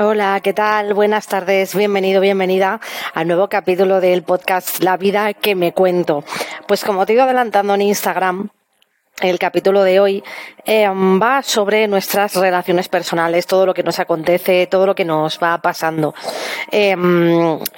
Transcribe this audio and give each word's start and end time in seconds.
Hola, 0.00 0.38
¿qué 0.44 0.52
tal? 0.52 0.94
Buenas 0.94 1.26
tardes, 1.26 1.74
bienvenido, 1.74 2.20
bienvenida 2.20 2.80
al 3.14 3.26
nuevo 3.26 3.48
capítulo 3.48 4.00
del 4.00 4.22
podcast 4.22 4.80
La 4.80 4.96
vida 4.96 5.34
que 5.34 5.56
me 5.56 5.72
cuento. 5.72 6.22
Pues 6.68 6.84
como 6.84 7.04
te 7.04 7.14
ido 7.14 7.24
adelantando 7.24 7.74
en 7.74 7.82
Instagram, 7.82 8.48
el 9.20 9.40
capítulo 9.40 9.82
de 9.82 9.98
hoy 9.98 10.22
eh, 10.64 10.86
va 10.86 11.42
sobre 11.42 11.88
nuestras 11.88 12.36
relaciones 12.36 12.88
personales, 12.88 13.48
todo 13.48 13.66
lo 13.66 13.74
que 13.74 13.82
nos 13.82 13.98
acontece, 13.98 14.68
todo 14.68 14.86
lo 14.86 14.94
que 14.94 15.04
nos 15.04 15.40
va 15.42 15.58
pasando. 15.58 16.14
Eh, 16.70 16.94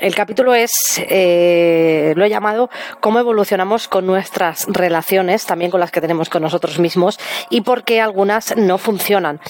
el 0.00 0.14
capítulo 0.14 0.52
es, 0.52 1.02
eh, 1.09 2.12
lo 2.16 2.27
he 2.27 2.29
llamado, 2.29 2.68
cómo 3.00 3.18
evolucionamos 3.18 3.89
con 3.89 4.05
nuestras 4.05 4.66
relaciones, 4.68 5.46
también 5.46 5.71
con 5.71 5.80
las 5.80 5.91
que 5.91 6.02
tenemos 6.02 6.29
con 6.29 6.43
nosotros 6.43 6.79
mismos 6.80 7.18
y 7.48 7.62
por 7.62 7.82
qué 7.82 8.02
algunas 8.02 8.55
no 8.59 8.77
funcionan. 8.77 9.41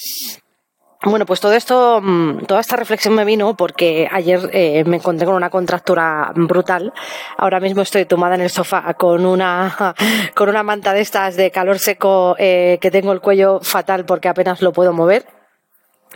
Bueno, 1.03 1.25
pues 1.25 1.41
todo 1.41 1.55
esto, 1.55 2.01
mm, 2.03 2.45
toda 2.45 2.61
esta 2.61 2.77
reflexión 2.77 3.15
me 3.15 3.25
vino 3.25 3.55
porque 3.55 4.07
ayer 4.13 4.51
eh, 4.53 4.85
me 4.85 4.97
encontré 4.99 5.25
con 5.25 5.35
una 5.35 5.49
contractura 5.49 6.31
brutal. 6.35 6.93
Ahora 7.39 7.59
mismo 7.59 7.81
estoy 7.81 8.05
tomada 8.05 8.35
en 8.35 8.43
el 8.43 8.51
sofá 8.51 8.93
con 8.95 9.25
una, 9.25 9.95
con 10.35 10.51
una 10.51 10.63
manta 10.63 10.93
de 10.93 11.01
estas 11.01 11.37
de 11.37 11.51
calor 11.51 11.79
seco 11.79 12.37
eh, 12.39 12.77
que 12.83 12.91
tengo 12.91 13.13
el 13.13 13.23
cuello 13.23 13.61
fatal 13.63 14.05
porque 14.05 14.29
apenas 14.29 14.61
lo 14.61 14.73
puedo 14.73 14.93
mover 14.93 15.40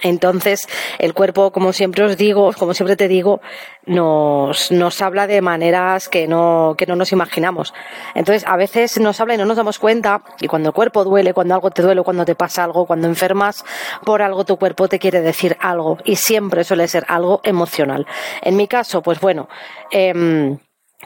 entonces, 0.02 0.66
el 0.98 1.14
cuerpo, 1.14 1.52
como 1.52 1.72
siempre 1.72 2.04
os 2.04 2.16
digo, 2.16 2.52
como 2.58 2.74
siempre 2.74 2.96
te 2.96 3.06
digo, 3.06 3.40
nos, 3.86 4.72
nos 4.72 5.00
habla 5.00 5.28
de 5.28 5.40
maneras 5.40 6.08
que 6.08 6.26
no, 6.26 6.74
que 6.76 6.86
no 6.86 6.96
nos 6.96 7.12
imaginamos. 7.12 7.72
Entonces, 8.16 8.44
a 8.46 8.56
veces 8.56 8.98
nos 8.98 9.20
habla 9.20 9.34
y 9.34 9.38
no 9.38 9.46
nos 9.46 9.56
damos 9.56 9.78
cuenta, 9.78 10.22
y 10.40 10.48
cuando 10.48 10.70
el 10.70 10.74
cuerpo 10.74 11.04
duele, 11.04 11.32
cuando 11.32 11.54
algo 11.54 11.70
te 11.70 11.82
duele, 11.82 12.02
cuando 12.02 12.24
te 12.24 12.34
pasa 12.34 12.64
algo, 12.64 12.86
cuando 12.86 13.06
enfermas 13.06 13.64
por 14.04 14.20
algo, 14.20 14.44
tu 14.44 14.56
cuerpo 14.56 14.88
te 14.88 14.98
quiere 14.98 15.20
decir 15.20 15.56
algo, 15.60 15.98
y 16.04 16.16
siempre 16.16 16.64
suele 16.64 16.88
ser 16.88 17.04
algo 17.08 17.40
emocional. 17.44 18.04
En 18.42 18.56
mi 18.56 18.66
caso, 18.66 19.00
pues 19.00 19.20
bueno, 19.20 19.48
eh, 19.92 20.56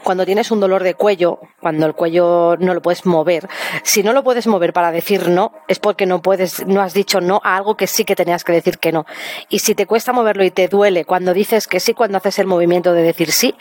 cuando 0.03 0.25
tienes 0.25 0.51
un 0.51 0.59
dolor 0.59 0.83
de 0.83 0.93
cuello, 0.93 1.39
cuando 1.59 1.85
el 1.85 1.93
cuello 1.93 2.55
no 2.57 2.73
lo 2.73 2.81
puedes 2.81 3.05
mover, 3.05 3.47
si 3.83 4.03
no 4.03 4.13
lo 4.13 4.23
puedes 4.23 4.47
mover 4.47 4.73
para 4.73 4.91
decir 4.91 5.29
no, 5.29 5.53
es 5.67 5.79
porque 5.79 6.05
no 6.05 6.21
puedes, 6.21 6.65
no 6.65 6.81
has 6.81 6.93
dicho 6.93 7.21
no 7.21 7.41
a 7.43 7.55
algo 7.55 7.75
que 7.75 7.87
sí 7.87 8.05
que 8.05 8.15
tenías 8.15 8.43
que 8.43 8.51
decir 8.51 8.79
que 8.79 8.91
no. 8.91 9.05
Y 9.49 9.59
si 9.59 9.75
te 9.75 9.85
cuesta 9.85 10.13
moverlo 10.13 10.43
y 10.43 10.51
te 10.51 10.67
duele 10.67 11.05
cuando 11.05 11.33
dices 11.33 11.67
que 11.67 11.79
sí, 11.79 11.93
cuando 11.93 12.17
haces 12.17 12.39
el 12.39 12.47
movimiento 12.47 12.93
de 12.93 13.01
decir 13.01 13.31
sí, 13.31 13.55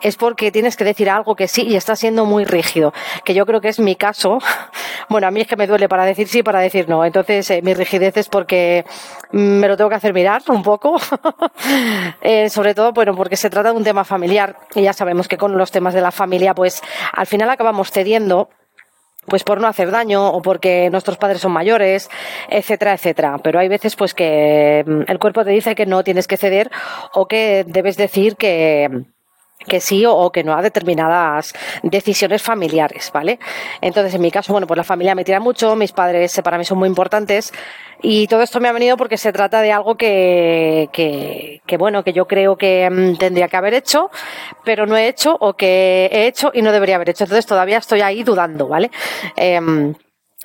es 0.00 0.16
porque 0.16 0.50
tienes 0.50 0.76
que 0.76 0.84
decir 0.84 1.10
algo 1.10 1.36
que 1.36 1.48
sí 1.48 1.62
y 1.62 1.76
está 1.76 1.96
siendo 1.96 2.24
muy 2.24 2.44
rígido. 2.44 2.92
Que 3.24 3.34
yo 3.34 3.46
creo 3.46 3.60
que 3.60 3.68
es 3.68 3.78
mi 3.78 3.96
caso. 3.96 4.38
Bueno, 5.06 5.26
a 5.26 5.30
mí 5.30 5.42
es 5.42 5.46
que 5.46 5.56
me 5.56 5.66
duele 5.66 5.86
para 5.86 6.06
decir 6.06 6.28
sí, 6.28 6.42
para 6.42 6.60
decir 6.60 6.88
no. 6.88 7.04
Entonces, 7.04 7.50
eh, 7.50 7.60
mi 7.62 7.74
rigidez 7.74 8.16
es 8.16 8.30
porque 8.30 8.86
me 9.32 9.68
lo 9.68 9.76
tengo 9.76 9.90
que 9.90 9.96
hacer 9.96 10.14
mirar 10.14 10.42
un 10.48 10.62
poco. 10.62 10.96
eh, 12.22 12.48
sobre 12.48 12.74
todo, 12.74 12.92
bueno, 12.92 13.14
porque 13.14 13.36
se 13.36 13.50
trata 13.50 13.70
de 13.70 13.76
un 13.76 13.84
tema 13.84 14.04
familiar 14.04 14.56
y 14.74 14.80
ya 14.80 14.94
sabemos 14.94 15.28
que 15.28 15.36
con 15.36 15.58
los 15.58 15.70
temas 15.70 15.83
de 15.92 16.00
la 16.00 16.10
familia, 16.10 16.54
pues 16.54 16.80
al 17.12 17.26
final 17.26 17.50
acabamos 17.50 17.90
cediendo 17.90 18.48
pues 19.26 19.44
por 19.44 19.60
no 19.60 19.68
hacer 19.68 19.90
daño 19.90 20.28
o 20.28 20.42
porque 20.42 20.90
nuestros 20.90 21.16
padres 21.16 21.40
son 21.40 21.52
mayores, 21.52 22.10
etcétera, 22.48 22.94
etcétera. 22.94 23.38
Pero 23.42 23.58
hay 23.58 23.68
veces 23.68 23.96
pues 23.96 24.14
que 24.14 24.84
mm, 24.86 25.10
el 25.10 25.18
cuerpo 25.18 25.44
te 25.44 25.50
dice 25.50 25.74
que 25.74 25.86
no 25.86 26.04
tienes 26.04 26.26
que 26.26 26.36
ceder 26.36 26.70
o 27.12 27.26
que 27.26 27.64
debes 27.66 27.96
decir 27.96 28.36
que 28.36 29.04
que 29.66 29.80
sí 29.80 30.04
o 30.06 30.30
que 30.30 30.44
no 30.44 30.54
a 30.54 30.62
determinadas 30.62 31.52
decisiones 31.82 32.42
familiares, 32.42 33.10
¿vale? 33.12 33.38
Entonces, 33.80 34.14
en 34.14 34.22
mi 34.22 34.30
caso, 34.30 34.52
bueno, 34.52 34.66
pues 34.66 34.76
la 34.76 34.84
familia 34.84 35.14
me 35.14 35.24
tira 35.24 35.40
mucho, 35.40 35.74
mis 35.76 35.92
padres 35.92 36.40
para 36.42 36.58
mí 36.58 36.64
son 36.64 36.78
muy 36.78 36.88
importantes 36.88 37.52
y 38.02 38.26
todo 38.26 38.42
esto 38.42 38.60
me 38.60 38.68
ha 38.68 38.72
venido 38.72 38.96
porque 38.96 39.16
se 39.16 39.32
trata 39.32 39.62
de 39.62 39.72
algo 39.72 39.96
que, 39.96 40.88
que, 40.92 41.62
que 41.66 41.76
bueno, 41.76 42.04
que 42.04 42.12
yo 42.12 42.26
creo 42.26 42.56
que 42.56 42.88
mm, 42.90 43.16
tendría 43.16 43.48
que 43.48 43.56
haber 43.56 43.74
hecho, 43.74 44.10
pero 44.64 44.86
no 44.86 44.96
he 44.96 45.08
hecho 45.08 45.36
o 45.40 45.54
que 45.54 46.08
he 46.12 46.26
hecho 46.26 46.50
y 46.52 46.62
no 46.62 46.72
debería 46.72 46.96
haber 46.96 47.10
hecho. 47.10 47.24
Entonces, 47.24 47.46
todavía 47.46 47.78
estoy 47.78 48.02
ahí 48.02 48.22
dudando, 48.22 48.68
¿vale? 48.68 48.90
Eh, 49.36 49.60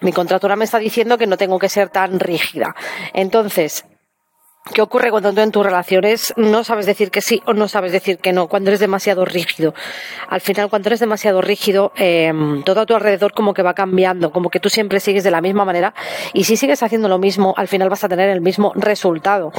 mi 0.01 0.13
contratura 0.13 0.55
me 0.55 0.65
está 0.65 0.79
diciendo 0.79 1.17
que 1.17 1.27
no 1.27 1.37
tengo 1.37 1.59
que 1.59 1.67
ser 1.67 1.89
tan 1.89 2.19
rígida. 2.19 2.75
Entonces, 3.13 3.85
¿Qué 4.73 4.81
ocurre 4.81 5.09
cuando 5.09 5.33
tú 5.33 5.41
en 5.41 5.51
tus 5.51 5.65
relaciones 5.65 6.33
no 6.37 6.63
sabes 6.63 6.85
decir 6.85 7.09
que 7.09 7.21
sí 7.21 7.41
o 7.45 7.53
no 7.53 7.67
sabes 7.67 7.91
decir 7.91 8.19
que 8.19 8.33
no? 8.33 8.47
Cuando 8.47 8.69
eres 8.69 8.79
demasiado 8.79 9.25
rígido. 9.25 9.73
Al 10.27 10.41
final, 10.41 10.69
cuando 10.69 10.89
eres 10.89 10.99
demasiado 10.99 11.41
rígido, 11.41 11.91
eh, 11.95 12.31
todo 12.65 12.81
a 12.81 12.85
tu 12.85 12.93
alrededor 12.93 13.33
como 13.33 13.53
que 13.53 13.63
va 13.63 13.73
cambiando, 13.73 14.31
como 14.31 14.49
que 14.49 14.59
tú 14.59 14.69
siempre 14.69 14.99
sigues 14.99 15.23
de 15.23 15.31
la 15.31 15.41
misma 15.41 15.65
manera 15.65 15.95
y 16.33 16.43
si 16.43 16.55
sigues 16.55 16.83
haciendo 16.83 17.07
lo 17.07 17.17
mismo, 17.17 17.53
al 17.57 17.67
final 17.67 17.89
vas 17.89 18.03
a 18.03 18.09
tener 18.09 18.29
el 18.29 18.41
mismo 18.41 18.71
resultado, 18.75 19.51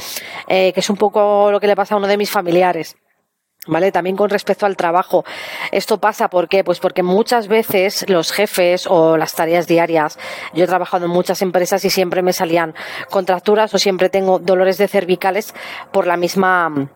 eh, 0.47 0.71
que 0.71 0.79
es 0.79 0.89
un 0.89 0.97
poco 0.97 1.51
lo 1.51 1.59
que 1.59 1.67
le 1.67 1.75
pasa 1.75 1.95
a 1.95 1.97
uno 1.97 2.07
de 2.07 2.17
mis 2.17 2.29
familiares. 2.29 2.95
¿Vale? 3.67 3.91
También 3.91 4.15
con 4.15 4.31
respecto 4.31 4.65
al 4.65 4.75
trabajo. 4.75 5.23
Esto 5.71 5.99
pasa, 5.99 6.29
¿por 6.29 6.49
qué? 6.49 6.63
Pues 6.63 6.79
porque 6.79 7.03
muchas 7.03 7.47
veces 7.47 8.09
los 8.09 8.31
jefes 8.31 8.87
o 8.87 9.17
las 9.17 9.35
tareas 9.35 9.67
diarias, 9.67 10.17
yo 10.55 10.63
he 10.63 10.67
trabajado 10.67 11.05
en 11.05 11.11
muchas 11.11 11.43
empresas 11.43 11.85
y 11.85 11.91
siempre 11.91 12.23
me 12.23 12.33
salían 12.33 12.73
contracturas 13.11 13.71
o 13.75 13.77
siempre 13.77 14.09
tengo 14.09 14.39
dolores 14.39 14.79
de 14.79 14.87
cervicales 14.87 15.53
por 15.91 16.07
la 16.07 16.17
misma, 16.17 16.89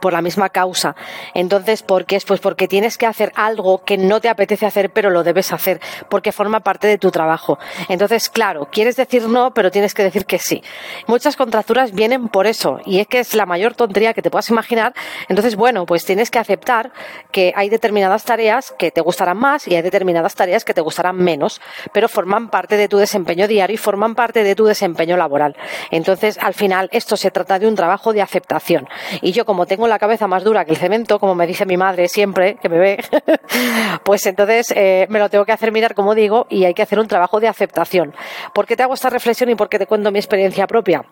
por 0.00 0.12
la 0.12 0.22
misma 0.22 0.48
causa. 0.48 0.96
Entonces, 1.34 1.82
¿por 1.82 2.06
qué 2.06 2.16
es? 2.16 2.24
Pues 2.24 2.40
porque 2.40 2.68
tienes 2.68 2.98
que 2.98 3.06
hacer 3.06 3.32
algo 3.36 3.84
que 3.84 3.98
no 3.98 4.20
te 4.20 4.28
apetece 4.28 4.66
hacer, 4.66 4.90
pero 4.90 5.10
lo 5.10 5.22
debes 5.22 5.52
hacer, 5.52 5.80
porque 6.08 6.32
forma 6.32 6.60
parte 6.60 6.86
de 6.86 6.98
tu 6.98 7.10
trabajo. 7.10 7.58
Entonces, 7.88 8.28
claro, 8.28 8.68
quieres 8.70 8.96
decir 8.96 9.28
no, 9.28 9.52
pero 9.52 9.70
tienes 9.70 9.94
que 9.94 10.02
decir 10.02 10.24
que 10.24 10.38
sí. 10.38 10.62
Muchas 11.06 11.36
contracturas 11.36 11.92
vienen 11.92 12.28
por 12.28 12.46
eso, 12.46 12.80
y 12.86 13.00
es 13.00 13.06
que 13.06 13.20
es 13.20 13.34
la 13.34 13.46
mayor 13.46 13.74
tontería 13.74 14.14
que 14.14 14.22
te 14.22 14.30
puedas 14.30 14.48
imaginar. 14.50 14.94
Entonces, 15.28 15.56
bueno, 15.56 15.86
pues 15.86 16.04
tienes 16.04 16.30
que 16.30 16.38
aceptar 16.38 16.92
que 17.30 17.52
hay 17.54 17.68
determinadas 17.68 18.24
tareas 18.24 18.74
que 18.78 18.90
te 18.90 19.00
gustarán 19.00 19.36
más 19.36 19.68
y 19.68 19.76
hay 19.76 19.82
determinadas 19.82 20.34
tareas 20.34 20.64
que 20.64 20.74
te 20.74 20.80
gustarán 20.80 21.16
menos, 21.16 21.60
pero 21.92 22.08
forman 22.08 22.48
parte 22.48 22.76
de 22.76 22.88
tu 22.88 22.96
desempeño 22.96 23.46
diario 23.46 23.74
y 23.74 23.78
forman 23.78 24.14
parte 24.14 24.44
de 24.44 24.54
tu 24.54 24.64
desempeño 24.64 25.16
laboral. 25.16 25.56
Entonces, 25.90 26.38
al 26.38 26.54
final, 26.54 26.88
esto 26.92 27.16
se 27.16 27.30
trata 27.30 27.58
de 27.58 27.66
un 27.66 27.74
trabajo 27.74 28.12
de 28.12 28.22
aceptación. 28.22 28.88
Y 29.20 29.32
yo, 29.32 29.44
como 29.44 29.66
tengo 29.66 29.83
la 29.88 29.98
cabeza 29.98 30.26
más 30.26 30.44
dura 30.44 30.64
que 30.64 30.72
el 30.72 30.76
cemento, 30.76 31.18
como 31.18 31.34
me 31.34 31.46
dice 31.46 31.66
mi 31.66 31.76
madre 31.76 32.08
siempre, 32.08 32.56
que 32.56 32.68
me 32.68 32.78
ve, 32.78 33.04
pues 34.04 34.26
entonces 34.26 34.72
eh, 34.76 35.06
me 35.08 35.18
lo 35.18 35.28
tengo 35.28 35.44
que 35.44 35.52
hacer 35.52 35.72
mirar, 35.72 35.94
como 35.94 36.14
digo, 36.14 36.46
y 36.50 36.64
hay 36.64 36.74
que 36.74 36.82
hacer 36.82 36.98
un 36.98 37.08
trabajo 37.08 37.40
de 37.40 37.48
aceptación. 37.48 38.14
¿Por 38.54 38.66
qué 38.66 38.76
te 38.76 38.82
hago 38.82 38.94
esta 38.94 39.10
reflexión 39.10 39.50
y 39.50 39.54
por 39.54 39.68
qué 39.68 39.78
te 39.78 39.86
cuento 39.86 40.10
mi 40.10 40.18
experiencia 40.18 40.66
propia? 40.66 41.04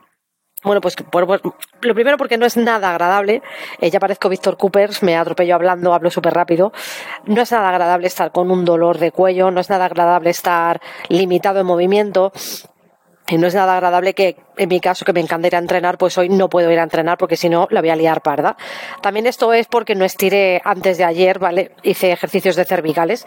Bueno, 0.65 0.81
pues, 0.81 0.95
lo 1.81 1.95
primero 1.95 2.17
porque 2.17 2.39
no 2.39 2.47
es 2.47 2.57
nada 2.57 2.91
agradable. 2.91 3.43
Eh, 3.81 3.91
ya 3.91 3.99
parezco 3.99 4.29
Víctor 4.29 4.57
Coopers, 4.57 5.03
me 5.03 5.17
atropello 5.17 5.57
hablando, 5.57 5.93
hablo 5.93 6.09
súper 6.09 6.35
rápido. 6.35 6.73
No 7.27 7.43
es 7.43 7.51
nada 7.51 7.69
agradable 7.69 8.07
estar 8.07 8.31
con 8.31 8.51
un 8.51 8.65
dolor 8.65 8.99
de 8.99 9.11
cuello, 9.11 9.51
no 9.51 9.61
es 9.61 9.71
nada 9.71 9.87
agradable 9.87 10.31
estar 10.31 10.81
limitado 11.09 11.59
en 11.61 11.67
movimiento. 11.67 12.33
Y 13.29 13.39
no 13.39 13.47
es 13.47 13.55
nada 13.55 13.75
agradable 13.75 14.15
que, 14.15 14.37
en 14.57 14.69
mi 14.69 14.81
caso, 14.81 15.05
que 15.05 15.13
me 15.13 15.21
encanta 15.21 15.47
ir 15.47 15.55
a 15.55 15.59
entrenar, 15.59 15.97
pues 15.97 16.19
hoy 16.19 16.29
no 16.29 16.49
puedo 16.49 16.71
ir 16.71 16.79
a 16.81 16.83
entrenar 16.83 17.19
porque 17.19 17.37
si 17.37 17.49
no 17.49 17.69
la 17.71 17.81
voy 17.81 17.91
a 17.91 17.97
liar 17.97 18.21
parda. 18.21 18.57
También 19.01 19.27
esto 19.27 19.53
es 19.53 19.69
porque 19.69 19.95
no 19.95 20.05
estiré 20.05 20.61
antes 20.65 20.99
de 20.99 21.05
ayer, 21.05 21.39
¿vale? 21.39 21.71
Hice 21.83 22.13
ejercicios 22.13 22.57
de 22.57 22.65
cervicales 22.65 23.25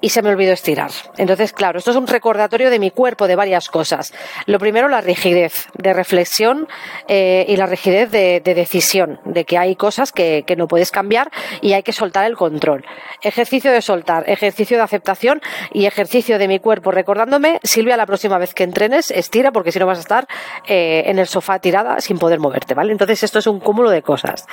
y 0.00 0.10
se 0.10 0.22
me 0.22 0.30
olvidó 0.30 0.52
estirar. 0.52 0.90
Entonces, 1.16 1.52
claro, 1.52 1.78
esto 1.78 1.90
es 1.90 1.96
un 1.96 2.06
recordatorio 2.06 2.70
de 2.70 2.78
mi 2.78 2.90
cuerpo 2.90 3.26
de 3.26 3.36
varias 3.36 3.68
cosas. 3.68 4.12
Lo 4.46 4.58
primero, 4.58 4.88
la 4.88 5.00
rigidez 5.00 5.66
de 5.76 5.92
reflexión 5.92 6.68
eh, 7.08 7.44
y 7.48 7.56
la 7.56 7.66
rigidez 7.66 8.10
de, 8.10 8.40
de, 8.40 8.54
decisión, 8.54 9.20
de 9.24 9.44
que 9.44 9.58
hay 9.58 9.76
cosas 9.76 10.12
que, 10.12 10.44
que 10.46 10.56
no 10.56 10.68
puedes 10.68 10.90
cambiar 10.90 11.30
y 11.60 11.72
hay 11.72 11.82
que 11.82 11.92
soltar 11.92 12.26
el 12.26 12.36
control. 12.36 12.84
Ejercicio 13.22 13.72
de 13.72 13.82
soltar, 13.82 14.28
ejercicio 14.28 14.76
de 14.76 14.82
aceptación 14.82 15.42
y 15.72 15.86
ejercicio 15.86 16.38
de 16.38 16.48
mi 16.48 16.58
cuerpo 16.58 16.90
recordándome, 16.90 17.60
Silvia, 17.62 17.96
la 17.96 18.06
próxima 18.06 18.38
vez 18.38 18.54
que 18.54 18.64
entrenes, 18.64 19.10
estira 19.30 19.52
porque 19.52 19.70
si 19.70 19.78
no 19.78 19.86
vas 19.86 19.98
a 19.98 20.00
estar 20.00 20.26
eh, 20.66 21.04
en 21.06 21.20
el 21.20 21.28
sofá 21.28 21.60
tirada 21.60 22.00
sin 22.00 22.18
poder 22.18 22.40
moverte, 22.40 22.74
¿vale? 22.74 22.90
Entonces 22.90 23.22
esto 23.22 23.38
es 23.38 23.46
un 23.46 23.60
cúmulo 23.60 23.88
de 23.90 24.02
cosas 24.02 24.46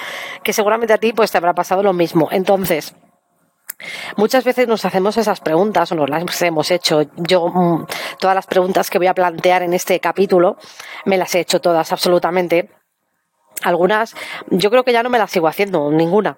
que 0.44 0.54
seguramente 0.54 0.94
a 0.94 1.00
ti 1.00 1.14
pues 1.14 1.32
te 1.32 1.38
habrá 1.40 1.54
pasado 1.54 1.82
lo 1.82 1.94
mismo. 1.94 2.30
Entonces, 2.32 2.94
Muchas 4.16 4.44
veces 4.44 4.68
nos 4.68 4.86
hacemos 4.86 5.18
esas 5.18 5.40
preguntas 5.40 5.92
o 5.92 5.96
nos 5.96 6.10
las 6.10 6.42
hemos 6.42 6.72
hecho. 6.72 7.04
Yo, 7.16 7.48
mm, 7.48 7.86
todas 8.20 8.36
las 8.36 8.48
preguntas 8.48 8.90
que 8.90 8.98
voy 8.98 9.06
a 9.06 9.14
plantear 9.14 9.62
en 9.62 9.76
este 9.76 10.00
capítulo, 10.00 10.58
me 11.06 11.16
las 11.16 11.36
he 11.36 11.42
hecho 11.42 11.62
todas 11.62 11.92
absolutamente. 11.92 12.72
Algunas, 13.64 14.16
yo 14.50 14.70
creo 14.70 14.84
que 14.84 14.94
ya 14.94 15.02
no 15.02 15.10
me 15.10 15.18
las 15.18 15.32
sigo 15.32 15.48
haciendo, 15.48 15.90
ninguna. 15.92 16.38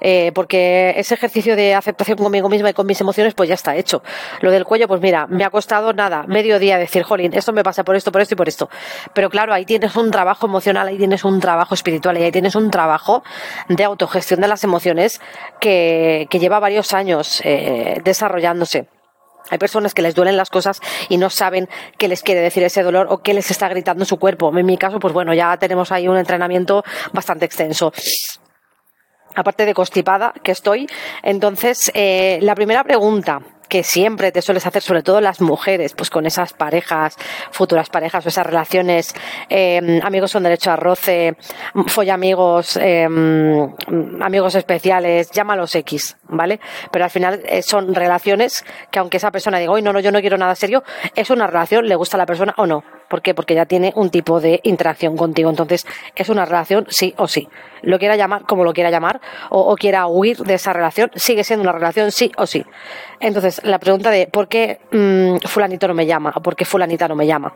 Eh, 0.00 0.32
porque 0.34 0.94
ese 0.96 1.14
ejercicio 1.14 1.56
de 1.56 1.74
aceptación 1.74 2.16
conmigo 2.16 2.48
misma 2.48 2.70
y 2.70 2.74
con 2.74 2.86
mis 2.86 3.00
emociones, 3.00 3.34
pues 3.34 3.48
ya 3.48 3.54
está 3.54 3.76
hecho. 3.76 4.02
Lo 4.40 4.50
del 4.50 4.64
cuello, 4.64 4.88
pues 4.88 5.00
mira, 5.00 5.26
me 5.26 5.44
ha 5.44 5.50
costado 5.50 5.92
nada, 5.92 6.24
medio 6.26 6.58
día 6.58 6.78
decir, 6.78 7.02
jolín, 7.02 7.34
esto 7.34 7.52
me 7.52 7.62
pasa 7.62 7.84
por 7.84 7.96
esto, 7.96 8.12
por 8.12 8.22
esto 8.22 8.34
y 8.34 8.36
por 8.36 8.48
esto. 8.48 8.70
Pero 9.14 9.30
claro, 9.30 9.52
ahí 9.52 9.64
tienes 9.64 9.96
un 9.96 10.10
trabajo 10.10 10.46
emocional, 10.46 10.88
ahí 10.88 10.96
tienes 10.96 11.24
un 11.24 11.40
trabajo 11.40 11.74
espiritual 11.74 12.16
y 12.18 12.22
ahí 12.22 12.32
tienes 12.32 12.54
un 12.54 12.70
trabajo 12.70 13.22
de 13.68 13.84
autogestión 13.84 14.40
de 14.40 14.48
las 14.48 14.64
emociones 14.64 15.20
que, 15.60 16.28
que 16.30 16.38
lleva 16.38 16.60
varios 16.60 16.94
años 16.94 17.42
eh, 17.44 18.00
desarrollándose. 18.04 18.86
Hay 19.50 19.58
personas 19.58 19.94
que 19.94 20.02
les 20.02 20.14
duelen 20.14 20.36
las 20.36 20.50
cosas 20.50 20.80
y 21.08 21.16
no 21.16 21.28
saben 21.30 21.68
qué 21.98 22.08
les 22.08 22.22
quiere 22.22 22.40
decir 22.40 22.62
ese 22.62 22.82
dolor 22.82 23.08
o 23.10 23.18
qué 23.18 23.34
les 23.34 23.50
está 23.50 23.68
gritando 23.68 24.04
su 24.04 24.18
cuerpo. 24.18 24.56
En 24.56 24.66
mi 24.66 24.78
caso, 24.78 24.98
pues 24.98 25.12
bueno, 25.12 25.34
ya 25.34 25.56
tenemos 25.58 25.92
ahí 25.92 26.08
un 26.08 26.16
entrenamiento 26.16 26.82
bastante 27.12 27.44
extenso 27.44 27.92
aparte 29.34 29.64
de 29.64 29.74
constipada 29.74 30.32
que 30.42 30.52
estoy. 30.52 30.86
Entonces, 31.22 31.90
eh, 31.94 32.38
la 32.42 32.54
primera 32.54 32.82
pregunta 32.84 33.40
que 33.70 33.84
siempre 33.84 34.32
te 34.32 34.42
sueles 34.42 34.66
hacer, 34.66 34.82
sobre 34.82 35.02
todo 35.02 35.22
las 35.22 35.40
mujeres, 35.40 35.94
pues 35.94 36.10
con 36.10 36.26
esas 36.26 36.52
parejas, 36.52 37.16
futuras 37.52 37.88
parejas 37.88 38.26
o 38.26 38.28
esas 38.28 38.44
relaciones, 38.44 39.14
eh, 39.48 40.00
amigos 40.02 40.32
con 40.32 40.42
derecho 40.42 40.70
a 40.70 40.76
roce, 40.76 41.36
follamigos, 41.86 42.76
eh, 42.76 43.04
amigos 44.20 44.54
especiales, 44.56 45.30
llámalos 45.30 45.74
X, 45.74 46.18
¿vale? 46.24 46.60
Pero 46.90 47.04
al 47.04 47.10
final 47.10 47.40
eh, 47.46 47.62
son 47.62 47.94
relaciones 47.94 48.64
que 48.90 48.98
aunque 48.98 49.16
esa 49.16 49.30
persona 49.30 49.58
diga, 49.58 49.72
hoy 49.72 49.82
no, 49.82 49.92
no, 49.92 50.00
yo 50.00 50.12
no 50.12 50.20
quiero 50.20 50.36
nada 50.36 50.54
serio, 50.54 50.82
es 51.14 51.30
una 51.30 51.46
relación, 51.46 51.86
le 51.86 51.94
gusta 51.94 52.16
a 52.16 52.18
la 52.18 52.26
persona 52.26 52.52
o 52.58 52.66
no. 52.66 52.99
¿Por 53.10 53.22
qué? 53.22 53.34
Porque 53.34 53.56
ya 53.56 53.66
tiene 53.66 53.92
un 53.96 54.10
tipo 54.10 54.40
de 54.40 54.60
interacción 54.62 55.16
contigo. 55.16 55.50
Entonces, 55.50 55.84
es 56.14 56.28
una 56.28 56.44
relación 56.44 56.86
sí 56.90 57.12
o 57.16 57.26
sí. 57.26 57.48
Lo 57.82 57.98
quiera 57.98 58.14
llamar 58.14 58.42
como 58.42 58.62
lo 58.62 58.72
quiera 58.72 58.88
llamar 58.88 59.20
o, 59.50 59.74
quiera 59.74 60.06
huir 60.06 60.36
de 60.38 60.54
esa 60.54 60.72
relación, 60.72 61.10
sigue 61.16 61.42
siendo 61.42 61.64
una 61.64 61.72
relación 61.72 62.12
sí 62.12 62.30
o 62.36 62.46
sí. 62.46 62.64
Entonces, 63.18 63.62
la 63.64 63.80
pregunta 63.80 64.10
de 64.12 64.28
¿por 64.28 64.46
qué 64.46 64.78
mmm, 64.92 65.44
fulanito 65.44 65.88
no 65.88 65.94
me 65.94 66.06
llama 66.06 66.32
o 66.36 66.40
por 66.40 66.54
qué 66.54 66.64
fulanita 66.64 67.08
no 67.08 67.16
me 67.16 67.26
llama? 67.26 67.52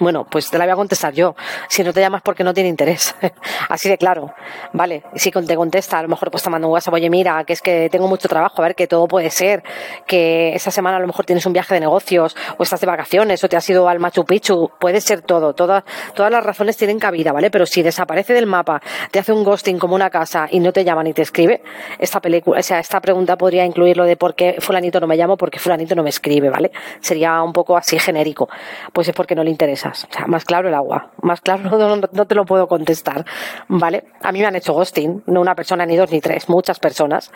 Bueno, 0.00 0.24
pues 0.24 0.48
te 0.48 0.56
la 0.56 0.64
voy 0.64 0.72
a 0.72 0.76
contestar 0.76 1.12
yo. 1.12 1.36
Si 1.68 1.84
no 1.84 1.92
te 1.92 2.00
llamas 2.00 2.22
porque 2.22 2.42
no 2.42 2.54
tiene 2.54 2.70
interés. 2.70 3.14
Así 3.68 3.90
de 3.90 3.98
claro. 3.98 4.32
Vale, 4.72 5.02
si 5.14 5.30
te 5.30 5.54
contesta, 5.54 5.98
a 5.98 6.02
lo 6.02 6.08
mejor 6.08 6.30
pues 6.30 6.42
te 6.42 6.48
mando 6.48 6.68
un 6.68 6.72
WhatsApp, 6.72 6.94
oye, 6.94 7.10
mira, 7.10 7.44
que 7.44 7.52
es 7.52 7.60
que 7.60 7.90
tengo 7.90 8.08
mucho 8.08 8.26
trabajo, 8.26 8.62
a 8.62 8.66
ver, 8.66 8.74
que 8.74 8.86
todo 8.86 9.06
puede 9.06 9.28
ser, 9.28 9.62
que 10.06 10.54
esa 10.54 10.70
semana 10.70 10.96
a 10.96 11.00
lo 11.00 11.06
mejor 11.06 11.26
tienes 11.26 11.44
un 11.44 11.52
viaje 11.52 11.74
de 11.74 11.80
negocios, 11.80 12.34
o 12.56 12.62
estás 12.62 12.80
de 12.80 12.86
vacaciones, 12.86 13.44
o 13.44 13.48
te 13.50 13.56
has 13.56 13.68
ido 13.68 13.86
al 13.86 13.98
Machu 13.98 14.24
Picchu, 14.24 14.70
puede 14.80 15.00
ser 15.02 15.20
todo, 15.20 15.52
todas, 15.52 15.84
todas 16.14 16.32
las 16.32 16.42
razones 16.42 16.78
tienen 16.78 16.98
cabida, 16.98 17.32
¿vale? 17.32 17.50
Pero 17.50 17.66
si 17.66 17.82
desaparece 17.82 18.32
del 18.32 18.46
mapa, 18.46 18.80
te 19.10 19.18
hace 19.18 19.32
un 19.32 19.44
ghosting 19.44 19.78
como 19.78 19.94
una 19.94 20.08
casa 20.08 20.46
y 20.50 20.60
no 20.60 20.72
te 20.72 20.84
llama 20.84 21.02
ni 21.02 21.12
te 21.12 21.20
escribe, 21.20 21.62
esta 21.98 22.20
película, 22.20 22.60
o 22.60 22.62
sea, 22.62 22.78
esta 22.78 23.00
pregunta 23.00 23.36
podría 23.36 23.66
incluir 23.66 23.98
lo 23.98 24.04
de 24.04 24.16
por 24.16 24.34
qué 24.34 24.56
fulanito 24.58 25.00
no 25.00 25.06
me 25.06 25.16
llamo, 25.16 25.36
por 25.36 25.50
qué 25.50 25.58
fulanito 25.58 25.94
no 25.94 26.02
me 26.02 26.10
escribe, 26.10 26.48
¿vale? 26.48 26.72
Sería 27.00 27.42
un 27.42 27.52
poco 27.52 27.76
así 27.76 27.98
genérico. 27.98 28.48
Pues 28.92 29.08
es 29.08 29.14
porque 29.14 29.34
no 29.34 29.44
le 29.44 29.50
interesa 29.50 29.81
o 29.90 30.12
sea, 30.12 30.26
más 30.26 30.44
claro 30.44 30.68
el 30.68 30.74
agua. 30.74 31.10
Más 31.22 31.40
claro 31.40 31.98
no, 32.12 32.26
te 32.26 32.34
lo 32.34 32.44
puedo 32.44 32.66
contestar. 32.68 33.24
¿Vale? 33.68 34.04
A 34.22 34.32
mí 34.32 34.40
me 34.40 34.46
han 34.46 34.56
hecho 34.56 34.72
ghosting, 34.72 35.22
no 35.26 35.40
una 35.40 35.54
persona 35.54 35.86
ni 35.86 35.96
dos 35.96 36.10
ni 36.10 36.20
tres, 36.20 36.48
muchas 36.48 36.78
personas. 36.78 37.30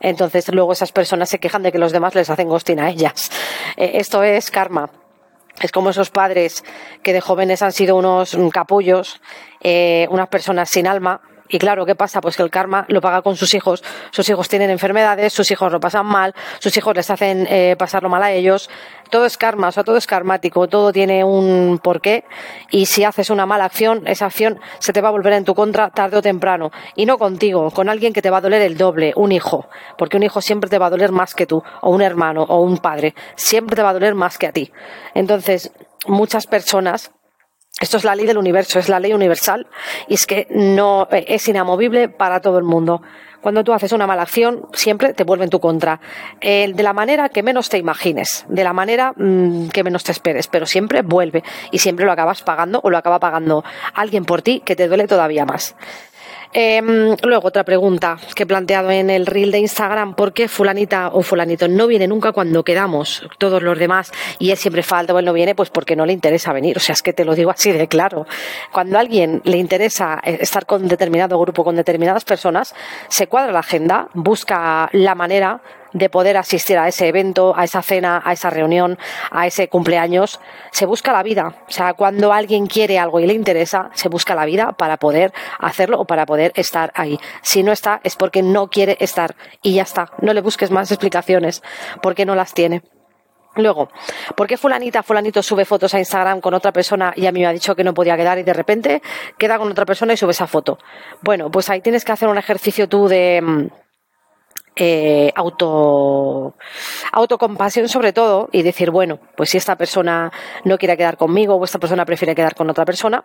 Entonces 0.00 0.52
luego 0.52 0.72
esas 0.72 0.92
personas 0.92 1.28
se 1.28 1.38
quejan 1.38 1.62
de 1.62 1.72
que 1.72 1.78
los 1.78 1.92
demás 1.92 2.14
les 2.14 2.30
hacen 2.30 2.48
ghosting 2.48 2.80
a 2.80 2.90
ellas. 2.90 3.30
Eh, 3.76 3.92
esto 3.94 4.22
es 4.22 4.50
karma. 4.50 4.90
Es 5.60 5.70
como 5.70 5.90
esos 5.90 6.10
padres 6.10 6.64
que 7.02 7.12
de 7.12 7.20
jóvenes 7.20 7.62
han 7.62 7.72
sido 7.72 7.96
unos 7.96 8.36
capullos, 8.52 9.20
eh, 9.60 10.08
unas 10.10 10.28
personas 10.28 10.70
sin 10.70 10.86
alma, 10.86 11.20
y 11.52 11.58
claro, 11.58 11.84
¿qué 11.84 11.94
pasa? 11.94 12.22
Pues 12.22 12.34
que 12.34 12.42
el 12.42 12.48
karma 12.48 12.86
lo 12.88 13.02
paga 13.02 13.20
con 13.20 13.36
sus 13.36 13.52
hijos. 13.52 13.84
Sus 14.10 14.26
hijos 14.30 14.48
tienen 14.48 14.70
enfermedades, 14.70 15.34
sus 15.34 15.50
hijos 15.50 15.70
lo 15.70 15.80
pasan 15.80 16.06
mal, 16.06 16.34
sus 16.60 16.74
hijos 16.78 16.96
les 16.96 17.10
hacen 17.10 17.46
eh, 17.50 17.76
pasarlo 17.78 18.08
mal 18.08 18.22
a 18.22 18.32
ellos. 18.32 18.70
Todo 19.10 19.26
es 19.26 19.36
karma, 19.36 19.68
o 19.68 19.72
sea, 19.72 19.84
todo 19.84 19.98
es 19.98 20.06
karmático, 20.06 20.66
todo 20.66 20.94
tiene 20.94 21.24
un 21.24 21.78
porqué. 21.82 22.24
Y 22.70 22.86
si 22.86 23.04
haces 23.04 23.28
una 23.28 23.44
mala 23.44 23.66
acción, 23.66 24.02
esa 24.06 24.24
acción 24.24 24.60
se 24.78 24.94
te 24.94 25.02
va 25.02 25.08
a 25.08 25.12
volver 25.12 25.34
en 25.34 25.44
tu 25.44 25.54
contra 25.54 25.90
tarde 25.90 26.16
o 26.16 26.22
temprano. 26.22 26.72
Y 26.96 27.04
no 27.04 27.18
contigo, 27.18 27.70
con 27.70 27.90
alguien 27.90 28.14
que 28.14 28.22
te 28.22 28.30
va 28.30 28.38
a 28.38 28.40
doler 28.40 28.62
el 28.62 28.78
doble, 28.78 29.12
un 29.14 29.30
hijo. 29.30 29.68
Porque 29.98 30.16
un 30.16 30.22
hijo 30.22 30.40
siempre 30.40 30.70
te 30.70 30.78
va 30.78 30.86
a 30.86 30.90
doler 30.90 31.12
más 31.12 31.34
que 31.34 31.46
tú, 31.46 31.62
o 31.82 31.90
un 31.90 32.00
hermano, 32.00 32.44
o 32.44 32.62
un 32.62 32.78
padre. 32.78 33.14
Siempre 33.36 33.76
te 33.76 33.82
va 33.82 33.90
a 33.90 33.92
doler 33.92 34.14
más 34.14 34.38
que 34.38 34.46
a 34.46 34.52
ti. 34.52 34.72
Entonces, 35.12 35.70
muchas 36.06 36.46
personas 36.46 37.12
esto 37.82 37.96
es 37.96 38.04
la 38.04 38.14
ley 38.14 38.26
del 38.26 38.38
universo, 38.38 38.78
es 38.78 38.88
la 38.88 39.00
ley 39.00 39.12
universal 39.12 39.66
y 40.06 40.14
es 40.14 40.26
que 40.26 40.46
no 40.50 41.08
es 41.10 41.48
inamovible 41.48 42.08
para 42.08 42.40
todo 42.40 42.58
el 42.58 42.64
mundo. 42.64 43.02
Cuando 43.40 43.64
tú 43.64 43.72
haces 43.72 43.90
una 43.90 44.06
mala 44.06 44.22
acción, 44.22 44.68
siempre 44.72 45.14
te 45.14 45.24
vuelve 45.24 45.42
en 45.42 45.50
tu 45.50 45.58
contra. 45.58 46.00
Eh, 46.40 46.72
de 46.72 46.82
la 46.84 46.92
manera 46.92 47.28
que 47.28 47.42
menos 47.42 47.68
te 47.68 47.78
imagines, 47.78 48.46
de 48.48 48.62
la 48.62 48.72
manera 48.72 49.14
mm, 49.16 49.70
que 49.70 49.82
menos 49.82 50.04
te 50.04 50.12
esperes, 50.12 50.46
pero 50.46 50.64
siempre 50.64 51.02
vuelve 51.02 51.42
y 51.72 51.80
siempre 51.80 52.06
lo 52.06 52.12
acabas 52.12 52.42
pagando 52.42 52.80
o 52.84 52.88
lo 52.88 52.98
acaba 52.98 53.18
pagando 53.18 53.64
alguien 53.94 54.24
por 54.24 54.42
ti 54.42 54.62
que 54.64 54.76
te 54.76 54.86
duele 54.86 55.08
todavía 55.08 55.44
más. 55.44 55.74
Em, 56.54 57.16
luego, 57.22 57.48
otra 57.48 57.64
pregunta 57.64 58.18
que 58.34 58.42
he 58.42 58.46
planteado 58.46 58.90
en 58.90 59.08
el 59.08 59.24
reel 59.24 59.50
de 59.50 59.58
Instagram, 59.60 60.14
¿por 60.14 60.34
qué 60.34 60.48
fulanita 60.48 61.08
o 61.08 61.22
fulanito 61.22 61.66
no 61.66 61.86
viene 61.86 62.06
nunca 62.06 62.32
cuando 62.32 62.62
quedamos 62.62 63.26
todos 63.38 63.62
los 63.62 63.78
demás 63.78 64.12
y 64.38 64.50
él 64.50 64.58
siempre 64.58 64.82
falta 64.82 65.14
o 65.14 65.18
él 65.18 65.24
no 65.24 65.32
viene? 65.32 65.54
Pues 65.54 65.70
porque 65.70 65.96
no 65.96 66.04
le 66.04 66.12
interesa 66.12 66.52
venir. 66.52 66.76
O 66.76 66.80
sea, 66.80 66.92
es 66.92 67.02
que 67.02 67.14
te 67.14 67.24
lo 67.24 67.34
digo 67.34 67.50
así 67.50 67.72
de 67.72 67.88
claro. 67.88 68.26
Cuando 68.70 68.98
a 68.98 69.00
alguien 69.00 69.40
le 69.44 69.56
interesa 69.56 70.20
eh, 70.22 70.38
estar 70.40 70.66
con 70.66 70.88
determinado 70.88 71.38
grupo, 71.38 71.64
con 71.64 71.74
determinadas 71.74 72.24
personas, 72.24 72.74
se 73.08 73.28
cuadra 73.28 73.50
la 73.50 73.60
agenda, 73.60 74.08
busca 74.12 74.90
la 74.92 75.14
manera 75.14 75.62
de 75.92 76.08
poder 76.08 76.36
asistir 76.36 76.78
a 76.78 76.88
ese 76.88 77.08
evento, 77.08 77.54
a 77.56 77.64
esa 77.64 77.82
cena, 77.82 78.22
a 78.24 78.32
esa 78.32 78.50
reunión, 78.50 78.98
a 79.30 79.46
ese 79.46 79.68
cumpleaños. 79.68 80.40
Se 80.70 80.86
busca 80.86 81.12
la 81.12 81.22
vida. 81.22 81.56
O 81.68 81.72
sea, 81.72 81.94
cuando 81.94 82.32
alguien 82.32 82.66
quiere 82.66 82.98
algo 82.98 83.20
y 83.20 83.26
le 83.26 83.34
interesa, 83.34 83.90
se 83.94 84.08
busca 84.08 84.34
la 84.34 84.44
vida 84.44 84.72
para 84.72 84.96
poder 84.96 85.32
hacerlo 85.58 86.00
o 86.00 86.04
para 86.04 86.26
poder 86.26 86.52
estar 86.54 86.92
ahí. 86.94 87.18
Si 87.42 87.62
no 87.62 87.72
está, 87.72 88.00
es 88.04 88.16
porque 88.16 88.42
no 88.42 88.68
quiere 88.68 88.96
estar 89.00 89.36
y 89.62 89.74
ya 89.74 89.82
está. 89.82 90.10
No 90.20 90.32
le 90.32 90.40
busques 90.40 90.70
más 90.70 90.90
explicaciones 90.90 91.62
porque 92.02 92.26
no 92.26 92.34
las 92.34 92.54
tiene. 92.54 92.82
Luego, 93.54 93.90
¿por 94.34 94.46
qué 94.46 94.56
fulanita, 94.56 95.02
fulanito 95.02 95.42
sube 95.42 95.66
fotos 95.66 95.92
a 95.92 95.98
Instagram 95.98 96.40
con 96.40 96.54
otra 96.54 96.72
persona 96.72 97.12
y 97.14 97.26
a 97.26 97.32
mí 97.32 97.40
me 97.40 97.46
ha 97.46 97.52
dicho 97.52 97.76
que 97.76 97.84
no 97.84 97.92
podía 97.92 98.16
quedar 98.16 98.38
y 98.38 98.44
de 98.44 98.54
repente 98.54 99.02
queda 99.36 99.58
con 99.58 99.70
otra 99.70 99.84
persona 99.84 100.14
y 100.14 100.16
sube 100.16 100.30
esa 100.30 100.46
foto? 100.46 100.78
Bueno, 101.20 101.50
pues 101.50 101.68
ahí 101.68 101.82
tienes 101.82 102.02
que 102.02 102.12
hacer 102.12 102.30
un 102.30 102.38
ejercicio 102.38 102.88
tú 102.88 103.08
de 103.08 103.42
mm, 103.42 103.66
eh, 104.76 105.30
auto, 105.34 106.54
autocompasión 107.12 107.88
sobre 107.88 108.12
todo 108.12 108.48
y 108.52 108.62
decir, 108.62 108.90
bueno, 108.90 109.18
pues 109.36 109.50
si 109.50 109.58
esta 109.58 109.76
persona 109.76 110.30
no 110.64 110.78
quiere 110.78 110.96
quedar 110.96 111.16
conmigo 111.16 111.56
o 111.56 111.64
esta 111.64 111.78
persona 111.78 112.04
prefiere 112.04 112.34
quedar 112.34 112.54
con 112.54 112.70
otra 112.70 112.84
persona, 112.84 113.22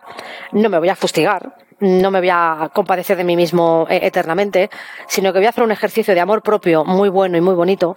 no 0.52 0.68
me 0.68 0.78
voy 0.78 0.88
a 0.88 0.96
fustigar, 0.96 1.54
no 1.80 2.10
me 2.10 2.20
voy 2.20 2.30
a 2.30 2.70
compadecer 2.74 3.16
de 3.16 3.24
mí 3.24 3.36
mismo 3.36 3.86
eh, 3.88 4.00
eternamente, 4.02 4.70
sino 5.06 5.32
que 5.32 5.38
voy 5.38 5.46
a 5.46 5.50
hacer 5.50 5.64
un 5.64 5.72
ejercicio 5.72 6.14
de 6.14 6.20
amor 6.20 6.42
propio 6.42 6.84
muy 6.84 7.08
bueno 7.08 7.36
y 7.36 7.40
muy 7.40 7.54
bonito. 7.54 7.94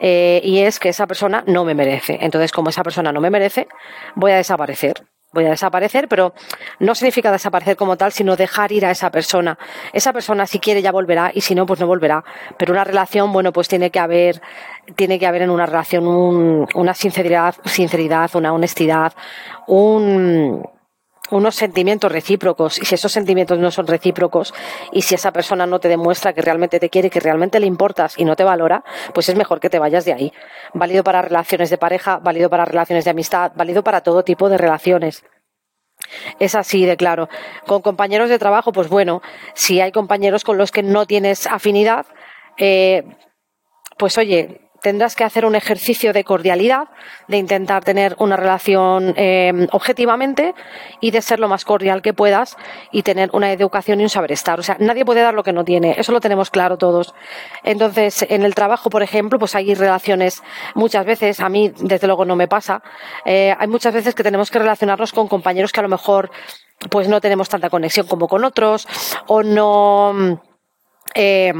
Eh, 0.00 0.40
y 0.42 0.58
es 0.58 0.80
que 0.80 0.88
esa 0.88 1.06
persona 1.06 1.44
no 1.46 1.64
me 1.64 1.74
merece. 1.74 2.18
Entonces, 2.20 2.50
como 2.50 2.68
esa 2.68 2.82
persona 2.82 3.12
no 3.12 3.20
me 3.20 3.30
merece, 3.30 3.68
voy 4.16 4.32
a 4.32 4.36
desaparecer 4.36 5.04
voy 5.34 5.44
a 5.44 5.50
desaparecer, 5.50 6.08
pero 6.08 6.32
no 6.78 6.94
significa 6.94 7.30
desaparecer 7.30 7.76
como 7.76 7.96
tal, 7.96 8.12
sino 8.12 8.36
dejar 8.36 8.72
ir 8.72 8.86
a 8.86 8.90
esa 8.90 9.10
persona. 9.10 9.58
Esa 9.92 10.12
persona 10.12 10.46
si 10.46 10.60
quiere 10.60 10.80
ya 10.80 10.92
volverá 10.92 11.30
y 11.34 11.42
si 11.42 11.54
no, 11.54 11.66
pues 11.66 11.80
no 11.80 11.86
volverá. 11.86 12.24
Pero 12.56 12.72
una 12.72 12.84
relación, 12.84 13.32
bueno, 13.32 13.52
pues 13.52 13.68
tiene 13.68 13.90
que 13.90 13.98
haber, 13.98 14.40
tiene 14.96 15.18
que 15.18 15.26
haber 15.26 15.42
en 15.42 15.50
una 15.50 15.66
relación 15.66 16.06
una 16.74 16.94
sinceridad, 16.94 17.54
sinceridad, 17.64 18.30
una 18.34 18.52
honestidad, 18.52 19.12
un, 19.66 20.66
unos 21.30 21.54
sentimientos 21.54 22.12
recíprocos 22.12 22.78
y 22.78 22.84
si 22.84 22.94
esos 22.94 23.12
sentimientos 23.12 23.58
no 23.58 23.70
son 23.70 23.86
recíprocos 23.86 24.52
y 24.92 25.02
si 25.02 25.14
esa 25.14 25.32
persona 25.32 25.66
no 25.66 25.80
te 25.80 25.88
demuestra 25.88 26.32
que 26.32 26.42
realmente 26.42 26.78
te 26.78 26.90
quiere, 26.90 27.10
que 27.10 27.20
realmente 27.20 27.60
le 27.60 27.66
importas 27.66 28.18
y 28.18 28.24
no 28.24 28.36
te 28.36 28.44
valora, 28.44 28.84
pues 29.14 29.28
es 29.28 29.36
mejor 29.36 29.60
que 29.60 29.70
te 29.70 29.78
vayas 29.78 30.04
de 30.04 30.12
ahí. 30.12 30.32
Válido 30.74 31.02
para 31.02 31.22
relaciones 31.22 31.70
de 31.70 31.78
pareja, 31.78 32.18
válido 32.18 32.50
para 32.50 32.64
relaciones 32.64 33.04
de 33.04 33.10
amistad, 33.10 33.52
válido 33.54 33.82
para 33.82 34.02
todo 34.02 34.22
tipo 34.22 34.48
de 34.48 34.58
relaciones. 34.58 35.24
Es 36.38 36.54
así 36.54 36.84
de 36.84 36.96
claro. 36.96 37.28
Con 37.66 37.80
compañeros 37.80 38.28
de 38.28 38.38
trabajo, 38.38 38.72
pues 38.72 38.88
bueno, 38.88 39.22
si 39.54 39.80
hay 39.80 39.92
compañeros 39.92 40.44
con 40.44 40.58
los 40.58 40.70
que 40.70 40.82
no 40.82 41.06
tienes 41.06 41.46
afinidad, 41.46 42.06
eh, 42.58 43.04
pues 43.96 44.18
oye, 44.18 44.63
tendrás 44.84 45.16
que 45.16 45.24
hacer 45.24 45.46
un 45.46 45.54
ejercicio 45.54 46.12
de 46.12 46.24
cordialidad, 46.24 46.88
de 47.26 47.38
intentar 47.38 47.82
tener 47.82 48.14
una 48.18 48.36
relación 48.36 49.14
eh, 49.16 49.66
objetivamente 49.72 50.54
y 51.00 51.10
de 51.10 51.22
ser 51.22 51.40
lo 51.40 51.48
más 51.48 51.64
cordial 51.64 52.02
que 52.02 52.12
puedas 52.12 52.58
y 52.92 53.02
tener 53.02 53.30
una 53.32 53.50
educación 53.50 53.98
y 54.00 54.02
un 54.02 54.10
saber 54.10 54.32
estar. 54.32 54.60
O 54.60 54.62
sea, 54.62 54.76
nadie 54.80 55.06
puede 55.06 55.22
dar 55.22 55.32
lo 55.32 55.42
que 55.42 55.54
no 55.54 55.64
tiene, 55.64 55.94
eso 55.96 56.12
lo 56.12 56.20
tenemos 56.20 56.50
claro 56.50 56.76
todos. 56.76 57.14
Entonces, 57.62 58.26
en 58.28 58.42
el 58.42 58.54
trabajo, 58.54 58.90
por 58.90 59.02
ejemplo, 59.02 59.38
pues 59.38 59.54
hay 59.54 59.74
relaciones, 59.74 60.42
muchas 60.74 61.06
veces, 61.06 61.40
a 61.40 61.48
mí 61.48 61.72
desde 61.78 62.06
luego 62.06 62.26
no 62.26 62.36
me 62.36 62.46
pasa, 62.46 62.82
eh, 63.24 63.56
hay 63.58 63.68
muchas 63.68 63.94
veces 63.94 64.14
que 64.14 64.22
tenemos 64.22 64.50
que 64.50 64.58
relacionarnos 64.58 65.14
con 65.14 65.28
compañeros 65.28 65.72
que 65.72 65.80
a 65.80 65.84
lo 65.84 65.88
mejor 65.88 66.30
pues 66.90 67.08
no 67.08 67.22
tenemos 67.22 67.48
tanta 67.48 67.70
conexión 67.70 68.06
como 68.06 68.28
con 68.28 68.44
otros 68.44 68.86
o 69.28 69.42
no... 69.42 70.42
Eh, 71.14 71.52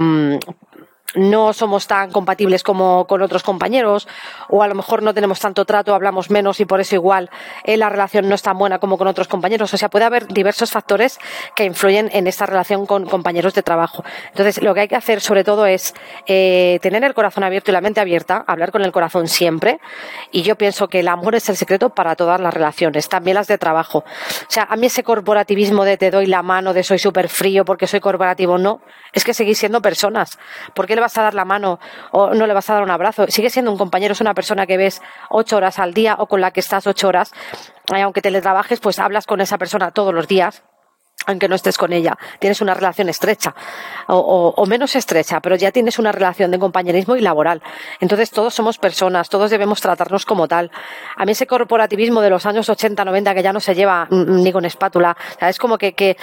no 1.14 1.52
somos 1.52 1.86
tan 1.86 2.10
compatibles 2.10 2.62
como 2.62 3.06
con 3.06 3.22
otros 3.22 3.42
compañeros, 3.42 4.08
o 4.48 4.62
a 4.62 4.68
lo 4.68 4.74
mejor 4.74 5.02
no 5.02 5.14
tenemos 5.14 5.40
tanto 5.40 5.64
trato, 5.64 5.94
hablamos 5.94 6.30
menos 6.30 6.60
y 6.60 6.64
por 6.64 6.80
eso 6.80 6.94
igual 6.94 7.30
eh, 7.64 7.76
la 7.76 7.88
relación 7.88 8.28
no 8.28 8.34
es 8.34 8.42
tan 8.42 8.58
buena 8.58 8.78
como 8.78 8.98
con 8.98 9.08
otros 9.08 9.28
compañeros. 9.28 9.72
O 9.72 9.76
sea, 9.76 9.88
puede 9.88 10.04
haber 10.04 10.26
diversos 10.28 10.70
factores 10.70 11.18
que 11.54 11.64
influyen 11.64 12.10
en 12.12 12.26
esta 12.26 12.46
relación 12.46 12.86
con 12.86 13.06
compañeros 13.06 13.54
de 13.54 13.62
trabajo. 13.62 14.04
Entonces, 14.30 14.62
lo 14.62 14.74
que 14.74 14.80
hay 14.80 14.88
que 14.88 14.96
hacer 14.96 15.20
sobre 15.20 15.44
todo 15.44 15.66
es 15.66 15.94
eh, 16.26 16.78
tener 16.82 17.04
el 17.04 17.14
corazón 17.14 17.44
abierto 17.44 17.70
y 17.70 17.74
la 17.74 17.80
mente 17.80 18.00
abierta, 18.00 18.44
hablar 18.46 18.70
con 18.72 18.82
el 18.82 18.92
corazón 18.92 19.28
siempre. 19.28 19.80
Y 20.32 20.42
yo 20.42 20.56
pienso 20.56 20.88
que 20.88 21.00
el 21.00 21.08
amor 21.08 21.34
es 21.34 21.48
el 21.48 21.56
secreto 21.56 21.90
para 21.90 22.16
todas 22.16 22.40
las 22.40 22.52
relaciones, 22.52 23.08
también 23.08 23.36
las 23.36 23.46
de 23.46 23.58
trabajo. 23.58 23.98
O 23.98 24.50
sea, 24.50 24.64
a 24.64 24.76
mí 24.76 24.86
ese 24.86 25.02
corporativismo 25.02 25.84
de 25.84 25.96
te 25.96 26.10
doy 26.10 26.26
la 26.26 26.42
mano, 26.42 26.72
de 26.72 26.82
soy 26.82 26.98
súper 26.98 27.28
frío 27.28 27.64
porque 27.64 27.86
soy 27.86 28.00
corporativo, 28.00 28.58
no. 28.58 28.80
Es 29.12 29.24
que 29.24 29.34
seguís 29.34 29.58
siendo 29.58 29.80
personas. 29.80 30.38
¿Por 30.74 30.86
qué 30.86 30.96
vas 31.04 31.16
a 31.18 31.22
dar 31.22 31.34
la 31.34 31.44
mano 31.44 31.78
o 32.10 32.34
no 32.34 32.46
le 32.46 32.54
vas 32.54 32.68
a 32.70 32.74
dar 32.74 32.82
un 32.82 32.90
abrazo? 32.90 33.26
Sigue 33.28 33.50
siendo 33.50 33.70
un 33.70 33.78
compañero, 33.78 34.12
es 34.12 34.20
una 34.20 34.34
persona 34.34 34.66
que 34.66 34.76
ves 34.76 35.00
ocho 35.30 35.56
horas 35.56 35.78
al 35.78 35.94
día 35.94 36.16
o 36.18 36.26
con 36.26 36.40
la 36.40 36.50
que 36.50 36.60
estás 36.60 36.86
ocho 36.86 37.08
horas. 37.08 37.32
Aunque 37.92 38.22
teletrabajes, 38.22 38.80
pues 38.80 38.98
hablas 38.98 39.26
con 39.26 39.40
esa 39.40 39.58
persona 39.58 39.90
todos 39.90 40.12
los 40.12 40.26
días 40.26 40.64
aunque 41.26 41.48
no 41.48 41.54
estés 41.54 41.78
con 41.78 41.92
ella, 41.92 42.16
tienes 42.38 42.60
una 42.60 42.74
relación 42.74 43.08
estrecha 43.08 43.54
o, 44.06 44.64
menos 44.66 44.94
estrecha, 44.96 45.40
pero 45.40 45.56
ya 45.56 45.72
tienes 45.72 45.98
una 45.98 46.12
relación 46.12 46.50
de 46.50 46.58
compañerismo 46.58 47.16
y 47.16 47.20
laboral. 47.20 47.62
Entonces 48.00 48.30
todos 48.30 48.54
somos 48.54 48.78
personas, 48.78 49.28
todos 49.28 49.50
debemos 49.50 49.80
tratarnos 49.80 50.26
como 50.26 50.48
tal. 50.48 50.70
A 51.16 51.24
mí 51.24 51.32
ese 51.32 51.46
corporativismo 51.46 52.20
de 52.20 52.30
los 52.30 52.44
años 52.46 52.68
80, 52.68 53.04
90 53.04 53.34
que 53.34 53.42
ya 53.42 53.52
no 53.52 53.60
se 53.60 53.74
lleva 53.74 54.06
ni 54.10 54.52
con 54.52 54.64
espátula, 54.64 55.16
es 55.40 55.58
como 55.58 55.78
que, 55.78 56.16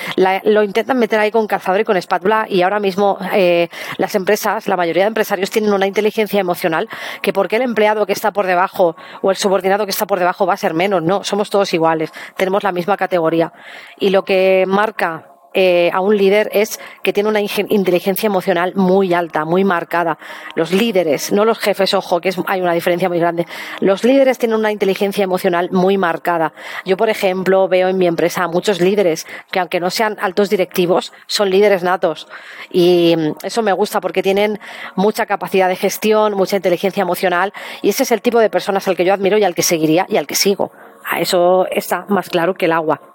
lo 0.43 0.63
intentan 0.63 0.98
meter 0.98 1.19
ahí 1.19 1.31
con 1.31 1.48
calzador 1.48 1.81
y 1.81 1.83
con 1.83 1.98
espátula 1.98 2.45
y 2.48 2.62
ahora 2.62 2.79
mismo 2.79 3.17
eh, 3.33 3.69
las 3.98 4.13
empresas, 4.15 4.67
la 4.67 4.77
mayoría 4.77 5.03
de 5.03 5.07
empresarios 5.07 5.50
tienen 5.50 5.74
una 5.74 5.88
inteligencia 5.88 6.39
emocional 6.39 6.88
que 7.21 7.33
porque 7.33 7.55
el 7.55 7.63
empleado 7.63 8.05
que 8.05 8.13
está 8.13 8.31
por 8.31 8.45
debajo 8.45 8.95
o 9.21 9.31
el 9.31 9.38
subordinado 9.38 9.86
que 9.86 9.91
está 9.91 10.05
por 10.05 10.19
debajo 10.19 10.45
va 10.45 10.53
a 10.53 10.57
ser 10.57 10.74
menos, 10.74 11.01
no, 11.01 11.24
somos 11.24 11.50
todos 11.50 11.74
iguales, 11.74 12.12
tenemos 12.36 12.63
la 12.63 12.71
misma 12.71 12.98
categoría. 12.98 13.53
Y 13.98 14.10
lo 14.10 14.24
que 14.24 14.65
marca 14.81 15.31
eh, 15.53 15.91
a 15.93 16.00
un 16.00 16.17
líder 16.17 16.50
es 16.53 16.79
que 17.03 17.13
tiene 17.13 17.29
una 17.29 17.41
inteligencia 17.41 18.25
emocional 18.25 18.73
muy 18.75 19.13
alta, 19.13 19.45
muy 19.45 19.63
marcada. 19.63 20.17
Los 20.55 20.71
líderes, 20.71 21.31
no 21.31 21.45
los 21.45 21.59
jefes, 21.59 21.93
ojo, 21.93 22.19
que 22.19 22.33
hay 22.47 22.61
una 22.61 22.73
diferencia 22.73 23.09
muy 23.09 23.19
grande. 23.19 23.45
Los 23.79 24.03
líderes 24.03 24.39
tienen 24.39 24.57
una 24.57 24.71
inteligencia 24.71 25.23
emocional 25.23 25.69
muy 25.71 25.97
marcada. 25.97 26.53
Yo, 26.83 26.97
por 26.97 27.09
ejemplo, 27.09 27.67
veo 27.67 27.89
en 27.89 27.97
mi 28.00 28.07
empresa 28.07 28.47
muchos 28.47 28.81
líderes 28.81 29.27
que, 29.51 29.59
aunque 29.59 29.79
no 29.79 29.91
sean 29.91 30.17
altos 30.19 30.50
directivos, 30.50 31.13
son 31.27 31.51
líderes 31.51 31.83
natos. 31.83 32.27
Y 32.71 33.15
eso 33.43 33.61
me 33.61 33.73
gusta 33.73 34.01
porque 34.01 34.23
tienen 34.23 34.59
mucha 34.95 35.27
capacidad 35.27 35.67
de 35.67 35.75
gestión, 35.75 36.33
mucha 36.33 36.55
inteligencia 36.55 37.01
emocional. 37.01 37.53
Y 37.83 37.89
ese 37.89 38.01
es 38.01 38.11
el 38.11 38.23
tipo 38.23 38.39
de 38.39 38.50
personas 38.50 38.88
al 38.88 38.95
que 38.95 39.05
yo 39.05 39.13
admiro 39.13 39.38
y 39.38 39.43
al 39.43 39.53
que 39.53 39.61
seguiría 39.61 40.07
y 40.09 40.17
al 40.17 40.25
que 40.25 40.35
sigo. 40.35 40.71
A 41.03 41.19
eso 41.19 41.67
está 41.69 42.05
más 42.07 42.29
claro 42.29 42.55
que 42.55 42.65
el 42.65 42.71
agua 42.71 43.11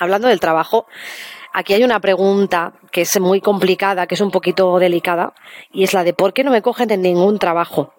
hablando 0.00 0.28
del 0.28 0.40
trabajo, 0.40 0.86
aquí 1.52 1.74
hay 1.74 1.84
una 1.84 2.00
pregunta 2.00 2.72
que 2.90 3.02
es 3.02 3.20
muy 3.20 3.40
complicada, 3.40 4.06
que 4.06 4.16
es 4.16 4.20
un 4.20 4.30
poquito 4.30 4.78
delicada, 4.78 5.34
y 5.72 5.84
es 5.84 5.94
la 5.94 6.02
de 6.02 6.12
¿por 6.12 6.32
qué 6.32 6.42
no 6.42 6.50
me 6.50 6.62
cogen 6.62 6.90
en 6.90 7.02
ningún 7.02 7.38
trabajo? 7.38 7.94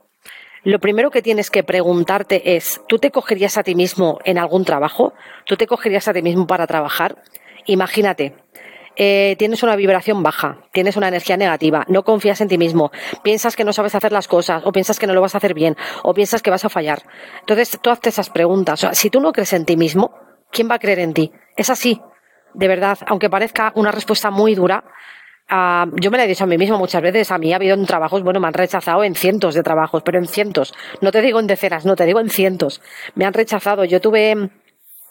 Lo 0.63 0.79
primero 0.79 1.09
que 1.09 1.21
tienes 1.21 1.49
que 1.49 1.63
preguntarte 1.63 2.55
es, 2.55 2.81
¿tú 2.87 2.99
te 2.99 3.09
cogerías 3.09 3.57
a 3.57 3.63
ti 3.63 3.73
mismo 3.73 4.19
en 4.25 4.37
algún 4.37 4.63
trabajo? 4.63 5.13
¿Tú 5.45 5.55
te 5.57 5.65
cogerías 5.65 6.07
a 6.07 6.13
ti 6.13 6.21
mismo 6.21 6.45
para 6.45 6.67
trabajar? 6.67 7.23
Imagínate, 7.65 8.35
eh, 8.95 9.35
tienes 9.39 9.63
una 9.63 9.75
vibración 9.75 10.21
baja, 10.21 10.59
tienes 10.71 10.97
una 10.97 11.07
energía 11.07 11.37
negativa, 11.37 11.85
no 11.87 12.03
confías 12.03 12.41
en 12.41 12.47
ti 12.47 12.57
mismo, 12.57 12.91
piensas 13.23 13.55
que 13.55 13.63
no 13.63 13.73
sabes 13.73 13.95
hacer 13.95 14.11
las 14.11 14.27
cosas, 14.27 14.61
o 14.65 14.71
piensas 14.71 14.99
que 14.99 15.07
no 15.07 15.13
lo 15.13 15.21
vas 15.21 15.33
a 15.33 15.39
hacer 15.39 15.53
bien, 15.53 15.75
o 16.03 16.13
piensas 16.13 16.43
que 16.43 16.51
vas 16.51 16.65
a 16.65 16.69
fallar. 16.69 17.01
Entonces, 17.39 17.79
tú 17.81 17.89
haces 17.89 18.13
esas 18.13 18.29
preguntas. 18.29 18.79
O 18.79 18.81
sea, 18.81 18.93
si 18.93 19.09
tú 19.09 19.19
no 19.19 19.31
crees 19.31 19.53
en 19.53 19.65
ti 19.65 19.77
mismo, 19.77 20.13
¿quién 20.51 20.69
va 20.69 20.75
a 20.75 20.79
creer 20.79 20.99
en 20.99 21.13
ti? 21.13 21.31
Es 21.55 21.69
así, 21.69 22.01
de 22.53 22.67
verdad, 22.67 22.97
aunque 23.07 23.29
parezca 23.29 23.71
una 23.75 23.91
respuesta 23.91 24.31
muy 24.31 24.55
dura. 24.55 24.83
Uh, 25.49 25.91
yo 25.99 26.11
me 26.11 26.17
la 26.17 26.23
he 26.23 26.27
dicho 26.27 26.45
a 26.45 26.47
mí 26.47 26.57
mismo 26.57 26.77
muchas 26.77 27.01
veces, 27.01 27.29
a 27.31 27.37
mí 27.37 27.51
ha 27.51 27.57
habido 27.57 27.77
trabajos, 27.85 28.23
bueno, 28.23 28.39
me 28.39 28.47
han 28.47 28.53
rechazado 28.53 29.03
en 29.03 29.15
cientos 29.15 29.53
de 29.53 29.63
trabajos, 29.63 30.01
pero 30.03 30.17
en 30.17 30.27
cientos, 30.27 30.73
no 31.01 31.11
te 31.11 31.21
digo 31.21 31.41
en 31.41 31.47
decenas, 31.47 31.85
no 31.85 31.95
te 31.95 32.05
digo 32.05 32.21
en 32.21 32.29
cientos, 32.29 32.81
me 33.15 33.25
han 33.25 33.33
rechazado. 33.33 33.83
Yo 33.83 33.99
tuve 33.99 34.49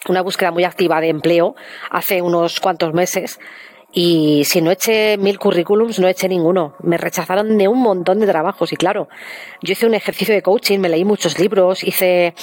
una 0.08 0.22
búsqueda 0.22 0.50
muy 0.50 0.64
activa 0.64 1.00
de 1.00 1.08
empleo 1.08 1.54
hace 1.90 2.22
unos 2.22 2.58
cuantos 2.60 2.94
meses 2.94 3.38
y 3.92 4.44
si 4.44 4.62
no 4.62 4.70
eché 4.70 5.18
mil 5.18 5.38
currículums, 5.38 5.98
no 5.98 6.06
eché 6.06 6.28
ninguno. 6.28 6.76
Me 6.82 6.96
rechazaron 6.96 7.58
de 7.58 7.66
un 7.66 7.80
montón 7.80 8.20
de 8.20 8.26
trabajos. 8.26 8.72
Y 8.72 8.76
claro, 8.76 9.08
yo 9.62 9.72
hice 9.72 9.86
un 9.86 9.94
ejercicio 9.94 10.34
de 10.34 10.42
coaching, 10.42 10.78
me 10.78 10.88
leí 10.88 11.04
muchos 11.04 11.38
libros, 11.38 11.82
hice 11.82 12.34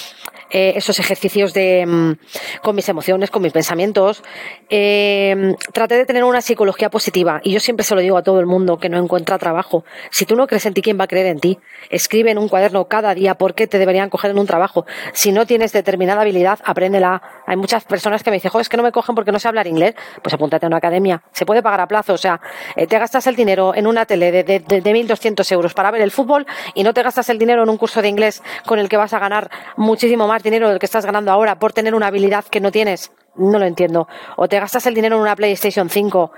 eh, 0.50 0.74
esos 0.76 1.00
ejercicios 1.00 1.54
de, 1.54 1.86
mm, 1.86 2.62
con 2.62 2.76
mis 2.76 2.88
emociones, 2.90 3.30
con 3.32 3.42
mis 3.42 3.52
pensamientos. 3.52 4.24
Eh, 4.70 5.56
traté 5.74 5.96
de 5.96 6.06
tener 6.06 6.24
una 6.24 6.42
psicología 6.42 6.90
positiva 6.90 7.42
y 7.44 7.52
yo 7.52 7.60
siempre 7.60 7.84
se 7.84 7.96
lo 7.96 8.02
digo 8.02 8.18
a 8.18 8.24
todo 8.24 8.40
el 8.40 8.46
mundo 8.46 8.78
que 8.78 8.90
no 8.90 8.98
encuentra 8.98 9.38
trabajo. 9.38 9.84
Si 10.12 10.26
tú 10.26 10.36
no 10.36 10.48
crees 10.48 10.66
en 10.66 10.74
ti, 10.74 10.82
¿quién 10.82 11.00
va 11.00 11.06
a 11.06 11.08
creer 11.08 11.28
en 11.28 11.40
ti? 11.40 11.60
Escribe 11.90 12.32
en 12.32 12.38
un 12.38 12.48
cuaderno 12.48 12.88
cada 12.88 13.14
día 13.14 13.36
por 13.36 13.56
qué 13.56 13.68
te 13.68 13.78
deberían 13.80 14.10
coger 14.10 14.32
en 14.32 14.40
un 14.40 14.48
trabajo. 14.48 14.86
Si 15.14 15.32
no 15.32 15.46
tienes 15.46 15.74
determinada 15.74 16.22
habilidad, 16.22 16.60
apréndela. 16.64 17.22
Hay 17.46 17.58
muchas 17.58 17.84
personas 17.84 18.24
que 18.24 18.32
me 18.32 18.38
dicen, 18.38 18.52
es 18.60 18.70
que 18.70 18.78
no 18.78 18.84
me 18.84 18.92
cogen 18.92 19.16
porque 19.16 19.32
no 19.32 19.40
sé 19.40 19.48
hablar 19.48 19.68
inglés. 19.68 19.96
Pues 20.22 20.34
apúntate 20.34 20.66
a 20.66 20.68
una 20.68 20.78
academia. 20.78 21.24
Se 21.34 21.46
puede 21.46 21.62
pagar 21.62 21.82
a 21.82 21.88
plazo. 21.88 22.14
O 22.14 22.18
sea, 22.18 22.40
eh, 22.76 22.88
te 22.88 22.98
gastas 22.98 23.28
el 23.28 23.36
dinero 23.36 23.76
en 23.76 23.88
una 23.88 24.06
tele 24.06 24.32
de, 24.32 24.44
de, 24.44 24.60
de 24.60 24.82
1.200 24.82 25.52
euros 25.52 25.74
para 25.74 25.92
ver 25.92 26.02
el 26.02 26.12
fútbol 26.12 26.46
y 26.74 26.84
no 26.84 26.94
te 26.94 27.04
gastas 27.04 27.30
el 27.30 27.38
dinero 27.38 27.64
en 27.64 27.70
un 27.70 27.78
curso 27.78 28.02
de 28.02 28.08
inglés 28.08 28.42
con 28.66 28.80
el 28.80 28.90
que 28.90 28.98
vas 28.98 29.14
a 29.14 29.20
ganar 29.20 29.50
muchísimo 29.76 30.28
más 30.28 30.37
dinero 30.42 30.70
del 30.70 30.80
que 30.80 30.86
estás 30.86 31.06
ganando 31.06 31.32
ahora 31.32 31.60
por 31.60 31.74
tener 31.74 31.96
una 31.96 32.08
habilidad 32.08 32.46
que 32.46 32.60
no 32.60 32.72
tienes? 32.72 33.12
No 33.36 33.60
lo 33.60 33.66
entiendo. 33.66 34.08
O 34.36 34.48
te 34.48 34.60
gastas 34.60 34.88
el 34.88 34.96
dinero 34.96 35.16
en 35.16 35.22
una 35.22 35.36
PlayStation 35.36 35.90
5, 35.90 36.32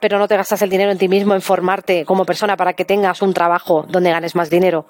pero 0.00 0.18
no 0.18 0.28
te 0.28 0.36
gastas 0.36 0.62
el 0.62 0.70
dinero 0.70 0.92
en 0.92 0.98
ti 0.98 1.08
mismo, 1.08 1.34
en 1.34 1.40
formarte 1.40 2.04
como 2.04 2.24
persona 2.24 2.56
para 2.56 2.74
que 2.74 2.84
tengas 2.84 3.22
un 3.22 3.34
trabajo 3.34 3.84
donde 3.88 4.10
ganes 4.10 4.34
más 4.34 4.50
dinero. 4.50 4.86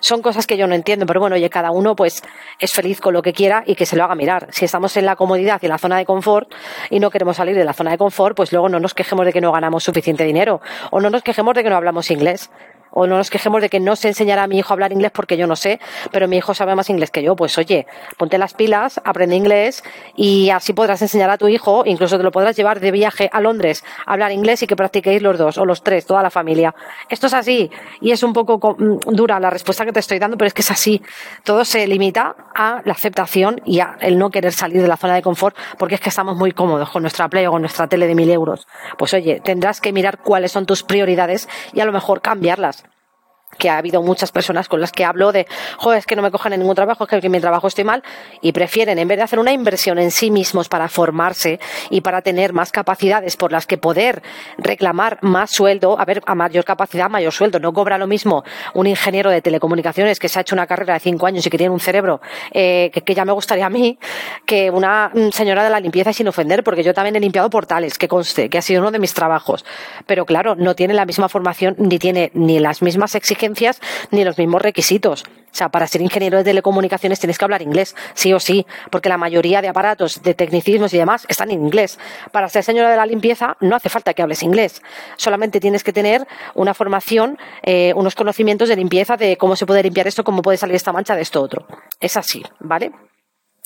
Son 0.00 0.22
cosas 0.22 0.46
que 0.46 0.56
yo 0.56 0.66
no 0.66 0.74
entiendo, 0.74 1.06
pero 1.06 1.20
bueno, 1.20 1.36
oye, 1.36 1.48
cada 1.50 1.70
uno 1.70 1.94
pues 1.94 2.22
es 2.58 2.72
feliz 2.72 3.00
con 3.00 3.14
lo 3.14 3.22
que 3.22 3.32
quiera 3.32 3.62
y 3.66 3.74
que 3.74 3.86
se 3.86 3.94
lo 3.96 4.04
haga 4.04 4.14
mirar. 4.14 4.48
Si 4.50 4.64
estamos 4.64 4.96
en 4.96 5.06
la 5.06 5.16
comodidad 5.16 5.60
y 5.62 5.66
en 5.66 5.70
la 5.70 5.78
zona 5.78 5.98
de 5.98 6.04
confort 6.04 6.52
y 6.90 6.98
no 6.98 7.10
queremos 7.10 7.36
salir 7.36 7.54
de 7.54 7.64
la 7.64 7.74
zona 7.74 7.92
de 7.92 7.98
confort, 7.98 8.36
pues 8.36 8.52
luego 8.52 8.68
no 8.68 8.80
nos 8.80 8.94
quejemos 8.94 9.24
de 9.26 9.32
que 9.32 9.40
no 9.40 9.52
ganamos 9.52 9.84
suficiente 9.84 10.24
dinero 10.24 10.60
o 10.90 11.00
no 11.00 11.10
nos 11.10 11.22
quejemos 11.22 11.54
de 11.54 11.62
que 11.62 11.70
no 11.70 11.76
hablamos 11.76 12.10
inglés 12.10 12.50
o 12.94 13.06
no 13.06 13.16
nos 13.16 13.28
quejemos 13.28 13.60
de 13.60 13.68
que 13.68 13.80
no 13.80 13.96
sé 13.96 14.08
enseñar 14.08 14.38
a 14.38 14.46
mi 14.46 14.58
hijo 14.58 14.72
a 14.72 14.74
hablar 14.74 14.92
inglés 14.92 15.10
porque 15.12 15.36
yo 15.36 15.46
no 15.46 15.56
sé, 15.56 15.80
pero 16.12 16.28
mi 16.28 16.36
hijo 16.36 16.54
sabe 16.54 16.74
más 16.74 16.88
inglés 16.88 17.10
que 17.10 17.22
yo. 17.22 17.36
Pues 17.36 17.58
oye, 17.58 17.86
ponte 18.16 18.38
las 18.38 18.54
pilas, 18.54 19.00
aprende 19.04 19.36
inglés 19.36 19.82
y 20.16 20.50
así 20.50 20.72
podrás 20.72 21.02
enseñar 21.02 21.30
a 21.30 21.36
tu 21.36 21.48
hijo, 21.48 21.82
incluso 21.84 22.16
te 22.16 22.22
lo 22.22 22.30
podrás 22.30 22.56
llevar 22.56 22.80
de 22.80 22.92
viaje 22.92 23.28
a 23.32 23.40
Londres 23.40 23.84
a 24.06 24.12
hablar 24.12 24.32
inglés 24.32 24.62
y 24.62 24.66
que 24.66 24.76
practiquéis 24.76 25.20
los 25.20 25.36
dos 25.36 25.58
o 25.58 25.64
los 25.64 25.82
tres, 25.82 26.06
toda 26.06 26.22
la 26.22 26.30
familia. 26.30 26.74
Esto 27.08 27.26
es 27.26 27.34
así 27.34 27.70
y 28.00 28.12
es 28.12 28.22
un 28.22 28.32
poco 28.32 28.76
mm, 28.78 29.14
dura 29.14 29.40
la 29.40 29.50
respuesta 29.50 29.84
que 29.84 29.92
te 29.92 30.00
estoy 30.00 30.18
dando, 30.18 30.36
pero 30.36 30.46
es 30.46 30.54
que 30.54 30.62
es 30.62 30.70
así. 30.70 31.02
Todo 31.42 31.64
se 31.64 31.86
limita 31.86 32.36
a 32.54 32.80
la 32.84 32.92
aceptación 32.92 33.60
y 33.64 33.80
a 33.80 33.96
el 34.00 34.18
no 34.18 34.30
querer 34.30 34.52
salir 34.52 34.80
de 34.80 34.88
la 34.88 34.96
zona 34.96 35.14
de 35.14 35.22
confort 35.22 35.56
porque 35.78 35.96
es 35.96 36.00
que 36.00 36.10
estamos 36.10 36.36
muy 36.36 36.52
cómodos 36.52 36.90
con 36.90 37.02
nuestra 37.02 37.28
Play 37.28 37.46
o 37.46 37.50
con 37.50 37.62
nuestra 37.62 37.88
tele 37.88 38.06
de 38.06 38.14
mil 38.14 38.30
euros. 38.30 38.66
Pues 38.98 39.14
oye, 39.14 39.40
tendrás 39.42 39.80
que 39.80 39.92
mirar 39.92 40.18
cuáles 40.18 40.52
son 40.52 40.66
tus 40.66 40.82
prioridades 40.82 41.48
y 41.72 41.80
a 41.80 41.84
lo 41.84 41.92
mejor 41.92 42.20
cambiarlas 42.20 42.83
que 43.54 43.70
ha 43.70 43.78
habido 43.78 44.02
muchas 44.02 44.32
personas 44.32 44.68
con 44.68 44.80
las 44.80 44.92
que 44.92 45.04
hablo 45.04 45.32
de, 45.32 45.46
joder, 45.78 45.98
es 45.98 46.06
que 46.06 46.16
no 46.16 46.22
me 46.22 46.30
cogen 46.30 46.52
en 46.52 46.60
ningún 46.60 46.74
trabajo, 46.74 47.04
es 47.04 47.10
que 47.10 47.26
en 47.26 47.32
mi 47.32 47.40
trabajo 47.40 47.68
estoy 47.68 47.84
mal, 47.84 48.02
y 48.40 48.52
prefieren, 48.52 48.98
en 48.98 49.08
vez 49.08 49.18
de 49.18 49.24
hacer 49.24 49.38
una 49.38 49.52
inversión 49.52 49.98
en 49.98 50.10
sí 50.10 50.30
mismos 50.30 50.68
para 50.68 50.88
formarse 50.88 51.60
y 51.90 52.00
para 52.00 52.22
tener 52.22 52.52
más 52.52 52.72
capacidades 52.72 53.36
por 53.36 53.52
las 53.52 53.66
que 53.66 53.78
poder 53.78 54.22
reclamar 54.58 55.18
más 55.22 55.50
sueldo, 55.50 55.98
a 55.98 56.04
ver, 56.04 56.22
a 56.26 56.34
mayor 56.34 56.64
capacidad, 56.64 57.08
mayor 57.10 57.32
sueldo. 57.32 57.58
No 57.60 57.72
cobra 57.72 57.98
lo 57.98 58.06
mismo 58.06 58.44
un 58.74 58.86
ingeniero 58.86 59.30
de 59.30 59.42
telecomunicaciones 59.42 60.18
que 60.18 60.28
se 60.28 60.38
ha 60.38 60.42
hecho 60.42 60.54
una 60.54 60.66
carrera 60.66 60.94
de 60.94 61.00
cinco 61.00 61.26
años 61.26 61.46
y 61.46 61.50
que 61.50 61.58
tiene 61.58 61.72
un 61.72 61.80
cerebro 61.80 62.20
eh, 62.52 62.90
que, 62.92 63.14
ya 63.14 63.24
me 63.24 63.32
gustaría 63.32 63.66
a 63.66 63.70
mí, 63.70 63.98
que 64.46 64.70
una 64.70 65.10
mm, 65.14 65.30
señora 65.30 65.62
de 65.62 65.70
la 65.70 65.80
limpieza 65.80 66.12
sin 66.12 66.28
ofender, 66.28 66.64
porque 66.64 66.82
yo 66.82 66.92
también 66.92 67.16
he 67.16 67.20
limpiado 67.20 67.48
portales, 67.50 67.98
que 67.98 68.08
conste, 68.08 68.48
que 68.48 68.58
ha 68.58 68.62
sido 68.62 68.80
uno 68.80 68.90
de 68.90 68.98
mis 68.98 69.14
trabajos. 69.14 69.64
Pero 70.06 70.26
claro, 70.26 70.54
no 70.56 70.74
tiene 70.74 70.94
la 70.94 71.04
misma 71.04 71.28
formación 71.28 71.76
ni 71.78 71.98
tiene 71.98 72.30
ni 72.34 72.58
las 72.58 72.82
mismas 72.82 73.14
exigencias 73.14 73.43
ni 74.10 74.24
los 74.24 74.38
mismos 74.38 74.62
requisitos. 74.62 75.24
O 75.54 75.56
sea, 75.56 75.68
para 75.68 75.86
ser 75.86 76.00
ingeniero 76.00 76.36
de 76.38 76.42
telecomunicaciones 76.42 77.20
tienes 77.20 77.38
que 77.38 77.44
hablar 77.44 77.62
inglés, 77.62 77.94
sí 78.14 78.32
o 78.32 78.40
sí, 78.40 78.66
porque 78.90 79.08
la 79.08 79.16
mayoría 79.16 79.62
de 79.62 79.68
aparatos, 79.68 80.20
de 80.22 80.34
tecnicismos 80.34 80.92
y 80.92 80.98
demás 80.98 81.26
están 81.28 81.50
en 81.52 81.62
inglés. 81.62 81.98
Para 82.32 82.48
ser 82.48 82.64
señora 82.64 82.90
de 82.90 82.96
la 82.96 83.06
limpieza 83.06 83.56
no 83.60 83.76
hace 83.76 83.88
falta 83.88 84.14
que 84.14 84.22
hables 84.22 84.42
inglés, 84.42 84.82
solamente 85.16 85.60
tienes 85.60 85.84
que 85.84 85.92
tener 85.92 86.26
una 86.54 86.74
formación, 86.74 87.38
eh, 87.62 87.92
unos 87.94 88.16
conocimientos 88.16 88.68
de 88.68 88.74
limpieza, 88.74 89.16
de 89.16 89.36
cómo 89.36 89.54
se 89.54 89.64
puede 89.64 89.82
limpiar 89.84 90.08
esto, 90.08 90.24
cómo 90.24 90.42
puede 90.42 90.58
salir 90.58 90.74
esta 90.74 90.92
mancha 90.92 91.14
de 91.14 91.22
esto 91.22 91.40
otro. 91.40 91.66
Es 92.00 92.16
así, 92.16 92.42
¿vale? 92.58 92.90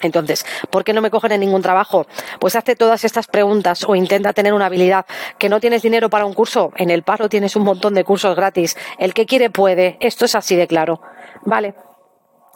Entonces, 0.00 0.46
¿por 0.70 0.84
qué 0.84 0.92
no 0.92 1.00
me 1.00 1.10
cogen 1.10 1.32
en 1.32 1.40
ningún 1.40 1.62
trabajo? 1.62 2.06
Pues 2.38 2.54
hazte 2.54 2.76
todas 2.76 3.04
estas 3.04 3.26
preguntas 3.26 3.84
o 3.86 3.96
intenta 3.96 4.32
tener 4.32 4.54
una 4.54 4.66
habilidad. 4.66 5.06
¿Que 5.38 5.48
no 5.48 5.60
tienes 5.60 5.82
dinero 5.82 6.08
para 6.08 6.24
un 6.24 6.34
curso? 6.34 6.72
En 6.76 6.90
el 6.90 7.02
paro 7.02 7.28
tienes 7.28 7.56
un 7.56 7.64
montón 7.64 7.94
de 7.94 8.04
cursos 8.04 8.36
gratis. 8.36 8.76
El 8.98 9.12
que 9.12 9.26
quiere 9.26 9.50
puede. 9.50 9.96
Esto 10.00 10.24
es 10.24 10.34
así 10.34 10.54
de 10.54 10.68
claro. 10.68 11.00
Vale. 11.44 11.74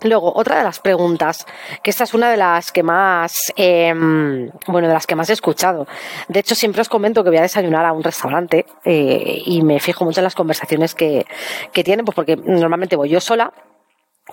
Luego, 0.05 0.33
otra 0.35 0.59
de 0.59 0.65
las 0.65 0.81
preguntas, 0.81 1.47
que 1.83 1.91
esta 1.91 2.05
es 2.05 2.15
una 2.15 2.29
de 2.31 2.37
las 2.37 2.73
que 2.73 2.83
más, 2.83 3.53
em, 3.57 4.51
bueno, 4.67 4.89
de 4.89 4.95
las 4.95 5.07
que 5.07 5.15
más 5.15 5.31
he 5.31 5.33
escuchado. 5.33 5.87
De 6.29 6.41
hecho, 6.41 6.57
siempre 6.57 6.83
os 6.83 6.89
comento 6.89 7.23
que 7.23 7.31
voy 7.31 7.39
a 7.39 7.43
desayunar 7.43 7.85
a 7.85 7.93
un 7.93 8.03
restaurante 8.03 8.67
eh, 8.85 9.43
y 9.47 9.63
me 9.63 9.79
fijo 9.79 10.05
mucho 10.05 10.19
en 10.19 10.25
las 10.25 10.35
conversaciones 10.35 10.95
que, 10.95 11.25
que 11.73 11.85
tienen, 11.85 12.05
pues 12.05 12.17
porque 12.17 12.37
normalmente 12.37 12.97
voy 12.97 13.11
yo 13.11 13.21
sola 13.21 13.53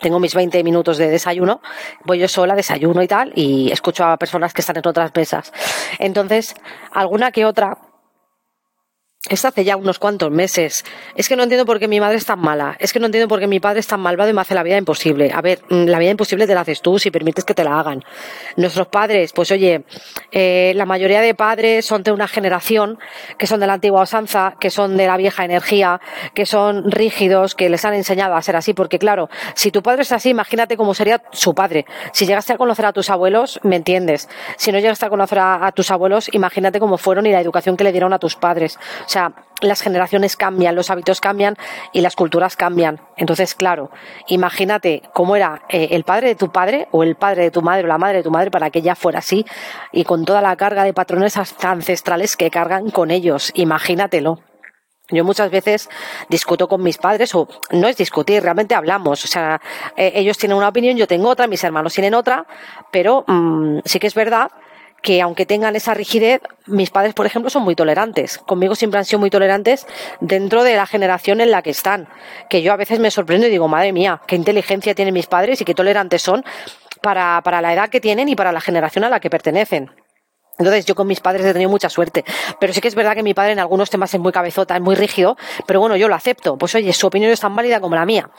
tengo 0.02 0.20
mis 0.20 0.36
20 0.36 0.64
minutos 0.64 0.98
de 0.98 1.10
desayuno, 1.10 1.62
voy 2.06 2.20
yo 2.20 2.28
sola, 2.28 2.56
desayuno 2.56 3.02
y 3.02 3.08
tal, 3.08 3.32
y 3.36 3.72
escucho 3.72 4.06
a 4.06 4.18
personas 4.18 4.54
que 4.54 4.62
están 4.62 4.78
en 4.78 4.88
otras 4.88 5.12
mesas. 5.16 5.52
Entonces, 5.98 6.56
alguna 6.92 7.32
que 7.32 7.46
otra 7.46 7.78
esto 9.30 9.48
hace 9.48 9.64
ya 9.64 9.78
unos 9.78 10.00
cuantos 10.00 10.32
meses. 10.32 10.84
Es 11.16 11.30
que 11.30 11.36
no 11.36 11.44
entiendo 11.44 11.66
por 11.66 11.80
qué 11.80 11.88
mi 11.88 12.00
madre 12.00 12.18
es 12.18 12.26
tan 12.26 12.40
mala. 12.40 12.76
Es 12.80 12.92
que 12.92 13.00
no 13.00 13.06
entiendo 13.06 13.28
por 13.28 13.40
qué 13.40 13.48
mi 13.48 13.60
padre 13.60 13.80
es 13.80 13.88
tan 13.88 14.00
malvado 14.00 14.30
y 14.30 14.34
me 14.34 14.42
hace 14.42 14.56
la 14.56 14.64
vida 14.64 14.78
imposible. 14.78 15.32
A 15.34 15.42
ver, 15.42 15.60
mm, 15.70 15.86
la 15.86 16.00
vida 16.00 16.10
imposible 16.10 16.48
te 16.48 16.56
la 16.56 16.62
haces 16.62 16.82
tú 16.82 16.98
si 16.98 17.12
permites 17.12 17.46
que 17.46 17.54
te 17.54 17.64
la 17.64 17.80
hagan. 17.80 18.04
Nuestros 18.56 18.88
padres, 18.88 19.32
pues 19.34 19.52
oye, 19.52 19.84
eh, 20.32 20.74
la 20.76 20.86
mayoría 20.86 21.22
de 21.22 21.36
padres 21.36 21.86
son 21.86 22.02
de 22.04 22.12
una 22.12 22.28
generación 22.28 22.98
que 23.38 23.46
son 23.46 23.60
de 23.60 23.68
la 23.68 23.74
antigua 23.74 24.02
usanza, 24.02 24.56
que 24.60 24.72
son 24.72 24.98
de 24.98 25.06
la 25.06 25.18
vieja 25.18 25.46
energía, 25.46 26.02
que 26.34 26.46
son 26.46 26.90
rígidos, 26.90 27.54
que 27.54 27.70
les 27.70 27.86
han 27.86 27.94
enseñado 27.94 28.36
a 28.36 28.42
ser 28.42 28.56
así. 28.56 28.74
Porque 28.74 28.98
claro, 28.98 29.30
si 29.54 29.70
tu 29.70 29.84
padre 29.84 30.02
es 30.02 30.12
así, 30.12 30.30
imagínate 30.30 30.76
cómo 30.76 30.94
sería 30.94 31.22
su 31.32 31.54
padre. 31.54 31.86
Si 32.14 32.26
llegaste 32.26 32.54
a 32.54 32.58
conocer 32.58 32.86
a 32.86 32.94
tus 32.94 33.10
abuelos, 33.10 33.60
me 33.64 33.76
entiendes. 33.76 34.28
Si 34.58 34.72
no 34.72 34.80
llegaste 34.80 35.06
a 35.06 35.10
conocer 35.10 35.38
a, 35.38 35.68
a 35.68 35.72
tus 35.72 35.92
abuelos, 35.92 36.30
imagínate 36.34 36.80
cómo 36.80 36.98
fueron 36.98 37.28
y 37.28 37.32
la 37.32 37.42
educación 37.42 37.78
que 37.78 37.84
le 37.84 37.92
dieron 37.92 38.14
a 38.14 38.20
tus 38.20 38.36
padres. 38.36 38.80
O 39.06 39.10
sea, 39.10 39.19
las 39.62 39.82
generaciones 39.82 40.36
cambian, 40.36 40.76
los 40.76 40.90
hábitos 40.90 41.22
cambian 41.22 41.58
y 41.92 42.02
las 42.02 42.16
culturas 42.16 42.56
cambian. 42.56 43.02
Entonces, 43.18 43.56
claro, 43.56 43.92
imagínate 44.28 45.02
cómo 45.14 45.36
era 45.36 45.64
eh, 45.70 45.90
el 45.92 46.04
padre 46.04 46.30
de 46.30 46.36
tu 46.36 46.52
padre 46.52 46.88
o 46.92 47.04
el 47.04 47.16
padre 47.16 47.44
de 47.44 47.52
tu 47.52 47.62
madre 47.62 47.84
o 47.84 47.88
la 47.88 47.98
madre 47.98 48.18
de 48.18 48.24
tu 48.24 48.32
madre 48.32 48.52
para 48.52 48.70
que 48.70 48.80
ella 48.80 48.96
fuera 48.96 49.20
así 49.20 49.46
y 49.92 50.04
con 50.04 50.26
toda 50.26 50.42
la 50.42 50.56
carga 50.56 50.84
de 50.84 50.94
patrones 50.94 51.38
ancestrales 51.38 52.36
que 52.36 52.50
cargan 52.50 52.90
con 52.90 53.12
ellos. 53.12 53.52
Imagínatelo. 53.56 54.40
Yo 55.12 55.24
muchas 55.26 55.50
veces 55.50 55.90
discuto 56.30 56.68
con 56.68 56.84
mis 56.84 57.00
padres, 57.00 57.34
o 57.34 57.48
no 57.72 57.88
es 57.88 57.98
discutir, 57.98 58.44
realmente 58.44 58.76
hablamos. 58.76 59.24
O 59.26 59.28
sea, 59.28 59.60
eh, 59.98 60.12
ellos 60.14 60.38
tienen 60.38 60.56
una 60.56 60.68
opinión, 60.68 60.98
yo 60.98 61.08
tengo 61.08 61.30
otra, 61.30 61.48
mis 61.48 61.64
hermanos 61.64 61.94
tienen 61.94 62.14
otra, 62.14 62.46
pero 62.92 63.24
mm, 63.26 63.80
sí 63.86 64.00
que 64.00 64.06
es 64.08 64.14
verdad 64.14 64.52
que 65.02 65.22
aunque 65.22 65.46
tengan 65.46 65.76
esa 65.76 65.94
rigidez, 65.94 66.42
mis 66.66 66.90
padres, 66.90 67.14
por 67.14 67.26
ejemplo, 67.26 67.50
son 67.50 67.64
muy 67.64 67.76
tolerantes. 67.76 68.38
Conmigo 68.38 68.76
siempre 68.76 69.00
han 69.00 69.06
sido 69.06 69.20
muy 69.20 69.30
tolerantes 69.30 69.88
dentro 70.20 70.64
de 70.64 70.76
la 70.76 70.86
generación 70.86 71.42
en 71.42 71.52
la 71.52 71.62
que 71.62 71.70
están. 71.70 72.08
Que 72.50 72.62
yo 72.62 72.74
a 72.74 72.78
veces 72.78 73.00
me 73.00 73.12
sorprendo 73.12 73.48
y 73.48 73.50
digo, 73.50 73.68
madre 73.68 73.94
mía, 73.94 74.22
qué 74.28 74.36
inteligencia 74.36 74.96
tienen 74.96 75.14
mis 75.14 75.28
padres 75.28 75.62
y 75.62 75.66
qué 75.66 75.74
tolerantes 75.74 76.22
son 76.22 76.44
para, 77.02 77.42
para 77.44 77.62
la 77.62 77.74
edad 77.74 77.90
que 77.90 78.02
tienen 78.02 78.30
y 78.30 78.36
para 78.36 78.52
la 78.52 78.62
generación 78.62 79.04
a 79.04 79.10
la 79.10 79.20
que 79.20 79.30
pertenecen. 79.30 79.92
Entonces 80.60 80.86
yo 80.86 80.94
con 80.94 81.08
mis 81.08 81.22
padres 81.22 81.46
he 81.46 81.54
tenido 81.54 81.70
mucha 81.70 81.90
suerte, 81.90 82.26
pero 82.60 82.74
sí 82.74 82.82
que 82.82 82.90
es 82.90 82.96
verdad 82.96 83.16
que 83.16 83.24
mi 83.24 83.34
padre 83.34 83.54
en 83.54 83.60
algunos 83.60 83.90
temas 83.90 84.14
es 84.14 84.20
muy 84.20 84.34
cabezota, 84.34 84.76
es 84.76 84.82
muy 84.82 84.94
rígido, 84.94 85.38
pero 85.66 85.80
bueno, 85.80 85.96
yo 85.96 86.10
lo 86.10 86.16
acepto, 86.16 86.58
pues 86.58 86.76
oye, 86.76 86.92
su 86.92 87.08
opinión 87.08 87.32
es 87.32 87.40
tan 87.40 87.56
válida 87.56 87.80
como 87.80 87.96
la 87.96 88.06
mía. 88.06 88.30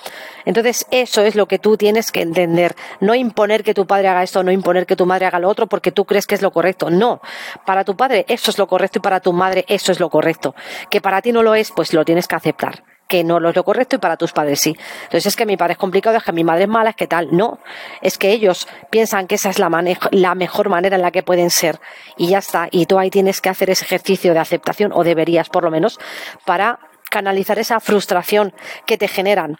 Entonces 0.44 0.86
eso 0.90 1.22
es 1.22 1.34
lo 1.34 1.46
que 1.46 1.58
tú 1.58 1.78
tienes 1.78 2.12
que 2.12 2.20
entender, 2.20 2.76
no 3.00 3.14
imponer 3.14 3.64
que 3.64 3.72
tu 3.72 3.86
padre 3.86 4.08
haga 4.08 4.22
esto, 4.22 4.42
no 4.42 4.52
imponer 4.52 4.84
que 4.84 4.96
tu 4.96 5.06
madre 5.06 5.24
haga 5.24 5.38
lo 5.38 5.48
otro 5.48 5.66
porque 5.66 5.92
tú 5.92 6.04
crees 6.04 6.26
que 6.26 6.34
es 6.34 6.42
lo 6.42 6.50
correcto, 6.50 6.90
no, 6.90 7.22
para 7.64 7.84
tu 7.84 7.96
padre 7.96 8.26
eso 8.28 8.50
es 8.50 8.58
lo 8.58 8.66
correcto 8.66 8.98
y 8.98 9.02
para 9.02 9.20
tu 9.20 9.32
madre 9.32 9.64
eso 9.66 9.90
es 9.90 9.98
lo 9.98 10.10
correcto, 10.10 10.54
que 10.90 11.00
para 11.00 11.22
ti 11.22 11.32
no 11.32 11.42
lo 11.42 11.54
es, 11.54 11.72
pues 11.72 11.94
lo 11.94 12.04
tienes 12.04 12.28
que 12.28 12.36
aceptar 12.36 12.89
que 13.10 13.24
no 13.24 13.36
es 13.48 13.56
lo 13.56 13.64
correcto 13.64 13.96
y 13.96 13.98
para 13.98 14.16
tus 14.16 14.32
padres 14.32 14.60
sí. 14.60 14.76
Entonces 15.02 15.26
es 15.26 15.36
que 15.36 15.44
mi 15.44 15.56
padre 15.56 15.72
es 15.72 15.78
complicado, 15.78 16.16
es 16.16 16.22
que 16.22 16.32
mi 16.32 16.44
madre 16.44 16.62
es 16.62 16.68
mala, 16.68 16.90
es 16.90 16.96
que 16.96 17.08
tal. 17.08 17.28
No, 17.32 17.58
es 18.00 18.16
que 18.16 18.30
ellos 18.30 18.68
piensan 18.88 19.26
que 19.26 19.34
esa 19.34 19.50
es 19.50 19.58
la, 19.58 19.68
la 20.12 20.34
mejor 20.36 20.68
manera 20.68 20.94
en 20.94 21.02
la 21.02 21.10
que 21.10 21.24
pueden 21.24 21.50
ser 21.50 21.80
y 22.16 22.28
ya 22.28 22.38
está. 22.38 22.68
Y 22.70 22.86
tú 22.86 23.00
ahí 23.00 23.10
tienes 23.10 23.40
que 23.40 23.48
hacer 23.48 23.68
ese 23.68 23.84
ejercicio 23.84 24.32
de 24.32 24.38
aceptación, 24.38 24.92
o 24.94 25.02
deberías 25.02 25.48
por 25.48 25.64
lo 25.64 25.72
menos, 25.72 25.98
para 26.46 26.78
canalizar 27.10 27.58
esa 27.58 27.80
frustración 27.80 28.54
que 28.86 28.96
te 28.96 29.08
generan 29.08 29.58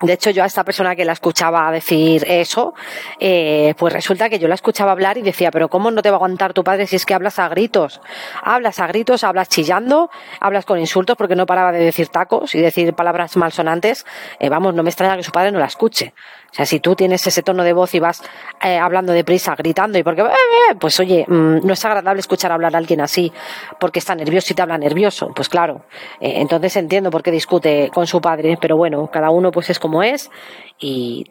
de 0.00 0.12
hecho, 0.12 0.30
yo 0.30 0.44
a 0.44 0.46
esta 0.46 0.62
persona 0.62 0.94
que 0.94 1.04
la 1.04 1.12
escuchaba 1.12 1.72
decir 1.72 2.24
eso, 2.28 2.72
eh, 3.18 3.74
pues 3.76 3.92
resulta 3.92 4.30
que 4.30 4.38
yo 4.38 4.46
la 4.46 4.54
escuchaba 4.54 4.92
hablar 4.92 5.18
y 5.18 5.22
decía, 5.22 5.50
pero 5.50 5.68
¿cómo 5.68 5.90
no 5.90 6.02
te 6.02 6.10
va 6.10 6.14
a 6.14 6.18
aguantar 6.18 6.52
tu 6.52 6.62
padre 6.62 6.86
si 6.86 6.94
es 6.94 7.04
que 7.04 7.14
hablas 7.14 7.40
a 7.40 7.48
gritos? 7.48 8.00
Hablas 8.42 8.78
a 8.78 8.86
gritos, 8.86 9.24
hablas 9.24 9.48
chillando, 9.48 10.08
hablas 10.38 10.66
con 10.66 10.78
insultos 10.78 11.16
porque 11.16 11.34
no 11.34 11.46
paraba 11.46 11.72
de 11.72 11.80
decir 11.80 12.08
tacos 12.08 12.54
y 12.54 12.60
decir 12.60 12.94
palabras 12.94 13.36
malsonantes. 13.36 14.06
Eh, 14.38 14.48
vamos, 14.48 14.72
no 14.72 14.84
me 14.84 14.90
extraña 14.90 15.16
que 15.16 15.24
su 15.24 15.32
padre 15.32 15.50
no 15.50 15.58
la 15.58 15.66
escuche. 15.66 16.14
O 16.50 16.54
sea, 16.54 16.64
si 16.64 16.80
tú 16.80 16.94
tienes 16.96 17.26
ese 17.26 17.42
tono 17.42 17.62
de 17.62 17.74
voz 17.74 17.94
y 17.94 18.00
vas 18.00 18.22
eh, 18.62 18.78
hablando 18.78 19.12
deprisa, 19.12 19.54
gritando 19.54 19.98
y 19.98 20.02
porque, 20.02 20.22
eh, 20.22 20.74
pues 20.80 20.98
oye, 20.98 21.24
mm, 21.28 21.66
no 21.66 21.72
es 21.74 21.84
agradable 21.84 22.20
escuchar 22.20 22.52
hablar 22.52 22.74
a 22.74 22.78
alguien 22.78 23.02
así 23.02 23.30
porque 23.78 23.98
está 23.98 24.14
nervioso 24.14 24.52
y 24.52 24.56
te 24.56 24.62
habla 24.62 24.78
nervioso. 24.78 25.30
Pues 25.34 25.48
claro, 25.48 25.84
eh, 26.20 26.34
entonces 26.36 26.74
entiendo 26.76 27.10
por 27.10 27.22
qué 27.22 27.30
discute 27.30 27.90
con 27.92 28.06
su 28.06 28.20
padre, 28.20 28.56
pero 28.60 28.76
bueno, 28.76 29.10
cada 29.12 29.30
uno 29.30 29.50
pues 29.50 29.68
es 29.68 29.78
como 29.78 30.02
es 30.02 30.30
y, 30.78 31.26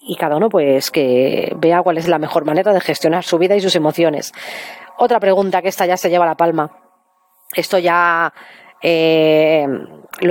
y 0.00 0.16
cada 0.16 0.36
uno 0.36 0.48
pues 0.48 0.90
que 0.90 1.52
vea 1.58 1.82
cuál 1.82 1.98
es 1.98 2.08
la 2.08 2.18
mejor 2.18 2.46
manera 2.46 2.72
de 2.72 2.80
gestionar 2.80 3.24
su 3.24 3.36
vida 3.36 3.54
y 3.54 3.60
sus 3.60 3.76
emociones. 3.76 4.32
Otra 4.96 5.20
pregunta 5.20 5.60
que 5.60 5.68
esta 5.68 5.84
ya 5.84 5.98
se 5.98 6.08
lleva 6.08 6.24
la 6.24 6.36
palma. 6.36 6.70
Esto 7.54 7.78
ya 7.78 8.32
lo 8.82 8.88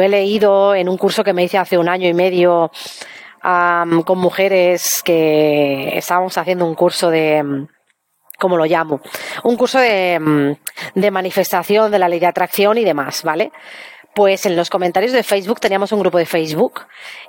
he 0.04 0.10
leído 0.10 0.74
en 0.74 0.90
un 0.90 0.98
curso 0.98 1.24
que 1.24 1.34
me 1.34 1.44
hice 1.44 1.60
hace 1.60 1.78
un 1.78 1.88
año 1.88 2.10
y 2.10 2.14
medio 2.14 2.72
con 3.42 4.18
mujeres 4.20 5.02
que 5.04 5.98
estábamos 5.98 6.38
haciendo 6.38 6.66
un 6.66 6.76
curso 6.76 7.10
de, 7.10 7.68
¿cómo 8.40 8.58
lo 8.58 8.66
llamo? 8.66 9.02
Un 9.44 9.58
curso 9.58 9.80
de, 9.80 10.58
de 10.96 11.12
manifestación 11.12 11.92
de 11.92 12.00
la 12.00 12.10
ley 12.10 12.20
de 12.20 12.28
atracción 12.28 12.78
y 12.78 12.84
demás, 12.84 13.24
¿vale? 13.24 13.52
Pues 14.14 14.46
en 14.46 14.58
los 14.58 14.70
comentarios 14.70 15.14
de 15.14 15.24
Facebook 15.24 15.62
teníamos 15.62 15.92
un 15.94 16.02
grupo 16.02 16.18
de 16.18 16.26
Facebook. 16.26 16.82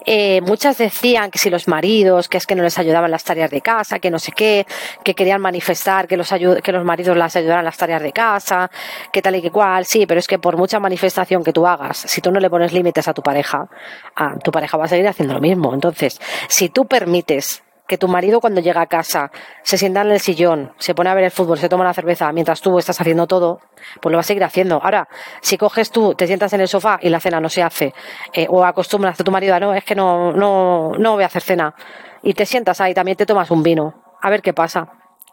Eh, 0.05 0.41
muchas 0.41 0.79
decían 0.79 1.31
que 1.31 1.39
si 1.39 1.49
los 1.49 1.69
maridos, 1.69 2.29
que 2.29 2.39
es 2.39 2.47
que 2.47 2.57
no 2.57 2.65
les 2.65 2.77
ayudaban 2.77 3.11
las 3.11 3.23
tareas 3.23 3.51
de 3.51 3.61
casa, 3.61 4.01
que 4.01 4.11
no 4.11 4.19
sé 4.19 4.33
qué, 4.33 4.67
que 5.05 5.15
querían 5.15 5.41
manifestar 5.41 6.09
que 6.09 6.17
los, 6.17 6.29
que 6.31 6.73
los 6.73 6.85
maridos 6.85 7.17
las 7.17 7.37
ayudaran 7.37 7.65
las 7.65 7.77
tareas 7.77 8.03
de 8.03 8.13
casa, 8.13 8.69
que 9.13 9.23
tal 9.23 9.37
y 9.37 9.43
que 9.43 9.53
cual. 9.53 9.87
Sí, 9.87 10.07
pero 10.07 10.19
es 10.19 10.27
que 10.27 10.41
por 10.41 10.57
mucha 10.57 10.81
manifestación 10.81 11.45
que 11.45 11.53
tú 11.53 11.67
hagas, 11.67 11.99
si 11.99 12.21
tú 12.21 12.33
no 12.33 12.41
le 12.41 12.51
pones 12.51 12.73
límites 12.73 13.07
a 13.07 13.15
tu 13.15 13.23
pareja, 13.23 13.69
a, 14.17 14.37
tu 14.39 14.51
pareja 14.51 14.77
va 14.77 14.87
a 14.87 14.89
seguir 14.89 15.07
haciendo 15.07 15.35
lo 15.35 15.41
mismo. 15.41 15.73
Entonces, 15.75 16.21
si 16.49 16.69
tú 16.69 16.87
permites 16.87 17.63
que 17.93 17.99
tu 17.99 18.09
marido 18.09 18.41
cuando 18.41 18.63
llega 18.63 18.81
a 18.81 18.87
casa 18.87 19.31
se 19.63 19.77
sienta 19.77 20.01
en 20.01 20.13
el 20.13 20.19
sillón, 20.19 20.73
se 20.79 20.95
pone 20.95 21.11
a 21.11 21.15
ver 21.15 21.25
el 21.25 21.31
fútbol, 21.31 21.59
se 21.59 21.69
toma 21.69 21.85
la 21.85 21.93
cerveza 21.93 22.33
mientras 22.33 22.63
tú 22.63 22.79
estás 22.79 22.99
haciendo 22.99 23.27
todo, 23.27 23.61
pues 24.01 24.11
lo 24.11 24.17
va 24.17 24.21
a 24.21 24.23
seguir 24.23 24.43
haciendo. 24.45 24.81
Ahora, 24.83 25.07
si 25.43 25.59
coges 25.59 25.91
tú, 25.91 26.15
te 26.15 26.27
sientas 26.27 26.55
en 26.55 26.63
el 26.63 26.69
sofá 26.69 26.99
y 27.03 27.11
la 27.11 27.21
cena 27.21 27.39
no 27.39 27.51
se 27.51 27.63
hace, 27.63 27.93
eh, 28.33 28.47
o 28.49 28.65
acostumbras 28.65 29.21
a 29.21 29.25
tu 29.25 29.31
marido 29.31 29.55
a 29.55 29.61
no, 29.61 29.75
es 29.75 29.85
que 29.85 29.95
no, 29.95 30.33
no, 30.33 30.93
no 30.99 31.13
voy 31.13 31.23
a 31.23 31.27
hacer 31.27 31.43
cena, 31.43 31.75
y 32.23 32.33
te 32.33 32.47
sientas 32.47 32.81
ahí, 32.81 32.95
también 32.95 33.19
te 33.19 33.27
tomas 33.27 33.51
un 33.51 33.63
vino, 33.63 33.93
a 34.23 34.31
ver 34.31 34.41
qué 34.41 34.55
pasa. 34.55 34.89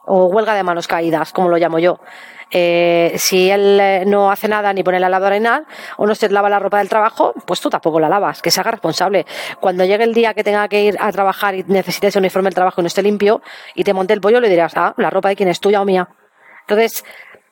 O 0.05 0.25
huelga 0.25 0.53
de 0.53 0.63
manos 0.63 0.85
caídas, 0.85 1.31
como 1.31 1.47
lo 1.47 1.55
llamo 1.55 1.79
yo. 1.79 2.01
Eh, 2.51 3.13
si 3.17 3.49
él 3.49 3.79
eh, 3.79 4.03
no 4.05 4.31
hace 4.31 4.47
nada 4.47 4.73
ni 4.73 4.83
pone 4.83 4.99
la 4.99 5.09
lavadora 5.09 5.35
ni 5.35 5.43
nada, 5.43 5.65
o 5.97 6.07
no 6.07 6.15
se 6.15 6.29
lava 6.29 6.49
la 6.49 6.59
ropa 6.59 6.79
del 6.79 6.89
trabajo, 6.89 7.33
pues 7.45 7.61
tú 7.61 7.69
tampoco 7.69 7.99
la 7.99 8.09
lavas, 8.09 8.41
que 8.41 8.51
se 8.51 8.59
haga 8.59 8.71
responsable. 8.71 9.25
Cuando 9.59 9.85
llegue 9.85 10.03
el 10.03 10.13
día 10.13 10.33
que 10.33 10.43
tenga 10.43 10.67
que 10.67 10.83
ir 10.83 10.97
a 10.99 11.11
trabajar 11.11 11.55
y 11.55 11.63
necesite 11.67 12.07
ese 12.07 12.19
uniforme 12.19 12.47
del 12.47 12.55
trabajo 12.55 12.81
y 12.81 12.83
no 12.83 12.87
esté 12.87 13.03
limpio, 13.03 13.41
y 13.75 13.83
te 13.83 13.93
monte 13.93 14.13
el 14.13 14.21
pollo, 14.21 14.39
le 14.39 14.49
dirás, 14.49 14.73
ah, 14.75 14.93
la 14.97 15.09
ropa 15.09 15.29
de 15.29 15.35
quién 15.35 15.49
es 15.49 15.59
tuya 15.59 15.81
o 15.81 15.85
mía. 15.85 16.09
Entonces, 16.61 17.03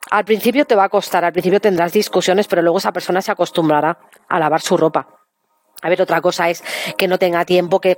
al 0.09 0.25
principio 0.25 0.65
te 0.65 0.75
va 0.75 0.85
a 0.85 0.89
costar, 0.89 1.25
al 1.25 1.31
principio 1.31 1.59
tendrás 1.59 1.91
discusiones, 1.91 2.47
pero 2.47 2.61
luego 2.61 2.77
esa 2.77 2.91
persona 2.91 3.21
se 3.21 3.31
acostumbrará 3.31 3.97
a 4.27 4.39
lavar 4.39 4.61
su 4.61 4.77
ropa. 4.77 5.16
A 5.81 5.89
ver, 5.89 6.01
otra 6.01 6.21
cosa 6.21 6.49
es 6.49 6.63
que 6.97 7.07
no 7.07 7.19
tenga 7.19 7.45
tiempo, 7.45 7.79
que 7.79 7.97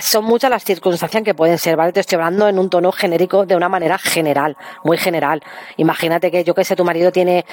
son 0.00 0.24
muchas 0.24 0.50
las 0.50 0.64
circunstancias 0.64 1.22
que 1.22 1.34
pueden 1.34 1.58
ser, 1.58 1.76
¿vale? 1.76 1.92
Te 1.92 2.00
estoy 2.00 2.16
hablando 2.16 2.48
en 2.48 2.58
un 2.58 2.68
tono 2.68 2.90
genérico 2.90 3.46
de 3.46 3.54
una 3.54 3.68
manera 3.68 3.98
general, 3.98 4.56
muy 4.82 4.96
general. 4.96 5.40
Imagínate 5.76 6.32
que 6.32 6.42
yo 6.42 6.54
que 6.54 6.64
sé, 6.64 6.74
tu 6.74 6.84
marido 6.84 7.12
tiene 7.12 7.44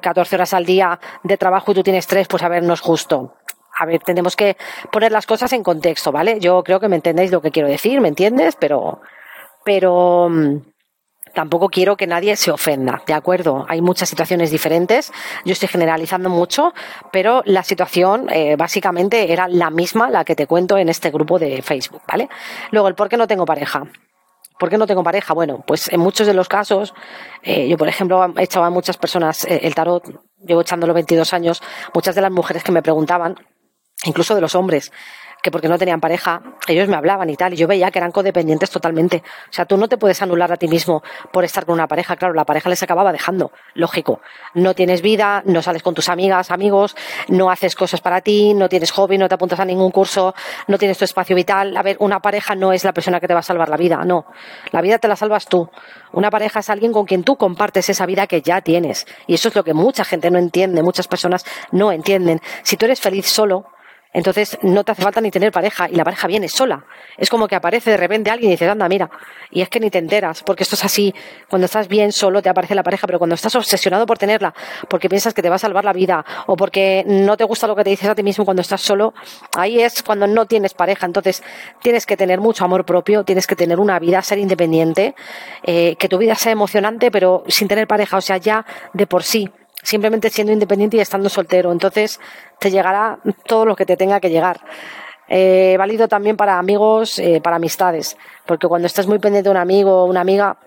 14 0.00 0.34
eh, 0.34 0.36
horas 0.36 0.54
al 0.54 0.64
día 0.64 0.98
de 1.22 1.36
trabajo 1.36 1.72
y 1.72 1.74
tú 1.74 1.82
tienes 1.82 2.06
tres, 2.06 2.28
pues 2.28 2.42
a 2.42 2.48
ver, 2.48 2.62
no 2.62 2.72
es 2.72 2.80
justo. 2.80 3.34
A 3.78 3.84
ver, 3.84 4.00
tenemos 4.02 4.36
que 4.36 4.56
poner 4.90 5.12
las 5.12 5.26
cosas 5.26 5.52
en 5.52 5.62
contexto, 5.62 6.10
¿vale? 6.10 6.38
Yo 6.40 6.62
creo 6.62 6.80
que 6.80 6.88
me 6.88 6.96
entendéis 6.96 7.30
lo 7.30 7.42
que 7.42 7.50
quiero 7.50 7.68
decir, 7.68 8.00
¿me 8.00 8.08
entiendes? 8.08 8.56
Pero, 8.56 9.00
pero, 9.64 10.28
mm, 10.30 10.56
tampoco 11.34 11.68
quiero 11.68 11.96
que 11.96 12.06
nadie 12.06 12.36
se 12.36 12.50
ofenda, 12.50 13.02
¿de 13.06 13.12
acuerdo? 13.12 13.66
Hay 13.68 13.82
muchas 13.82 14.08
situaciones 14.08 14.50
diferentes, 14.50 15.12
yo 15.44 15.52
estoy 15.52 15.68
generalizando 15.68 16.30
mucho, 16.30 16.72
pero 17.12 17.42
la 17.44 17.62
situación 17.62 18.28
eh, 18.30 18.56
básicamente 18.56 19.32
era 19.32 19.48
la 19.48 19.70
misma, 19.70 20.10
la 20.10 20.24
que 20.24 20.36
te 20.36 20.46
cuento 20.46 20.78
en 20.78 20.88
este 20.88 21.10
grupo 21.10 21.38
de 21.38 21.60
Facebook, 21.62 22.02
¿vale? 22.08 22.28
Luego, 22.70 22.88
el 22.88 22.94
por 22.94 23.08
qué 23.08 23.16
no 23.16 23.26
tengo 23.26 23.44
pareja. 23.44 23.84
¿Por 24.58 24.70
qué 24.70 24.78
no 24.78 24.86
tengo 24.86 25.02
pareja? 25.02 25.34
Bueno, 25.34 25.64
pues 25.66 25.92
en 25.92 25.98
muchos 25.98 26.28
de 26.28 26.34
los 26.34 26.48
casos, 26.48 26.94
eh, 27.42 27.68
yo 27.68 27.76
por 27.76 27.88
ejemplo 27.88 28.24
he 28.36 28.44
echado 28.44 28.64
a 28.64 28.70
muchas 28.70 28.96
personas 28.96 29.44
eh, 29.44 29.60
el 29.64 29.74
tarot, 29.74 30.04
llevo 30.46 30.60
echándolo 30.60 30.94
22 30.94 31.32
años, 31.32 31.60
muchas 31.92 32.14
de 32.14 32.20
las 32.20 32.30
mujeres 32.30 32.62
que 32.62 32.70
me 32.70 32.80
preguntaban, 32.80 33.34
incluso 34.04 34.34
de 34.34 34.40
los 34.40 34.54
hombres, 34.54 34.92
que 35.44 35.50
porque 35.50 35.68
no 35.68 35.76
tenían 35.76 36.00
pareja, 36.00 36.40
ellos 36.66 36.88
me 36.88 36.96
hablaban 36.96 37.28
y 37.28 37.36
tal, 37.36 37.52
y 37.52 37.56
yo 37.56 37.66
veía 37.66 37.90
que 37.90 37.98
eran 37.98 38.12
codependientes 38.12 38.70
totalmente. 38.70 39.22
O 39.50 39.52
sea, 39.52 39.66
tú 39.66 39.76
no 39.76 39.88
te 39.88 39.98
puedes 39.98 40.22
anular 40.22 40.50
a 40.50 40.56
ti 40.56 40.68
mismo 40.68 41.02
por 41.32 41.44
estar 41.44 41.66
con 41.66 41.74
una 41.74 41.86
pareja. 41.86 42.16
Claro, 42.16 42.32
la 42.32 42.46
pareja 42.46 42.70
les 42.70 42.82
acababa 42.82 43.12
dejando, 43.12 43.52
lógico. 43.74 44.22
No 44.54 44.72
tienes 44.72 45.02
vida, 45.02 45.42
no 45.44 45.60
sales 45.60 45.82
con 45.82 45.92
tus 45.92 46.08
amigas, 46.08 46.50
amigos, 46.50 46.96
no 47.28 47.50
haces 47.50 47.74
cosas 47.74 48.00
para 48.00 48.22
ti, 48.22 48.54
no 48.54 48.70
tienes 48.70 48.90
hobby, 48.92 49.18
no 49.18 49.28
te 49.28 49.34
apuntas 49.34 49.60
a 49.60 49.66
ningún 49.66 49.90
curso, 49.90 50.34
no 50.66 50.78
tienes 50.78 50.96
tu 50.96 51.04
espacio 51.04 51.36
vital. 51.36 51.76
A 51.76 51.82
ver, 51.82 51.98
una 52.00 52.20
pareja 52.20 52.54
no 52.54 52.72
es 52.72 52.82
la 52.82 52.94
persona 52.94 53.20
que 53.20 53.28
te 53.28 53.34
va 53.34 53.40
a 53.40 53.42
salvar 53.42 53.68
la 53.68 53.76
vida, 53.76 54.02
no. 54.02 54.24
La 54.72 54.80
vida 54.80 54.98
te 54.98 55.08
la 55.08 55.16
salvas 55.16 55.44
tú. 55.44 55.68
Una 56.12 56.30
pareja 56.30 56.60
es 56.60 56.70
alguien 56.70 56.90
con 56.90 57.04
quien 57.04 57.22
tú 57.22 57.36
compartes 57.36 57.90
esa 57.90 58.06
vida 58.06 58.26
que 58.26 58.40
ya 58.40 58.62
tienes. 58.62 59.06
Y 59.26 59.34
eso 59.34 59.48
es 59.50 59.54
lo 59.54 59.62
que 59.62 59.74
mucha 59.74 60.06
gente 60.06 60.30
no 60.30 60.38
entiende, 60.38 60.82
muchas 60.82 61.06
personas 61.06 61.44
no 61.70 61.92
entienden. 61.92 62.40
Si 62.62 62.78
tú 62.78 62.86
eres 62.86 62.98
feliz 62.98 63.26
solo, 63.26 63.66
entonces 64.14 64.56
no 64.62 64.84
te 64.84 64.92
hace 64.92 65.02
falta 65.02 65.20
ni 65.20 65.32
tener 65.32 65.50
pareja 65.50 65.88
y 65.90 65.96
la 65.96 66.04
pareja 66.04 66.28
viene 66.28 66.48
sola. 66.48 66.84
Es 67.18 67.28
como 67.28 67.48
que 67.48 67.56
aparece 67.56 67.90
de 67.90 67.96
repente 67.96 68.30
alguien 68.30 68.50
y 68.50 68.54
dices, 68.54 68.70
anda, 68.70 68.88
mira. 68.88 69.10
Y 69.50 69.60
es 69.60 69.68
que 69.68 69.80
ni 69.80 69.90
te 69.90 69.98
enteras, 69.98 70.44
porque 70.44 70.62
esto 70.62 70.76
es 70.76 70.84
así. 70.84 71.12
Cuando 71.48 71.66
estás 71.66 71.88
bien 71.88 72.12
solo 72.12 72.40
te 72.40 72.48
aparece 72.48 72.76
la 72.76 72.84
pareja, 72.84 73.08
pero 73.08 73.18
cuando 73.18 73.34
estás 73.34 73.56
obsesionado 73.56 74.06
por 74.06 74.16
tenerla, 74.16 74.54
porque 74.88 75.08
piensas 75.08 75.34
que 75.34 75.42
te 75.42 75.50
va 75.50 75.56
a 75.56 75.58
salvar 75.58 75.84
la 75.84 75.92
vida 75.92 76.24
o 76.46 76.56
porque 76.56 77.02
no 77.06 77.36
te 77.36 77.42
gusta 77.42 77.66
lo 77.66 77.74
que 77.74 77.82
te 77.82 77.90
dices 77.90 78.08
a 78.08 78.14
ti 78.14 78.22
mismo 78.22 78.44
cuando 78.44 78.60
estás 78.60 78.82
solo, 78.82 79.14
ahí 79.56 79.80
es 79.80 80.04
cuando 80.04 80.28
no 80.28 80.46
tienes 80.46 80.74
pareja. 80.74 81.06
Entonces 81.06 81.42
tienes 81.82 82.06
que 82.06 82.16
tener 82.16 82.40
mucho 82.40 82.64
amor 82.64 82.84
propio, 82.84 83.24
tienes 83.24 83.48
que 83.48 83.56
tener 83.56 83.80
una 83.80 83.98
vida, 83.98 84.22
ser 84.22 84.38
independiente, 84.38 85.16
eh, 85.64 85.96
que 85.96 86.08
tu 86.08 86.18
vida 86.18 86.36
sea 86.36 86.52
emocionante, 86.52 87.10
pero 87.10 87.42
sin 87.48 87.66
tener 87.66 87.88
pareja, 87.88 88.16
o 88.16 88.20
sea, 88.20 88.36
ya 88.36 88.64
de 88.92 89.08
por 89.08 89.24
sí 89.24 89.50
simplemente 89.84 90.30
siendo 90.30 90.52
independiente 90.52 90.96
y 90.96 91.00
estando 91.00 91.28
soltero. 91.28 91.70
Entonces 91.70 92.18
te 92.58 92.72
llegará 92.72 93.20
todo 93.46 93.64
lo 93.64 93.76
que 93.76 93.86
te 93.86 93.96
tenga 93.96 94.18
que 94.18 94.30
llegar. 94.30 94.60
Eh, 95.28 95.76
válido 95.78 96.08
también 96.08 96.36
para 96.36 96.58
amigos, 96.58 97.18
eh, 97.18 97.40
para 97.40 97.56
amistades, 97.56 98.16
porque 98.44 98.66
cuando 98.66 98.86
estás 98.86 99.06
muy 99.06 99.18
pendiente 99.18 99.48
de 99.48 99.52
un 99.52 99.56
amigo 99.56 100.02
o 100.02 100.06
una 100.06 100.20
amiga, 100.20 100.58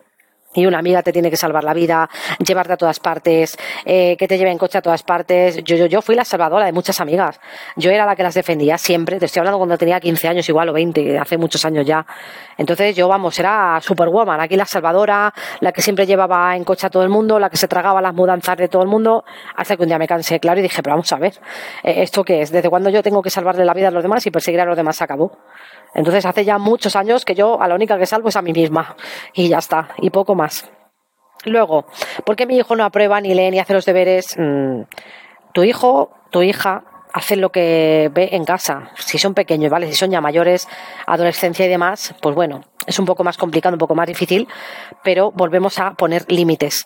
y 0.57 0.65
una 0.65 0.79
amiga 0.79 1.03
te 1.03 1.13
tiene 1.13 1.29
que 1.29 1.37
salvar 1.37 1.63
la 1.63 1.73
vida, 1.73 2.09
llevarte 2.39 2.73
a 2.73 2.77
todas 2.77 2.99
partes, 2.99 3.55
eh, 3.85 4.17
que 4.17 4.27
te 4.27 4.39
lleve 4.39 4.51
en 4.51 4.57
coche 4.57 4.79
a 4.79 4.81
todas 4.81 5.03
partes. 5.03 5.63
Yo, 5.63 5.75
yo, 5.75 5.85
yo 5.85 6.01
fui 6.01 6.15
la 6.15 6.25
salvadora 6.25 6.65
de 6.65 6.71
muchas 6.71 6.99
amigas. 6.99 7.39
Yo 7.75 7.91
era 7.91 8.07
la 8.07 8.15
que 8.15 8.23
las 8.23 8.33
defendía 8.33 8.79
siempre. 8.79 9.19
Te 9.19 9.25
estoy 9.25 9.41
hablando 9.41 9.59
cuando 9.59 9.77
tenía 9.77 9.99
15 9.99 10.27
años 10.27 10.49
igual 10.49 10.69
o 10.69 10.73
20, 10.73 11.19
hace 11.19 11.37
muchos 11.37 11.63
años 11.63 11.85
ya. 11.85 12.03
Entonces 12.57 12.95
yo, 12.95 13.07
vamos, 13.07 13.37
era 13.37 13.79
superwoman. 13.81 14.41
Aquí 14.41 14.55
la 14.55 14.65
salvadora, 14.65 15.31
la 15.59 15.71
que 15.71 15.83
siempre 15.83 16.07
llevaba 16.07 16.55
en 16.55 16.63
coche 16.63 16.87
a 16.87 16.89
todo 16.89 17.03
el 17.03 17.09
mundo, 17.09 17.37
la 17.37 17.51
que 17.51 17.57
se 17.57 17.67
tragaba 17.67 18.01
las 18.01 18.15
mudanzas 18.15 18.57
de 18.57 18.67
todo 18.67 18.81
el 18.81 18.87
mundo, 18.87 19.25
hasta 19.55 19.77
que 19.77 19.83
un 19.83 19.89
día 19.89 19.99
me 19.99 20.07
cansé, 20.07 20.39
claro, 20.39 20.59
y 20.59 20.63
dije, 20.63 20.81
pero 20.81 20.95
vamos 20.95 21.11
a 21.13 21.17
ver, 21.17 21.33
eh, 21.83 22.01
¿esto 22.01 22.23
qué 22.23 22.41
es? 22.41 22.51
¿Desde 22.51 22.67
cuándo 22.67 22.89
yo 22.89 23.03
tengo 23.03 23.21
que 23.21 23.29
salvarle 23.29 23.63
la 23.63 23.75
vida 23.75 23.89
a 23.89 23.91
los 23.91 24.01
demás 24.01 24.25
y 24.25 24.31
perseguir 24.31 24.59
a 24.61 24.65
los 24.65 24.75
demás 24.75 24.99
acabó? 25.03 25.37
Entonces 25.97 26.25
hace 26.25 26.45
ya 26.45 26.59
muchos 26.59 26.95
años 26.95 27.25
que 27.25 27.33
yo 27.33 27.59
a 27.59 27.67
la 27.67 27.75
única 27.75 27.97
que 27.97 28.05
salvo 28.05 28.29
es 28.29 28.35
a 28.35 28.43
mí 28.43 28.53
misma. 28.53 28.95
Y 29.33 29.49
ya 29.49 29.57
está, 29.57 29.89
y 29.99 30.11
poco 30.11 30.35
más. 30.35 30.69
Luego, 31.43 31.85
¿por 32.23 32.35
qué 32.35 32.45
mi 32.45 32.55
hijo 32.55 32.75
no 32.75 32.85
aprueba 32.85 33.19
ni 33.19 33.33
lee 33.33 33.49
ni 33.49 33.59
hace 33.59 33.73
los 33.73 33.85
deberes? 33.85 34.35
Mm, 34.37 34.83
tu 35.53 35.63
hijo, 35.63 36.11
tu 36.29 36.43
hija, 36.43 36.83
hacen 37.13 37.41
lo 37.41 37.51
que 37.51 38.11
ve 38.13 38.29
en 38.33 38.45
casa. 38.45 38.91
Si 38.95 39.17
son 39.17 39.33
pequeños, 39.33 39.71
¿vale? 39.71 39.87
Si 39.87 39.95
son 39.95 40.11
ya 40.11 40.21
mayores, 40.21 40.67
adolescencia 41.07 41.65
y 41.65 41.69
demás, 41.69 42.13
pues 42.21 42.35
bueno, 42.35 42.61
es 42.85 42.99
un 42.99 43.05
poco 43.05 43.23
más 43.23 43.37
complicado, 43.37 43.73
un 43.73 43.79
poco 43.79 43.95
más 43.95 44.07
difícil, 44.07 44.47
pero 45.03 45.31
volvemos 45.31 45.79
a 45.79 45.95
poner 45.95 46.31
límites 46.31 46.85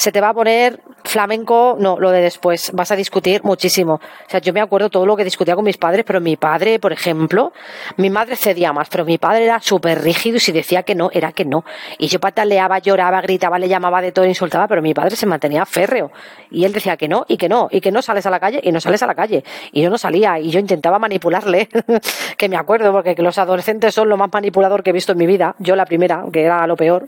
se 0.00 0.12
te 0.12 0.20
va 0.22 0.30
a 0.30 0.32
poner 0.34 0.80
flamenco, 1.04 1.76
no, 1.78 1.98
lo 1.98 2.10
de 2.10 2.22
después, 2.22 2.70
vas 2.72 2.90
a 2.90 2.96
discutir 2.96 3.44
muchísimo. 3.44 3.94
O 3.94 4.30
sea, 4.30 4.40
yo 4.40 4.54
me 4.54 4.62
acuerdo 4.62 4.88
todo 4.88 5.04
lo 5.04 5.14
que 5.14 5.24
discutía 5.24 5.54
con 5.54 5.64
mis 5.66 5.76
padres, 5.76 6.06
pero 6.06 6.22
mi 6.22 6.38
padre, 6.38 6.78
por 6.78 6.90
ejemplo, 6.90 7.52
mi 7.98 8.08
madre 8.08 8.36
cedía 8.36 8.72
más, 8.72 8.88
pero 8.88 9.04
mi 9.04 9.18
padre 9.18 9.44
era 9.44 9.60
súper 9.60 10.00
rígido 10.00 10.38
y 10.38 10.40
si 10.40 10.52
decía 10.52 10.84
que 10.84 10.94
no, 10.94 11.10
era 11.12 11.32
que 11.32 11.44
no. 11.44 11.66
Y 11.98 12.06
yo 12.06 12.18
pataleaba, 12.18 12.78
lloraba, 12.78 13.20
gritaba, 13.20 13.58
le 13.58 13.68
llamaba 13.68 14.00
de 14.00 14.10
todo, 14.10 14.24
insultaba, 14.24 14.66
pero 14.68 14.80
mi 14.80 14.94
padre 14.94 15.16
se 15.16 15.26
mantenía 15.26 15.66
férreo. 15.66 16.10
Y 16.50 16.64
él 16.64 16.72
decía 16.72 16.96
que 16.96 17.06
no, 17.06 17.26
y 17.28 17.36
que 17.36 17.50
no, 17.50 17.68
y 17.70 17.82
que 17.82 17.92
no 17.92 18.00
sales 18.00 18.24
a 18.24 18.30
la 18.30 18.40
calle, 18.40 18.60
y 18.62 18.72
no 18.72 18.80
sales 18.80 19.02
a 19.02 19.06
la 19.06 19.14
calle. 19.14 19.44
Y 19.70 19.82
yo 19.82 19.90
no 19.90 19.98
salía, 19.98 20.38
y 20.38 20.50
yo 20.50 20.60
intentaba 20.60 20.98
manipularle, 20.98 21.68
que 22.38 22.48
me 22.48 22.56
acuerdo, 22.56 22.90
porque 22.90 23.14
los 23.18 23.36
adolescentes 23.36 23.94
son 23.94 24.08
lo 24.08 24.16
más 24.16 24.30
manipulador 24.32 24.82
que 24.82 24.90
he 24.90 24.94
visto 24.94 25.12
en 25.12 25.18
mi 25.18 25.26
vida, 25.26 25.56
yo 25.58 25.76
la 25.76 25.84
primera, 25.84 26.24
que 26.32 26.42
era 26.42 26.66
lo 26.66 26.76
peor. 26.76 27.06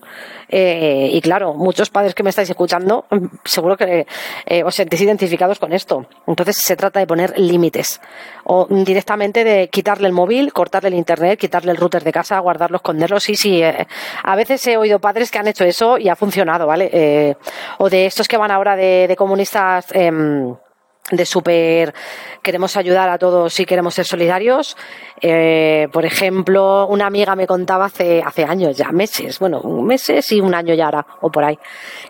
Eh, 0.51 1.09
y 1.11 1.23
claro, 1.23 1.55
muchos 1.55 1.89
padres 1.89 2.15
que 2.15 2.23
me 2.23 2.29
estáis 2.29 2.51
escuchando, 2.51 2.82
seguro 3.45 3.77
que 3.77 4.07
eh, 4.47 4.65
os 4.65 4.75
sentís 4.75 5.01
identificados 5.01 5.59
con 5.59 5.73
esto. 5.73 6.07
Entonces 6.27 6.57
se 6.57 6.77
trata 6.77 7.01
de 7.01 7.07
poner 7.07 7.39
límites 7.39 8.01
o 8.45 8.67
directamente 8.69 9.45
de 9.45 9.69
quitarle 9.69 10.07
el 10.07 10.13
móvil, 10.13 10.53
cortarle 10.53 10.89
el 10.89 10.95
internet, 10.95 11.39
quitarle 11.39 11.73
el 11.73 11.77
router 11.77 12.05
de 12.05 12.13
casa, 12.13 12.39
guardarlo, 12.39 12.77
esconderlo. 12.77 13.21
Sí, 13.21 13.37
sí. 13.37 13.63
Eh, 13.63 13.87
a 14.23 14.37
veces 14.37 14.67
he 14.67 14.77
oído 14.77 14.99
padres 14.99 15.31
que 15.31 15.39
han 15.39 15.49
hecho 15.49 15.65
eso 15.65 15.99
y 15.99 16.09
ha 16.09 16.17
funcionado, 16.17 16.67
¿vale? 16.67 16.91
Eh, 16.93 17.37
o 17.79 17.89
de 17.89 18.07
estos 18.07 18.29
que 18.29 18.37
van 18.37 18.51
ahora 18.51 18.77
de, 18.77 19.15
comunistas. 19.17 19.87
Em, 19.93 20.55
de 21.13 21.25
súper 21.25 21.95
queremos 22.43 22.77
ayudar 22.77 23.09
a 23.09 23.19
todos 23.19 23.61
y 23.61 23.65
queremos 23.65 23.95
ser 23.95 24.05
solidarios. 24.05 24.77
por 25.93 26.05
ejemplo, 26.05 26.87
una 26.89 27.07
amiga 27.07 27.37
me 27.37 27.47
contaba 27.47 27.85
hace, 27.85 28.23
hace 28.25 28.45
años 28.45 28.77
ya, 28.77 28.91
meses, 28.91 29.39
bueno, 29.39 29.63
meses 29.63 30.33
y 30.33 30.41
un 30.41 30.55
año 30.55 30.75
ya 30.75 30.87
ahora, 30.87 31.07
o 31.21 31.31
por 31.31 31.45
ahí, 31.45 31.59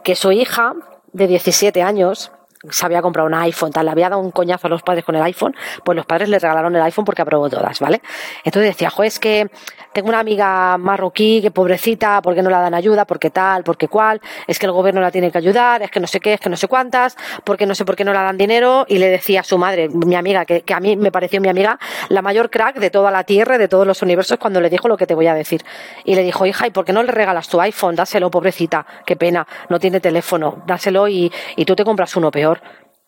que 0.02 0.14
su 0.16 0.32
hija 0.32 0.74
de 1.12 1.26
17 1.26 1.82
años 1.82 2.32
se 2.70 2.86
había 2.86 3.02
comprado 3.02 3.28
un 3.28 3.34
iPhone, 3.34 3.72
tal, 3.72 3.86
le 3.86 3.92
había 3.92 4.08
dado 4.08 4.22
un 4.22 4.30
coñazo 4.30 4.66
a 4.66 4.70
los 4.70 4.82
padres 4.82 5.04
con 5.04 5.16
el 5.16 5.22
iPhone, 5.22 5.54
pues 5.84 5.96
los 5.96 6.06
padres 6.06 6.28
le 6.28 6.38
regalaron 6.38 6.74
el 6.74 6.82
iPhone 6.82 7.04
porque 7.04 7.22
aprobó 7.22 7.48
todas, 7.48 7.80
¿vale? 7.80 8.00
Entonces 8.44 8.72
decía, 8.72 8.90
jo, 8.90 9.02
es 9.02 9.18
que 9.18 9.50
tengo 9.92 10.08
una 10.08 10.20
amiga 10.20 10.78
marroquí 10.78 11.40
que 11.42 11.50
pobrecita, 11.50 12.22
¿por 12.22 12.34
qué 12.34 12.42
no 12.42 12.50
la 12.50 12.60
dan 12.60 12.74
ayuda? 12.74 13.04
¿Por 13.04 13.18
qué 13.18 13.30
tal? 13.30 13.64
¿Por 13.64 13.76
qué 13.76 13.88
cual? 13.88 14.20
Es 14.46 14.58
que 14.58 14.66
el 14.66 14.72
gobierno 14.72 15.00
la 15.00 15.10
tiene 15.10 15.30
que 15.30 15.38
ayudar, 15.38 15.82
es 15.82 15.90
que 15.90 16.00
no 16.00 16.06
sé 16.06 16.20
qué, 16.20 16.34
es 16.34 16.40
que 16.40 16.48
no 16.48 16.56
sé 16.56 16.68
cuántas, 16.68 17.16
porque 17.44 17.66
no 17.66 17.74
sé 17.74 17.84
por 17.84 17.96
qué 17.96 18.04
no 18.04 18.12
la 18.12 18.22
dan 18.22 18.38
dinero. 18.38 18.86
Y 18.88 18.98
le 18.98 19.08
decía 19.08 19.40
a 19.40 19.44
su 19.44 19.58
madre, 19.58 19.88
mi 19.88 20.14
amiga, 20.14 20.44
que, 20.44 20.62
que 20.62 20.74
a 20.74 20.80
mí 20.80 20.96
me 20.96 21.10
pareció 21.12 21.40
mi 21.40 21.48
amiga, 21.48 21.78
la 22.08 22.22
mayor 22.22 22.50
crack 22.50 22.76
de 22.78 22.90
toda 22.90 23.10
la 23.10 23.24
tierra, 23.24 23.58
de 23.58 23.68
todos 23.68 23.86
los 23.86 24.02
universos, 24.02 24.38
cuando 24.38 24.60
le 24.60 24.70
dijo 24.70 24.88
lo 24.88 24.96
que 24.96 25.06
te 25.06 25.14
voy 25.14 25.26
a 25.26 25.34
decir. 25.34 25.62
Y 26.04 26.14
le 26.14 26.22
dijo, 26.22 26.46
hija, 26.46 26.66
¿y 26.66 26.70
por 26.70 26.84
qué 26.84 26.92
no 26.92 27.02
le 27.02 27.12
regalas 27.12 27.48
tu 27.48 27.60
iPhone? 27.60 27.96
Dáselo, 27.96 28.30
pobrecita, 28.30 28.86
qué 29.04 29.16
pena, 29.16 29.46
no 29.68 29.78
tiene 29.78 30.00
teléfono, 30.00 30.62
dáselo 30.66 31.08
y, 31.08 31.32
y 31.56 31.64
tú 31.64 31.74
te 31.76 31.84
compras 31.84 32.16
uno 32.16 32.30
peor. 32.30 32.51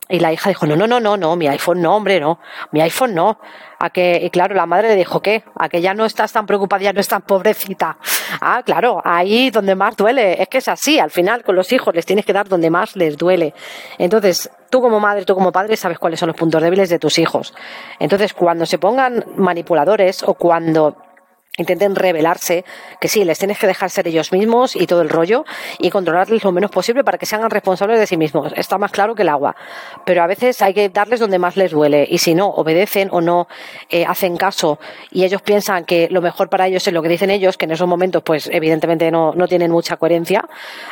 Y 0.08 0.20
la 0.20 0.32
hija 0.32 0.50
dijo, 0.50 0.66
no, 0.66 0.76
no, 0.76 0.86
no, 0.86 1.00
no, 1.00 1.16
no, 1.16 1.34
mi 1.34 1.48
iPhone 1.48 1.80
no, 1.80 1.96
hombre, 1.96 2.20
no, 2.20 2.38
mi 2.72 2.82
iPhone 2.82 3.14
no. 3.14 3.38
A 3.78 3.88
que, 3.88 4.20
y 4.22 4.28
claro, 4.28 4.54
la 4.54 4.66
madre 4.66 4.88
le 4.88 4.96
dijo, 4.96 5.22
¿qué? 5.22 5.44
A 5.58 5.70
que 5.70 5.80
ya 5.80 5.94
no 5.94 6.04
estás 6.04 6.30
tan 6.30 6.44
preocupada, 6.44 6.82
ya 6.82 6.92
no 6.92 7.00
estás 7.00 7.22
pobrecita. 7.22 7.96
Ah, 8.40 8.62
claro, 8.64 9.00
ahí 9.02 9.50
donde 9.50 9.74
más 9.74 9.96
duele. 9.96 10.40
Es 10.42 10.48
que 10.48 10.58
es 10.58 10.68
así, 10.68 10.98
al 10.98 11.10
final 11.10 11.42
con 11.42 11.56
los 11.56 11.72
hijos 11.72 11.94
les 11.94 12.04
tienes 12.04 12.26
que 12.26 12.34
dar 12.34 12.48
donde 12.48 12.68
más 12.68 12.96
les 12.96 13.16
duele. 13.16 13.54
Entonces, 13.96 14.50
tú 14.68 14.82
como 14.82 15.00
madre, 15.00 15.24
tú 15.24 15.34
como 15.34 15.52
padre 15.52 15.76
sabes 15.76 15.98
cuáles 15.98 16.20
son 16.20 16.28
los 16.28 16.36
puntos 16.36 16.62
débiles 16.62 16.90
de 16.90 16.98
tus 16.98 17.18
hijos. 17.18 17.54
Entonces, 17.98 18.34
cuando 18.34 18.66
se 18.66 18.78
pongan 18.78 19.24
manipuladores 19.36 20.22
o 20.22 20.34
cuando 20.34 20.96
intenten 21.56 21.94
revelarse, 21.94 22.64
que 23.00 23.08
sí, 23.08 23.24
les 23.24 23.38
tienes 23.38 23.58
que 23.58 23.66
dejar 23.66 23.90
ser 23.90 24.08
ellos 24.08 24.32
mismos 24.32 24.74
y 24.74 24.86
todo 24.86 25.02
el 25.02 25.08
rollo 25.08 25.44
y 25.78 25.90
controlarles 25.90 26.42
lo 26.42 26.52
menos 26.52 26.70
posible 26.70 27.04
para 27.04 27.18
que 27.18 27.26
sean 27.26 27.48
responsables 27.48 27.98
de 27.98 28.06
sí 28.06 28.16
mismos. 28.16 28.52
Está 28.56 28.76
más 28.78 28.90
claro 28.90 29.14
que 29.14 29.22
el 29.22 29.28
agua. 29.28 29.54
Pero 30.04 30.22
a 30.22 30.26
veces 30.26 30.60
hay 30.62 30.74
que 30.74 30.88
darles 30.88 31.20
donde 31.20 31.38
más 31.38 31.56
les 31.56 31.70
duele 31.70 32.06
y 32.10 32.18
si 32.18 32.34
no 32.34 32.48
obedecen 32.48 33.08
o 33.12 33.20
no 33.20 33.46
eh, 33.90 34.04
hacen 34.04 34.36
caso 34.36 34.78
y 35.10 35.24
ellos 35.24 35.42
piensan 35.42 35.84
que 35.84 36.08
lo 36.10 36.20
mejor 36.20 36.48
para 36.48 36.66
ellos 36.66 36.86
es 36.86 36.92
lo 36.92 37.02
que 37.02 37.08
dicen 37.08 37.30
ellos, 37.30 37.56
que 37.56 37.66
en 37.66 37.72
esos 37.72 37.86
momentos 37.86 38.22
pues 38.24 38.48
evidentemente 38.52 39.10
no, 39.10 39.32
no 39.34 39.46
tienen 39.46 39.70
mucha 39.70 39.96
coherencia, 39.96 40.44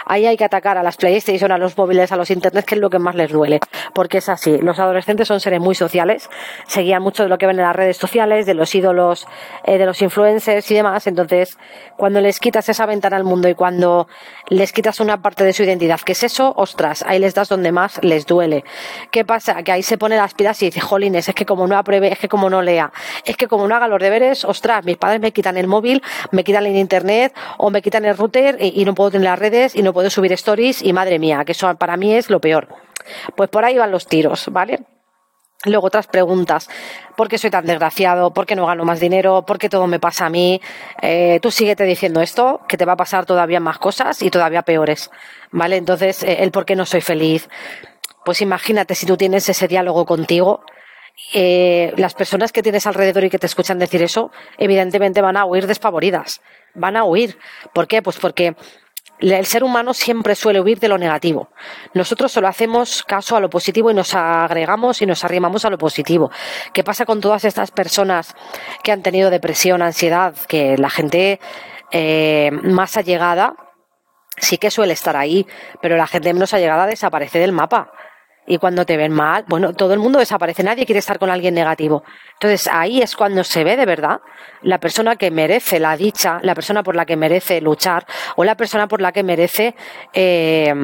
ahí 0.06 0.26
hay 0.26 0.36
que 0.36 0.44
atacar 0.44 0.78
a 0.78 0.82
las 0.82 0.96
PlayStation, 0.96 1.50
a 1.50 1.58
los 1.58 1.76
móviles, 1.76 2.12
a 2.12 2.16
los 2.16 2.30
Internet, 2.30 2.64
que 2.64 2.76
es 2.76 2.80
lo 2.80 2.90
que 2.90 2.98
más 2.98 3.14
les 3.14 3.30
duele. 3.30 3.60
Porque 3.94 4.18
es 4.18 4.28
así, 4.28 4.58
los 4.58 4.78
adolescentes 4.78 5.28
son 5.28 5.40
seres 5.40 5.60
muy 5.60 5.74
sociales, 5.74 6.28
seguían 6.66 7.02
mucho 7.02 7.22
de 7.24 7.28
lo 7.28 7.38
que 7.38 7.46
ven 7.46 7.58
en 7.58 7.64
las 7.64 7.76
redes 7.76 7.96
sociales, 7.96 8.46
de 8.46 8.54
los 8.54 8.74
ídolos, 8.74 9.26
eh, 9.64 9.78
de 9.78 9.86
los 9.86 10.00
influencers, 10.02 10.51
y 10.70 10.74
demás. 10.74 11.06
Entonces, 11.06 11.58
cuando 11.96 12.20
les 12.20 12.38
quitas 12.38 12.68
esa 12.68 12.86
ventana 12.86 13.16
al 13.16 13.24
mundo 13.24 13.48
y 13.48 13.54
cuando 13.54 14.08
les 14.48 14.72
quitas 14.72 15.00
una 15.00 15.22
parte 15.22 15.44
de 15.44 15.52
su 15.52 15.62
identidad, 15.62 16.00
que 16.00 16.12
es 16.12 16.22
eso, 16.22 16.52
ostras, 16.56 17.04
ahí 17.06 17.18
les 17.18 17.34
das 17.34 17.48
donde 17.48 17.72
más 17.72 18.02
les 18.02 18.26
duele. 18.26 18.64
¿Qué 19.10 19.24
pasa? 19.24 19.62
Que 19.62 19.72
ahí 19.72 19.82
se 19.82 19.98
pone 19.98 20.16
las 20.16 20.34
pilas 20.34 20.62
y 20.62 20.66
dice, 20.66 20.80
jolines, 20.80 21.28
es 21.28 21.34
que 21.34 21.46
como 21.46 21.66
no 21.66 21.76
apruebe, 21.76 22.12
es 22.12 22.18
que 22.18 22.28
como 22.28 22.50
no 22.50 22.62
lea, 22.62 22.92
es 23.24 23.36
que 23.36 23.48
como 23.48 23.66
no 23.66 23.74
haga 23.74 23.88
los 23.88 24.00
deberes, 24.00 24.44
ostras, 24.44 24.84
mis 24.84 24.96
padres 24.96 25.20
me 25.20 25.32
quitan 25.32 25.56
el 25.56 25.66
móvil, 25.66 26.02
me 26.30 26.44
quitan 26.44 26.66
el 26.66 26.76
internet 26.76 27.34
o 27.58 27.70
me 27.70 27.82
quitan 27.82 28.04
el 28.04 28.16
router 28.16 28.56
y, 28.60 28.80
y 28.80 28.84
no 28.84 28.94
puedo 28.94 29.10
tener 29.10 29.28
las 29.28 29.38
redes 29.38 29.74
y 29.74 29.82
no 29.82 29.92
puedo 29.92 30.10
subir 30.10 30.32
stories 30.32 30.82
y 30.82 30.92
madre 30.92 31.18
mía, 31.18 31.44
que 31.44 31.52
eso 31.52 31.74
para 31.76 31.96
mí 31.96 32.14
es 32.14 32.30
lo 32.30 32.40
peor. 32.40 32.68
Pues 33.36 33.50
por 33.50 33.64
ahí 33.64 33.76
van 33.78 33.90
los 33.90 34.06
tiros, 34.06 34.48
¿vale? 34.50 34.80
Luego 35.64 35.86
otras 35.86 36.08
preguntas. 36.08 36.68
¿Por 37.16 37.28
qué 37.28 37.38
soy 37.38 37.50
tan 37.50 37.64
desgraciado? 37.64 38.32
¿Por 38.32 38.46
qué 38.46 38.56
no 38.56 38.66
gano 38.66 38.84
más 38.84 38.98
dinero? 38.98 39.42
¿Por 39.42 39.58
qué 39.58 39.68
todo 39.68 39.86
me 39.86 40.00
pasa 40.00 40.26
a 40.26 40.30
mí? 40.30 40.60
Eh, 41.00 41.38
tú 41.40 41.52
síguete 41.52 41.84
diciendo 41.84 42.20
esto, 42.20 42.60
que 42.68 42.76
te 42.76 42.84
va 42.84 42.94
a 42.94 42.96
pasar 42.96 43.26
todavía 43.26 43.60
más 43.60 43.78
cosas 43.78 44.22
y 44.22 44.30
todavía 44.30 44.62
peores. 44.62 45.10
¿Vale? 45.52 45.76
Entonces, 45.76 46.24
eh, 46.24 46.38
el 46.40 46.50
por 46.50 46.64
qué 46.64 46.74
no 46.74 46.84
soy 46.84 47.00
feliz. 47.00 47.48
Pues 48.24 48.40
imagínate 48.40 48.96
si 48.96 49.06
tú 49.06 49.16
tienes 49.16 49.48
ese 49.48 49.68
diálogo 49.68 50.04
contigo. 50.04 50.64
Eh, 51.32 51.92
las 51.96 52.14
personas 52.14 52.50
que 52.50 52.62
tienes 52.62 52.86
alrededor 52.86 53.22
y 53.24 53.30
que 53.30 53.38
te 53.38 53.46
escuchan 53.46 53.78
decir 53.78 54.02
eso, 54.02 54.32
evidentemente 54.58 55.20
van 55.20 55.36
a 55.36 55.44
huir 55.44 55.68
despavoridas. 55.68 56.40
Van 56.74 56.96
a 56.96 57.04
huir. 57.04 57.38
¿Por 57.72 57.86
qué? 57.86 58.02
Pues 58.02 58.18
porque 58.18 58.56
el 59.22 59.46
ser 59.46 59.64
humano 59.64 59.94
siempre 59.94 60.34
suele 60.34 60.60
huir 60.60 60.80
de 60.80 60.88
lo 60.88 60.98
negativo. 60.98 61.50
Nosotros 61.94 62.32
solo 62.32 62.48
hacemos 62.48 63.02
caso 63.04 63.36
a 63.36 63.40
lo 63.40 63.48
positivo 63.48 63.90
y 63.90 63.94
nos 63.94 64.14
agregamos 64.14 65.00
y 65.02 65.06
nos 65.06 65.24
arrimamos 65.24 65.64
a 65.64 65.70
lo 65.70 65.78
positivo. 65.78 66.30
¿Qué 66.72 66.82
pasa 66.82 67.06
con 67.06 67.20
todas 67.20 67.44
estas 67.44 67.70
personas 67.70 68.34
que 68.82 68.92
han 68.92 69.02
tenido 69.02 69.30
depresión, 69.30 69.80
ansiedad? 69.82 70.34
Que 70.48 70.76
la 70.76 70.90
gente 70.90 71.40
eh, 71.92 72.50
más 72.62 72.96
allegada 72.96 73.54
sí 74.36 74.58
que 74.58 74.70
suele 74.70 74.94
estar 74.94 75.16
ahí, 75.16 75.46
pero 75.80 75.96
la 75.96 76.06
gente 76.06 76.32
menos 76.32 76.52
allegada 76.52 76.86
desaparece 76.86 77.38
del 77.38 77.52
mapa. 77.52 77.92
Y 78.46 78.58
cuando 78.58 78.84
te 78.84 78.96
ven 78.96 79.12
mal, 79.12 79.44
bueno, 79.46 79.72
todo 79.72 79.94
el 79.94 80.00
mundo 80.00 80.18
desaparece, 80.18 80.64
nadie 80.64 80.84
quiere 80.84 80.98
estar 80.98 81.18
con 81.18 81.30
alguien 81.30 81.54
negativo. 81.54 82.02
Entonces 82.34 82.68
ahí 82.72 83.00
es 83.00 83.14
cuando 83.14 83.44
se 83.44 83.62
ve 83.62 83.76
de 83.76 83.86
verdad 83.86 84.20
la 84.62 84.78
persona 84.78 85.16
que 85.16 85.30
merece 85.30 85.78
la 85.78 85.96
dicha, 85.96 86.40
la 86.42 86.54
persona 86.54 86.82
por 86.82 86.96
la 86.96 87.06
que 87.06 87.16
merece 87.16 87.60
luchar 87.60 88.04
o 88.36 88.44
la 88.44 88.56
persona 88.56 88.88
por 88.88 89.00
la 89.00 89.12
que 89.12 89.22
merece, 89.22 89.74
eh, 90.12 90.74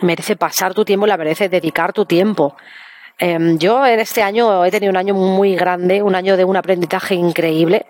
merece 0.00 0.36
pasar 0.36 0.74
tu 0.74 0.84
tiempo, 0.84 1.06
la 1.06 1.16
merece 1.16 1.48
dedicar 1.48 1.92
tu 1.92 2.06
tiempo. 2.06 2.56
Em, 3.18 3.56
yo 3.56 3.86
en 3.86 4.00
este 4.00 4.22
año 4.22 4.64
he 4.64 4.70
tenido 4.70 4.90
un 4.90 4.96
año 4.96 5.14
muy 5.14 5.54
grande, 5.54 6.02
un 6.02 6.14
año 6.14 6.36
de 6.36 6.44
un 6.44 6.56
aprendizaje 6.56 7.14
increíble 7.14 7.86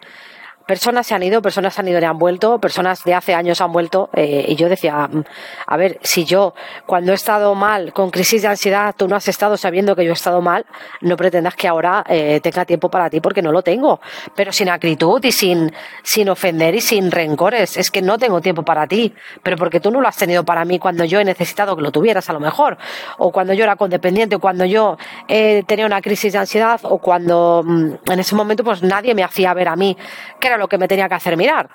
personas 0.67 1.07
se 1.07 1.15
han 1.15 1.23
ido, 1.23 1.41
personas 1.41 1.79
han 1.79 1.89
ido 1.89 2.01
y 2.01 2.05
han 2.05 2.19
vuelto, 2.19 2.59
personas 2.59 3.05
de 3.05 3.15
hace 3.15 3.35
años 3.35 3.61
han 3.61 3.73
vuelto. 3.73 4.11
Eh, 4.13 4.47
y 4.49 4.57
yo 4.57 4.69
decía, 4.69 5.09
mm, 5.11 5.23
a 5.67 5.77
ver, 5.77 5.99
si 6.03 6.25
yo 6.25 6.55
cuando 6.87 7.13
he 7.13 7.15
estado 7.15 7.55
mal, 7.55 7.93
con 7.93 8.11
crisis 8.11 8.43
de 8.43 8.49
ansiedad, 8.49 8.95
tú 8.97 9.09
no 9.09 9.17
has 9.17 9.29
estado 9.29 9.57
sabiendo 9.57 9.95
que 9.95 10.05
yo 10.05 10.11
he 10.11 10.15
estado 10.15 10.41
mal, 10.41 10.67
no 11.01 11.17
pretendas 11.17 11.55
que 11.55 11.69
ahora 11.69 12.05
eh, 12.09 12.41
tenga 12.41 12.65
tiempo 12.65 12.91
para 12.91 13.09
ti 13.09 13.21
porque 13.21 13.43
no 13.43 13.53
lo 13.53 13.63
tengo. 13.63 14.01
Pero 14.35 14.53
sin 14.53 14.69
acritud 14.69 15.25
y 15.25 15.33
sin, 15.33 15.73
sin 16.03 16.29
ofender 16.29 16.75
y 16.75 16.81
sin 16.81 17.11
rencores. 17.11 17.77
Es 17.77 17.91
que 17.91 18.03
no 18.03 18.19
tengo 18.19 18.41
tiempo 18.41 18.65
para 18.65 18.87
ti. 18.87 19.15
Pero 19.43 19.57
porque 19.57 19.81
tú 19.81 19.91
no 19.91 20.01
lo 20.01 20.09
has 20.09 20.17
tenido 20.17 20.45
para 20.45 20.65
mí 20.65 20.79
cuando 20.79 21.05
yo 21.05 21.21
he 21.21 21.25
necesitado 21.25 21.77
que 21.77 21.83
lo 21.83 21.93
tuvieras 21.93 22.29
a 22.29 22.33
lo 22.33 22.41
mejor. 22.41 22.77
O 23.19 23.31
cuando 23.31 23.53
yo 23.53 23.63
era 23.63 23.77
condependiente, 23.77 24.37
o 24.37 24.41
cuando 24.41 24.65
yo 24.65 24.97
eh, 25.29 25.63
tenía 25.67 25.87
una 25.87 26.01
crisis 26.01 26.33
de 26.33 26.39
ansiedad, 26.41 26.81
o 26.83 26.99
cuando 26.99 27.63
mm, 27.65 28.11
en 28.11 28.19
ese 28.19 28.35
momento 28.35 28.65
pues 28.65 28.83
nadie 28.83 29.15
me 29.15 29.23
hacía 29.23 29.55
ver 29.55 29.69
a 29.69 29.77
mí 29.77 29.97
que 30.41 30.49
era 30.49 30.56
lo 30.59 30.69
que 30.69 30.79
me 30.79 30.88
tenía 30.88 31.09
que 31.09 31.14
hacer 31.14 31.37
mirar. 31.37 31.71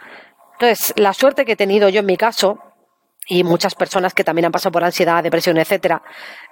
Entonces, 0.54 0.94
la 0.96 1.14
suerte 1.14 1.46
que 1.46 1.54
he 1.54 1.56
tenido 1.56 1.90
yo 1.90 2.02
en 2.02 2.06
mi 2.06 2.18
caso, 2.18 2.60
y 3.28 3.44
muchas 3.44 3.76
personas 3.76 4.14
que 4.14 4.24
también 4.24 4.46
han 4.46 4.52
pasado 4.52 4.72
por 4.72 4.84
ansiedad, 4.84 5.24
depresión, 5.24 5.58
etcétera, 5.58 6.02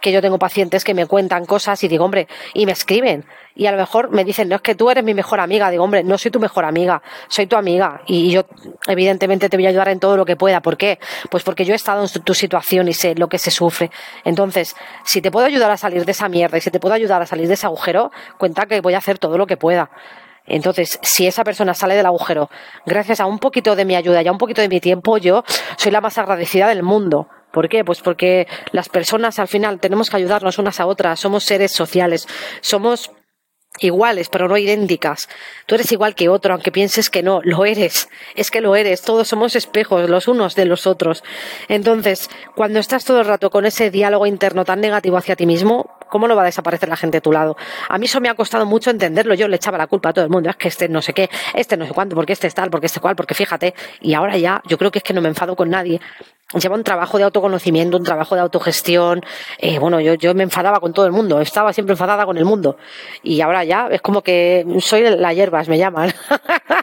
que 0.01 0.11
yo 0.11 0.21
tengo 0.21 0.37
pacientes 0.37 0.83
que 0.83 0.93
me 0.93 1.07
cuentan 1.07 1.45
cosas 1.45 1.83
y 1.83 1.87
digo, 1.87 2.05
hombre, 2.05 2.27
y 2.53 2.65
me 2.65 2.71
escriben. 2.71 3.25
Y 3.55 3.65
a 3.65 3.71
lo 3.71 3.77
mejor 3.77 4.11
me 4.11 4.23
dicen, 4.23 4.47
no 4.47 4.55
es 4.55 4.61
que 4.61 4.75
tú 4.75 4.89
eres 4.89 5.03
mi 5.03 5.13
mejor 5.13 5.39
amiga. 5.39 5.69
Digo, 5.71 5.83
hombre, 5.83 6.03
no 6.03 6.17
soy 6.17 6.31
tu 6.31 6.39
mejor 6.39 6.65
amiga, 6.65 7.01
soy 7.27 7.47
tu 7.47 7.55
amiga. 7.55 8.01
Y 8.05 8.31
yo, 8.31 8.45
evidentemente, 8.87 9.49
te 9.49 9.57
voy 9.57 9.65
a 9.65 9.69
ayudar 9.69 9.89
en 9.89 9.99
todo 9.99 10.15
lo 10.15 10.25
que 10.25 10.35
pueda. 10.35 10.61
¿Por 10.61 10.77
qué? 10.77 10.99
Pues 11.29 11.43
porque 11.43 11.65
yo 11.65 11.73
he 11.73 11.75
estado 11.75 12.03
en 12.03 12.23
tu 12.23 12.33
situación 12.33 12.87
y 12.87 12.93
sé 12.93 13.15
lo 13.15 13.27
que 13.27 13.39
se 13.39 13.51
sufre. 13.51 13.89
Entonces, 14.23 14.75
si 15.03 15.21
te 15.21 15.31
puedo 15.31 15.47
ayudar 15.47 15.71
a 15.71 15.77
salir 15.77 16.05
de 16.05 16.11
esa 16.11 16.29
mierda 16.29 16.57
y 16.57 16.61
si 16.61 16.71
te 16.71 16.79
puedo 16.79 16.93
ayudar 16.93 17.21
a 17.21 17.25
salir 17.25 17.47
de 17.47 17.55
ese 17.55 17.65
agujero, 17.65 18.11
cuenta 18.37 18.67
que 18.67 18.79
voy 18.79 18.93
a 18.93 18.99
hacer 18.99 19.17
todo 19.17 19.37
lo 19.37 19.47
que 19.47 19.57
pueda. 19.57 19.89
Entonces, 20.49 20.99
si 21.01 21.27
esa 21.27 21.43
persona 21.43 21.73
sale 21.73 21.95
del 21.95 22.05
agujero 22.05 22.49
gracias 22.85 23.19
a 23.19 23.25
un 23.25 23.39
poquito 23.39 23.75
de 23.75 23.85
mi 23.85 23.95
ayuda 23.95 24.21
y 24.21 24.27
a 24.27 24.31
un 24.31 24.37
poquito 24.37 24.61
de 24.61 24.69
mi 24.69 24.79
tiempo, 24.79 25.17
yo 25.17 25.43
soy 25.77 25.91
la 25.91 26.01
más 26.01 26.17
agradecida 26.17 26.67
del 26.67 26.83
mundo. 26.83 27.27
¿Por 27.51 27.69
qué? 27.69 27.83
Pues 27.83 28.01
porque 28.01 28.47
las 28.71 28.89
personas 28.89 29.39
al 29.39 29.47
final 29.47 29.79
tenemos 29.79 30.09
que 30.09 30.17
ayudarnos 30.17 30.59
unas 30.59 30.79
a 30.79 30.85
otras, 30.85 31.19
somos 31.19 31.43
seres 31.43 31.71
sociales, 31.71 32.27
somos 32.61 33.11
iguales, 33.79 34.29
pero 34.29 34.47
no 34.47 34.57
idénticas. 34.57 35.29
Tú 35.65 35.75
eres 35.75 35.91
igual 35.91 36.15
que 36.15 36.29
otro, 36.29 36.53
aunque 36.53 36.71
pienses 36.71 37.09
que 37.09 37.23
no, 37.23 37.41
lo 37.43 37.65
eres. 37.65 38.09
Es 38.35 38.51
que 38.51 38.61
lo 38.61 38.75
eres. 38.75 39.01
Todos 39.01 39.27
somos 39.27 39.55
espejos, 39.55 40.09
los 40.09 40.27
unos 40.27 40.55
de 40.55 40.65
los 40.65 40.87
otros. 40.87 41.23
Entonces, 41.67 42.29
cuando 42.55 42.79
estás 42.79 43.05
todo 43.05 43.21
el 43.21 43.27
rato 43.27 43.49
con 43.49 43.65
ese 43.65 43.89
diálogo 43.89 44.25
interno 44.25 44.65
tan 44.65 44.81
negativo 44.81 45.17
hacia 45.17 45.35
ti 45.35 45.45
mismo, 45.45 45.98
¿cómo 46.09 46.27
no 46.27 46.35
va 46.35 46.43
a 46.43 46.45
desaparecer 46.45 46.89
la 46.89 46.97
gente 46.97 47.17
a 47.17 47.21
tu 47.21 47.31
lado? 47.31 47.55
A 47.87 47.97
mí 47.97 48.05
eso 48.05 48.19
me 48.19 48.29
ha 48.29 48.35
costado 48.35 48.65
mucho 48.65 48.89
entenderlo. 48.89 49.33
Yo 49.33 49.47
le 49.47 49.55
echaba 49.55 49.77
la 49.77 49.87
culpa 49.87 50.09
a 50.09 50.13
todo 50.13 50.25
el 50.25 50.31
mundo. 50.31 50.49
Es 50.49 50.55
que 50.55 50.67
este 50.67 50.89
no 50.89 51.01
sé 51.01 51.13
qué, 51.13 51.29
este 51.53 51.77
no 51.77 51.85
sé 51.85 51.93
cuánto, 51.93 52.15
porque 52.15 52.33
este 52.33 52.47
es 52.47 52.53
tal, 52.53 52.69
porque 52.69 52.87
este 52.87 52.99
cual, 52.99 53.15
porque 53.15 53.33
fíjate. 53.33 53.73
Y 54.01 54.13
ahora 54.13 54.37
ya, 54.37 54.61
yo 54.65 54.77
creo 54.77 54.91
que 54.91 54.99
es 54.99 55.03
que 55.03 55.13
no 55.13 55.21
me 55.21 55.29
enfado 55.29 55.55
con 55.55 55.69
nadie 55.69 55.99
lleva 56.57 56.75
un 56.75 56.83
trabajo 56.83 57.17
de 57.17 57.25
autoconocimiento, 57.25 57.97
un 57.97 58.03
trabajo 58.03 58.33
de 58.35 58.41
autogestión. 58.41 59.23
Eh, 59.59 59.77
bueno, 59.77 59.99
yo, 59.99 60.15
yo 60.15 60.33
me 60.33 60.43
enfadaba 60.43 60.79
con 60.79 60.93
todo 60.93 61.05
el 61.05 61.11
mundo, 61.11 61.39
estaba 61.39 61.73
siempre 61.73 61.93
enfadada 61.93 62.25
con 62.25 62.37
el 62.37 62.45
mundo. 62.45 62.77
Y 63.21 63.41
ahora 63.41 63.63
ya 63.63 63.87
es 63.91 64.01
como 64.01 64.23
que 64.23 64.65
soy 64.79 65.03
la 65.03 65.33
hierbas, 65.33 65.69
me 65.69 65.77
llaman. 65.77 66.11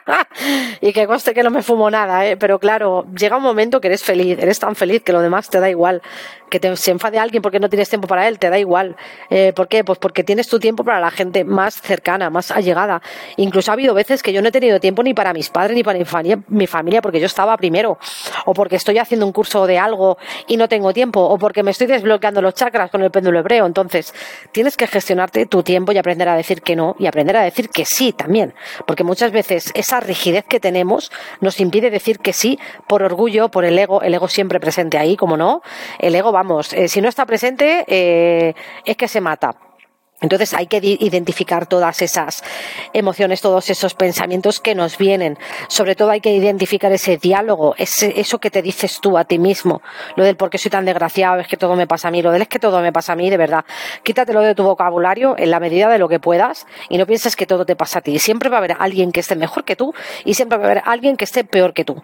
y 0.81 0.93
que 0.93 1.07
coste 1.07 1.35
que 1.35 1.43
no 1.43 1.51
me 1.51 1.63
fumo 1.63 1.91
nada, 1.91 2.27
¿eh? 2.27 2.37
pero 2.37 2.59
claro, 2.61 3.07
llega 3.19 3.37
un 3.37 3.43
momento 3.43 3.81
que 3.81 3.89
eres 3.89 4.05
feliz, 4.05 4.39
eres 4.39 4.59
tan 4.59 4.77
feliz 4.77 5.03
que 5.03 5.13
lo 5.13 5.21
demás 5.21 5.51
te 5.51 5.59
da 5.59 5.69
igual. 5.69 6.01
Que 6.49 6.61
te, 6.61 6.77
se 6.77 6.93
enfade 6.93 7.19
alguien 7.19 7.43
porque 7.43 7.59
no 7.59 7.69
tienes 7.69 7.89
tiempo 7.89 8.07
para 8.07 8.29
él, 8.29 8.39
te 8.39 8.51
da 8.51 8.59
igual. 8.59 8.95
Eh, 9.31 9.53
¿Por 9.53 9.67
qué? 9.67 9.83
Pues 9.83 9.99
porque 9.99 10.23
tienes 10.23 10.47
tu 10.47 10.61
tiempo 10.61 10.85
para 10.85 11.01
la 11.01 11.11
gente 11.11 11.45
más 11.45 11.75
cercana, 11.75 12.31
más 12.31 12.53
allegada. 12.53 13.03
Incluso 13.37 13.73
ha 13.73 13.75
habido 13.75 13.95
veces 13.95 14.23
que 14.23 14.33
yo 14.33 14.41
no 14.43 14.49
he 14.49 14.53
tenido 14.53 14.79
tiempo 14.79 15.03
ni 15.03 15.13
para 15.13 15.33
mis 15.33 15.51
padres 15.51 15.75
ni 15.75 15.83
para 15.83 15.99
mi 15.99 16.05
familia, 16.05 16.39
mi 16.47 16.69
familia 16.69 17.03
porque 17.03 17.19
yo 17.19 17.27
estaba 17.27 17.57
primero. 17.57 17.99
O 18.45 18.55
porque 18.55 18.77
estoy 18.77 18.99
haciendo 18.99 19.27
un 19.27 19.33
curso 19.33 19.56
de 19.65 19.79
algo 19.79 20.19
y 20.49 20.57
no 20.57 20.69
tengo 20.69 20.93
tiempo, 20.93 21.21
o 21.21 21.39
porque 21.39 21.63
me 21.63 21.71
estoy 21.71 21.87
desbloqueando 21.87 22.43
los 22.43 22.55
chakras 22.55 22.91
con 22.91 23.03
el 23.03 23.13
péndulo 23.13 23.39
hebreo. 23.39 23.65
Entonces, 23.65 24.13
tienes 24.51 24.77
que 24.77 24.89
gestionarte 24.89 25.47
tu 25.47 25.63
tiempo 25.63 25.93
y 25.93 25.99
aprender 25.99 26.29
a 26.29 26.35
decir 26.35 26.63
que 26.63 26.75
no 26.75 26.97
y 26.99 27.07
aprender 27.07 27.37
a 27.37 27.43
decir 27.43 27.71
que 27.71 27.85
sí 27.85 28.13
también. 28.13 28.55
Porque 28.87 29.05
muchas 29.05 29.31
veces 29.31 29.71
esa 29.75 30.01
rigidez 30.01 30.45
que 30.45 30.59
tenemos 30.59 31.13
nos 31.41 31.61
impide 31.61 31.91
decir 31.91 32.19
que 32.19 32.33
sí 32.33 32.59
por 32.89 33.05
orgullo, 33.05 33.49
por 33.49 33.65
el 33.65 33.79
ego, 33.79 34.03
el 34.03 34.15
ego 34.15 34.27
siempre 34.27 34.59
presente 34.59 34.99
ahí, 34.99 35.17
como 35.17 35.37
no. 35.37 35.63
El 35.99 36.15
ego, 36.15 36.33
vamos, 36.33 36.73
eh, 36.73 36.89
si 36.89 37.01
no 37.01 37.09
está 37.09 37.25
presente, 37.27 37.85
eh, 37.87 38.55
es 38.85 38.97
que 38.97 39.07
se 39.07 39.21
mata. 39.21 39.66
Entonces 40.23 40.55
hay 40.55 40.67
que 40.67 40.79
identificar 40.83 41.67
todas 41.67 42.01
esas 42.01 42.43
emociones, 42.95 43.43
todos 43.43 43.69
esos 43.69 43.95
pensamientos 43.95 44.61
que 44.61 44.75
nos 44.75 44.97
vienen. 44.97 45.39
Sobre 45.69 45.95
todo 45.95 46.11
hay 46.11 46.23
que 46.23 46.33
identificar 46.33 46.91
ese 46.93 47.19
diálogo, 47.19 47.75
ese, 47.77 48.19
eso 48.19 48.39
que 48.39 48.51
te 48.51 48.63
dices 48.63 49.01
tú 49.01 49.19
a 49.19 49.25
ti 49.25 49.39
mismo. 49.39 49.83
Lo 50.17 50.25
del 50.25 50.37
por 50.37 50.49
qué 50.49 50.57
soy 50.57 50.71
tan 50.71 50.87
desgraciado, 50.87 51.41
es 51.41 51.49
que 51.49 51.59
todo 51.59 51.77
me 51.77 51.87
pasa 51.87 52.09
a 52.09 52.11
mí, 52.11 52.23
lo 52.23 52.33
del 52.33 52.43
es 52.43 52.49
que 52.49 52.59
todo 52.59 52.81
me 52.81 52.93
pasa 52.93 53.13
a 53.13 53.17
mí, 53.17 53.29
de 53.29 53.37
verdad. 53.37 53.65
Quítatelo 54.05 54.41
de 54.41 54.55
tu 54.55 54.63
vocabulario 54.63 55.35
en 55.37 55.51
la 55.51 55.61
medida 55.61 55.91
de 55.91 55.99
lo 55.99 56.09
que 56.09 56.19
puedas 56.19 56.67
y 56.89 56.97
no 56.97 57.07
pienses 57.07 57.37
que 57.37 57.47
todo 57.47 57.67
te 57.67 57.77
pasa 57.77 57.99
a 57.99 58.03
ti. 58.03 58.19
Siempre 58.19 58.49
va 58.49 58.57
a 58.57 58.59
haber 58.59 58.77
alguien 58.79 59.13
que 59.13 59.21
esté 59.21 59.37
mejor 59.37 59.65
que 59.65 59.77
tú 59.77 59.93
y 60.25 60.33
siempre 60.33 60.57
va 60.57 60.65
a 60.65 60.67
haber 60.67 60.83
alguien 60.87 61.17
que 61.19 61.25
esté 61.25 61.45
peor 61.45 61.75
que 61.75 61.85
tú. 61.85 62.03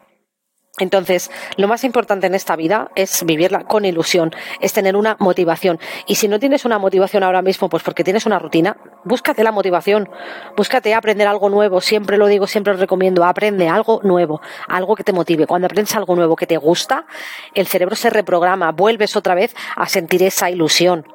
Entonces, 0.83 1.31
lo 1.57 1.69
más 1.69 1.85
importante 1.85 2.27
en 2.27 2.35
esta 2.35 2.57
vida 2.57 2.91
es 2.97 3.25
vivirla 3.25 3.63
con 3.63 3.85
ilusión, 3.85 4.33
es 4.61 4.73
tener 4.73 4.97
una 4.97 5.17
motivación. 5.21 5.79
Y 6.09 6.17
si 6.17 6.27
no 6.27 6.41
tienes 6.41 6.65
una 6.65 6.81
motivación 6.81 7.23
ahora 7.23 7.41
mismo, 7.41 7.69
pues 7.69 7.85
porque 7.85 8.03
tienes 8.03 8.27
una 8.27 8.41
rutina, 8.41 8.77
búscate 9.05 9.45
la 9.45 9.53
motivación, 9.53 10.11
búscate 10.57 10.93
aprender 10.93 11.29
algo 11.29 11.49
nuevo. 11.51 11.81
Siempre 11.81 12.17
lo 12.19 12.27
digo, 12.27 12.49
siempre 12.49 12.73
lo 12.73 12.81
recomiendo, 12.81 13.25
aprende 13.25 13.69
algo 13.69 14.01
nuevo, 14.03 14.41
algo 14.67 14.97
que 14.97 15.05
te 15.05 15.13
motive. 15.13 15.47
Cuando 15.47 15.67
aprendes 15.67 15.95
algo 15.95 16.17
nuevo 16.17 16.35
que 16.35 16.49
te 16.49 16.57
gusta, 16.57 17.07
el 17.55 17.69
cerebro 17.69 17.95
se 17.95 18.11
reprograma, 18.11 18.73
vuelves 18.73 19.15
otra 19.15 19.37
vez 19.37 19.55
a 19.77 19.87
sentir 19.87 20.25
esa 20.25 20.51
ilusión. 20.51 21.07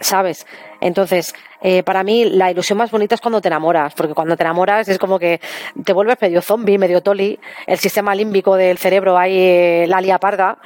¿Sabes? 0.00 0.46
Entonces, 0.80 1.34
eh, 1.62 1.82
para 1.82 2.02
mí 2.02 2.24
la 2.24 2.50
ilusión 2.50 2.78
más 2.78 2.90
bonita 2.90 3.14
es 3.14 3.20
cuando 3.20 3.40
te 3.40 3.48
enamoras, 3.48 3.94
porque 3.94 4.14
cuando 4.14 4.36
te 4.36 4.42
enamoras 4.42 4.88
es 4.88 4.98
como 4.98 5.18
que 5.18 5.40
te 5.84 5.92
vuelves 5.92 6.16
medio 6.20 6.42
zombie, 6.42 6.78
medio 6.78 7.02
toli, 7.02 7.38
el 7.66 7.78
sistema 7.78 8.14
límbico 8.14 8.56
del 8.56 8.78
cerebro 8.78 9.18
ahí 9.18 9.36
eh, 9.38 9.86
la 9.88 10.00
lia 10.00 10.18
parda, 10.18 10.58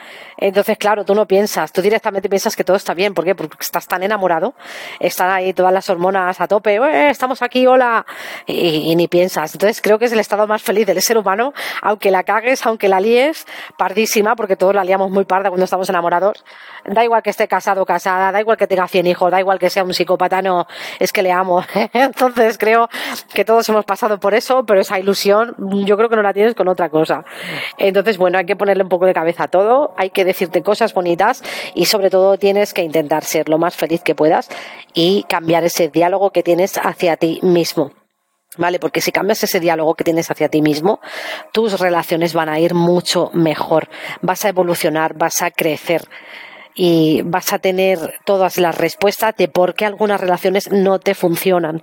entonces 0.48 0.76
claro, 0.78 1.04
tú 1.04 1.14
no 1.14 1.26
piensas, 1.26 1.72
tú 1.72 1.80
directamente 1.80 2.28
piensas 2.28 2.54
que 2.54 2.64
todo 2.64 2.76
está 2.76 2.94
bien, 2.94 3.14
¿por 3.14 3.24
qué? 3.24 3.34
Porque 3.34 3.56
estás 3.60 3.86
tan 3.86 4.02
enamorado, 4.02 4.54
están 5.00 5.30
ahí 5.30 5.52
todas 5.54 5.72
las 5.72 5.88
hormonas 5.88 6.40
a 6.40 6.46
tope, 6.46 6.76
¡Eh, 6.76 7.10
estamos 7.10 7.40
aquí, 7.42 7.66
hola, 7.66 8.04
y, 8.46 8.94
ni 8.94 9.08
piensas, 9.08 9.54
entonces 9.54 9.80
creo 9.80 9.98
que 9.98 10.04
es 10.04 10.12
el 10.12 10.20
estado 10.20 10.46
más 10.46 10.62
feliz 10.62 10.86
del 10.86 11.00
ser 11.00 11.18
humano, 11.18 11.54
aunque 11.82 12.10
la 12.10 12.24
cagues, 12.24 12.66
aunque 12.66 12.88
la 12.88 13.00
líes, 13.00 13.46
pardísima, 13.78 14.36
porque 14.36 14.56
todos 14.56 14.74
la 14.74 14.84
liamos 14.84 15.10
muy 15.10 15.24
parda 15.24 15.48
cuando 15.48 15.64
estamos 15.64 15.88
enamorados, 15.88 16.44
da 16.84 17.02
igual 17.02 17.22
que 17.22 17.30
esté 17.30 17.48
casado 17.48 17.82
o 17.82 17.86
casada, 17.86 18.30
da 18.30 18.40
igual 18.40 18.56
que 18.56 18.66
tenga 18.66 18.86
100 18.86 19.06
hijos, 19.06 19.30
da 19.30 19.40
igual 19.40 19.58
que 19.58 19.70
sea 19.70 19.84
un 19.84 19.94
psicópata 19.94 20.42
no, 20.42 20.66
es 20.98 21.12
que 21.12 21.22
le 21.22 21.32
amo. 21.32 21.64
Entonces 21.92 22.58
creo 22.58 22.88
que 23.32 23.44
todos 23.44 23.68
hemos 23.68 23.84
pasado 23.84 24.18
por 24.20 24.34
eso, 24.34 24.64
pero 24.64 24.80
esa 24.80 24.98
ilusión 24.98 25.54
yo 25.86 25.96
creo 25.96 26.08
que 26.08 26.16
no 26.16 26.22
la 26.22 26.32
tienes 26.32 26.54
con 26.54 26.68
otra 26.68 26.88
cosa. 26.88 27.24
Entonces, 27.78 28.18
bueno, 28.18 28.38
hay 28.38 28.46
que 28.46 28.56
ponerle 28.56 28.82
un 28.82 28.88
poco 28.88 29.06
de 29.06 29.14
cabeza 29.14 29.44
a 29.44 29.48
todo, 29.48 29.94
hay 29.96 30.10
que 30.10 30.24
decirte 30.34 30.62
cosas 30.62 30.92
bonitas 30.92 31.42
y 31.74 31.86
sobre 31.86 32.10
todo 32.10 32.36
tienes 32.36 32.74
que 32.74 32.82
intentar 32.82 33.24
ser 33.24 33.48
lo 33.48 33.58
más 33.58 33.76
feliz 33.76 34.02
que 34.02 34.14
puedas 34.14 34.48
y 34.92 35.24
cambiar 35.28 35.64
ese 35.64 35.88
diálogo 35.88 36.30
que 36.30 36.42
tienes 36.42 36.76
hacia 36.78 37.16
ti 37.16 37.38
mismo. 37.42 37.92
¿Vale? 38.56 38.78
Porque 38.78 39.00
si 39.00 39.10
cambias 39.10 39.42
ese 39.42 39.58
diálogo 39.58 39.94
que 39.94 40.04
tienes 40.04 40.30
hacia 40.30 40.48
ti 40.48 40.62
mismo, 40.62 41.00
tus 41.52 41.80
relaciones 41.80 42.34
van 42.34 42.48
a 42.48 42.60
ir 42.60 42.72
mucho 42.72 43.30
mejor. 43.32 43.88
Vas 44.22 44.44
a 44.44 44.48
evolucionar, 44.48 45.14
vas 45.14 45.42
a 45.42 45.50
crecer 45.50 46.02
y 46.74 47.22
vas 47.22 47.52
a 47.52 47.58
tener 47.58 48.14
todas 48.24 48.58
las 48.58 48.76
respuestas 48.76 49.34
de 49.36 49.48
por 49.48 49.74
qué 49.74 49.86
algunas 49.86 50.20
relaciones 50.20 50.70
no 50.70 51.00
te 51.00 51.14
funcionan. 51.14 51.82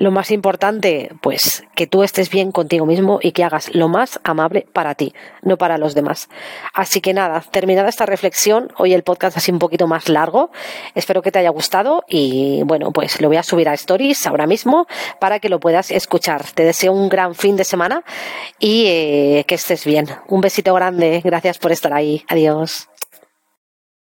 Lo 0.00 0.10
más 0.10 0.30
importante, 0.30 1.12
pues, 1.20 1.62
que 1.74 1.86
tú 1.86 2.02
estés 2.02 2.30
bien 2.30 2.52
contigo 2.52 2.86
mismo 2.86 3.18
y 3.20 3.32
que 3.32 3.44
hagas 3.44 3.74
lo 3.74 3.86
más 3.86 4.18
amable 4.24 4.66
para 4.72 4.94
ti, 4.94 5.12
no 5.42 5.58
para 5.58 5.76
los 5.76 5.94
demás. 5.94 6.30
Así 6.72 7.02
que 7.02 7.12
nada, 7.12 7.44
terminada 7.50 7.90
esta 7.90 8.06
reflexión, 8.06 8.72
hoy 8.78 8.94
el 8.94 9.02
podcast 9.02 9.36
ha 9.36 9.40
sido 9.40 9.56
un 9.56 9.58
poquito 9.58 9.86
más 9.86 10.08
largo. 10.08 10.52
Espero 10.94 11.20
que 11.20 11.30
te 11.30 11.40
haya 11.40 11.50
gustado 11.50 12.02
y 12.08 12.62
bueno, 12.64 12.92
pues 12.92 13.20
lo 13.20 13.28
voy 13.28 13.36
a 13.36 13.42
subir 13.42 13.68
a 13.68 13.74
Stories 13.74 14.26
ahora 14.26 14.46
mismo 14.46 14.86
para 15.20 15.38
que 15.38 15.50
lo 15.50 15.60
puedas 15.60 15.90
escuchar. 15.90 16.46
Te 16.54 16.64
deseo 16.64 16.94
un 16.94 17.10
gran 17.10 17.34
fin 17.34 17.58
de 17.58 17.64
semana 17.64 18.02
y 18.58 18.86
eh, 18.86 19.44
que 19.46 19.56
estés 19.56 19.84
bien. 19.84 20.06
Un 20.28 20.40
besito 20.40 20.72
grande. 20.72 21.20
Gracias 21.22 21.58
por 21.58 21.72
estar 21.72 21.92
ahí. 21.92 22.24
Adiós. 22.26 22.88